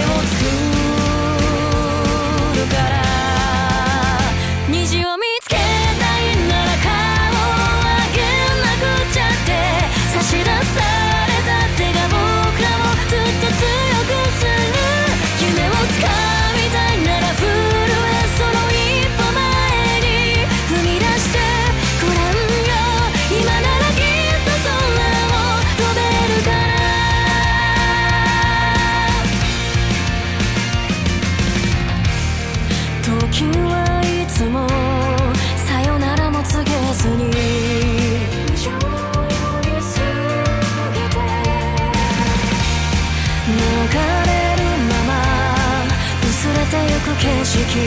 [47.44, 47.84] 色影の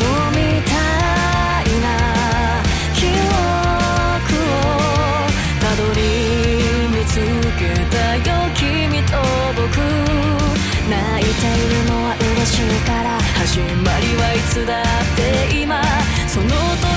[0.00, 0.72] 棒みた
[1.60, 1.86] いな
[2.94, 4.58] 記憶を
[5.60, 6.00] たどり
[6.88, 7.12] 見つ
[7.58, 7.60] け
[7.90, 8.64] たよ君
[9.04, 9.12] と
[9.54, 9.68] 僕
[10.88, 15.20] 泣いているのは嬉しいから始まりはいつだって
[15.60, 15.82] 今
[16.26, 16.95] その時